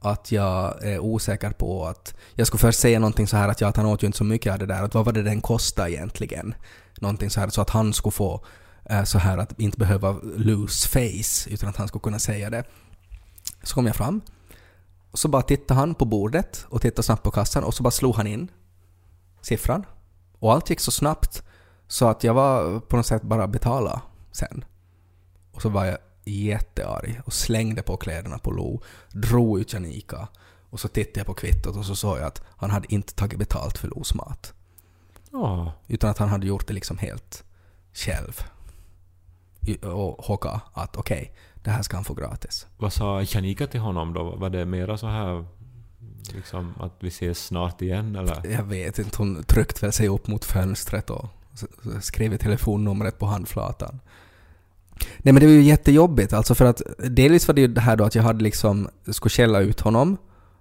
Att 0.05 0.33
jag 0.33 0.85
är 0.85 0.99
osäker 0.99 1.51
på 1.51 1.87
att... 1.87 2.14
Jag 2.35 2.47
skulle 2.47 2.61
först 2.61 2.81
säga 2.81 2.99
någonting 2.99 3.27
så 3.27 3.37
här 3.37 3.49
att, 3.49 3.61
ja, 3.61 3.69
att 3.69 3.77
han 3.77 3.87
åt 3.87 4.03
ju 4.03 4.07
inte 4.07 4.19
så 4.19 4.25
mycket 4.25 4.53
av 4.53 4.59
det 4.59 4.67
där, 4.67 4.83
att 4.83 4.95
vad 4.95 5.05
var 5.05 5.12
det 5.12 5.23
den 5.23 5.40
kostade 5.40 5.93
egentligen? 5.93 6.55
Någonting 7.01 7.31
så 7.31 7.40
här 7.40 7.49
så 7.49 7.61
att 7.61 7.71
han 7.71 7.93
skulle 7.93 8.12
få 8.12 8.45
eh, 8.85 9.05
så 9.05 9.19
här 9.19 9.38
att 9.38 9.61
inte 9.61 9.79
behöva 9.79 10.12
lose 10.37 10.88
face, 10.88 11.51
utan 11.51 11.69
att 11.69 11.77
han 11.77 11.88
skulle 11.88 12.03
kunna 12.03 12.19
säga 12.19 12.51
det. 12.51 12.64
Så 13.62 13.74
kom 13.74 13.87
jag 13.87 13.97
fram. 13.97 14.20
Och 15.11 15.18
så 15.18 15.28
bara 15.28 15.43
tittade 15.43 15.81
han 15.81 15.95
på 15.95 16.05
bordet 16.05 16.66
och 16.68 16.83
tittade 16.83 17.03
snabbt 17.03 17.22
på 17.22 17.31
kassan 17.31 17.64
och 17.64 17.74
så 17.74 17.83
bara 17.83 17.91
slog 17.91 18.14
han 18.14 18.26
in 18.26 18.51
siffran. 19.43 19.87
Och 20.39 20.53
allt 20.53 20.70
gick 20.70 20.81
så 20.81 20.91
snabbt 20.91 21.43
så 21.89 22.09
att 22.09 22.24
jag 22.24 22.35
var 22.35 22.81
på 22.81 22.97
något 22.97 23.07
sätt 23.07 23.22
bara 23.22 23.49
betala 23.49 24.03
sen. 24.33 24.64
Och 25.53 25.62
så 25.62 25.68
var 25.68 25.85
jag 25.85 25.99
jättearg 26.25 27.20
och 27.25 27.33
slängde 27.33 27.83
på 27.83 27.97
kläderna 27.97 28.39
på 28.39 28.51
Lo, 28.51 28.83
drog 29.12 29.61
ut 29.61 29.72
Janika 29.72 30.29
och 30.70 30.81
så 30.81 30.89
tittade 30.89 31.20
jag 31.20 31.27
på 31.27 31.35
kvittot 31.35 31.77
och 31.77 31.87
så 31.87 31.97
såg 31.97 32.18
jag 32.18 32.25
att 32.25 32.43
han 32.57 32.70
hade 32.70 32.95
inte 32.95 33.14
tagit 33.14 33.39
betalt 33.39 33.79
för 33.79 33.89
Los 33.89 34.14
mat. 34.14 34.53
Ja. 35.33 35.72
Utan 35.87 36.11
att 36.11 36.18
han 36.18 36.29
hade 36.29 36.47
gjort 36.47 36.66
det 36.66 36.75
liksom 36.75 36.99
helt 36.99 37.45
själv. 37.93 38.41
Och 39.83 40.25
hocka 40.25 40.61
att 40.72 40.97
okej, 40.97 41.35
det 41.55 41.70
här 41.70 41.83
ska 41.83 41.97
han 41.97 42.05
få 42.05 42.14
gratis. 42.14 42.66
Vad 42.77 42.93
sa 42.93 43.22
Janika 43.22 43.66
till 43.66 43.81
honom 43.81 44.14
då? 44.14 44.37
Var 44.37 44.51
det 44.51 44.64
mera 44.64 44.99
så 44.99 45.07
här... 45.07 45.45
Liksom 46.33 46.75
att 46.81 46.93
vi 47.01 47.09
ses 47.09 47.47
snart 47.47 47.83
igen 47.83 48.16
eller? 48.16 48.47
Jag 48.47 48.62
vet 48.62 48.99
inte, 48.99 49.16
hon 49.18 49.45
tryckte 49.45 49.81
väl 49.81 49.93
sig 49.93 50.09
upp 50.09 50.27
mot 50.27 50.45
fönstret 50.45 51.11
och 51.11 51.29
skrev 52.01 52.37
telefonnumret 52.37 53.18
på 53.18 53.27
handflatan. 53.27 54.01
Nej 55.18 55.32
men 55.32 55.34
det 55.34 55.47
var 55.47 55.53
ju 55.53 55.62
jättejobbigt 55.62 56.32
alltså 56.32 56.55
för 56.55 56.64
att 56.64 56.82
delvis 56.99 57.49
var 57.49 57.55
det 57.55 57.61
ju 57.61 57.68
det 57.68 57.80
här 57.80 57.97
då 57.97 58.05
att 58.05 58.14
jag 58.14 58.22
hade 58.22 58.45
liksom, 58.45 58.88
skulle 59.11 59.30
skälla 59.30 59.61
ut 59.61 59.80
honom 59.80 60.16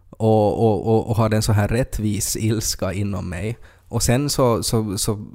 och, 0.10 0.64
och, 0.66 0.88
och, 0.88 1.10
och 1.10 1.16
hade 1.16 1.36
en 1.36 1.42
så 1.42 1.54
här 1.54 1.68
rättvis 1.68 2.36
ilska 2.36 2.94
inom 2.94 3.30
mig. 3.30 3.58
Och 3.88 4.04
sen 4.04 4.30
så, 4.30 4.64
så, 4.64 4.98
så 4.98 5.26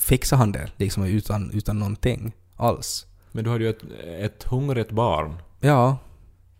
fixade 0.00 0.38
han 0.38 0.52
det 0.52 0.70
liksom 0.76 1.04
utan, 1.04 1.50
utan 1.50 1.78
någonting 1.78 2.32
alls. 2.56 3.06
Men 3.32 3.44
du 3.44 3.50
hade 3.50 3.64
ju 3.64 3.70
ett, 3.70 3.82
ett 4.20 4.44
hungrigt 4.44 4.90
barn. 4.90 5.36
Ja, 5.60 5.98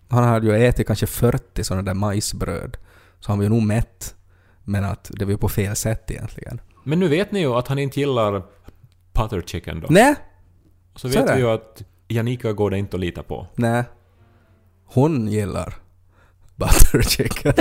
han 0.08 0.24
hade 0.24 0.46
ju 0.46 0.66
ätit 0.66 0.86
kanske 0.86 1.06
40 1.06 1.64
sådana 1.64 1.82
där 1.82 1.94
majsbröd. 1.94 2.76
Så 3.20 3.32
han 3.32 3.38
var 3.38 3.42
ju 3.42 3.48
nog 3.48 3.62
mätt. 3.62 4.14
Men 4.64 4.84
att 4.84 5.10
det 5.14 5.24
var 5.24 5.32
ju 5.32 5.38
på 5.38 5.48
fel 5.48 5.76
sätt 5.76 6.10
egentligen. 6.10 6.60
Men 6.84 6.98
nu 6.98 7.08
vet 7.08 7.32
ni 7.32 7.40
ju 7.40 7.54
att 7.54 7.68
han 7.68 7.78
inte 7.78 8.00
gillar 8.00 8.42
butter 9.12 9.42
chicken 9.46 9.80
då. 9.80 9.86
Nej, 9.90 10.14
Så 10.96 11.08
så 11.08 11.18
vet 11.24 11.36
vi 11.36 11.40
ju 11.40 11.50
att 11.50 11.82
Janika 12.08 12.52
går 12.52 12.70
det 12.70 12.78
inte 12.78 12.96
att 12.96 13.00
lita 13.00 13.22
på. 13.22 13.46
Nej. 13.54 13.84
Hon 14.86 15.28
gillar 15.28 15.74
butter 16.56 17.02
chicken. 17.02 17.52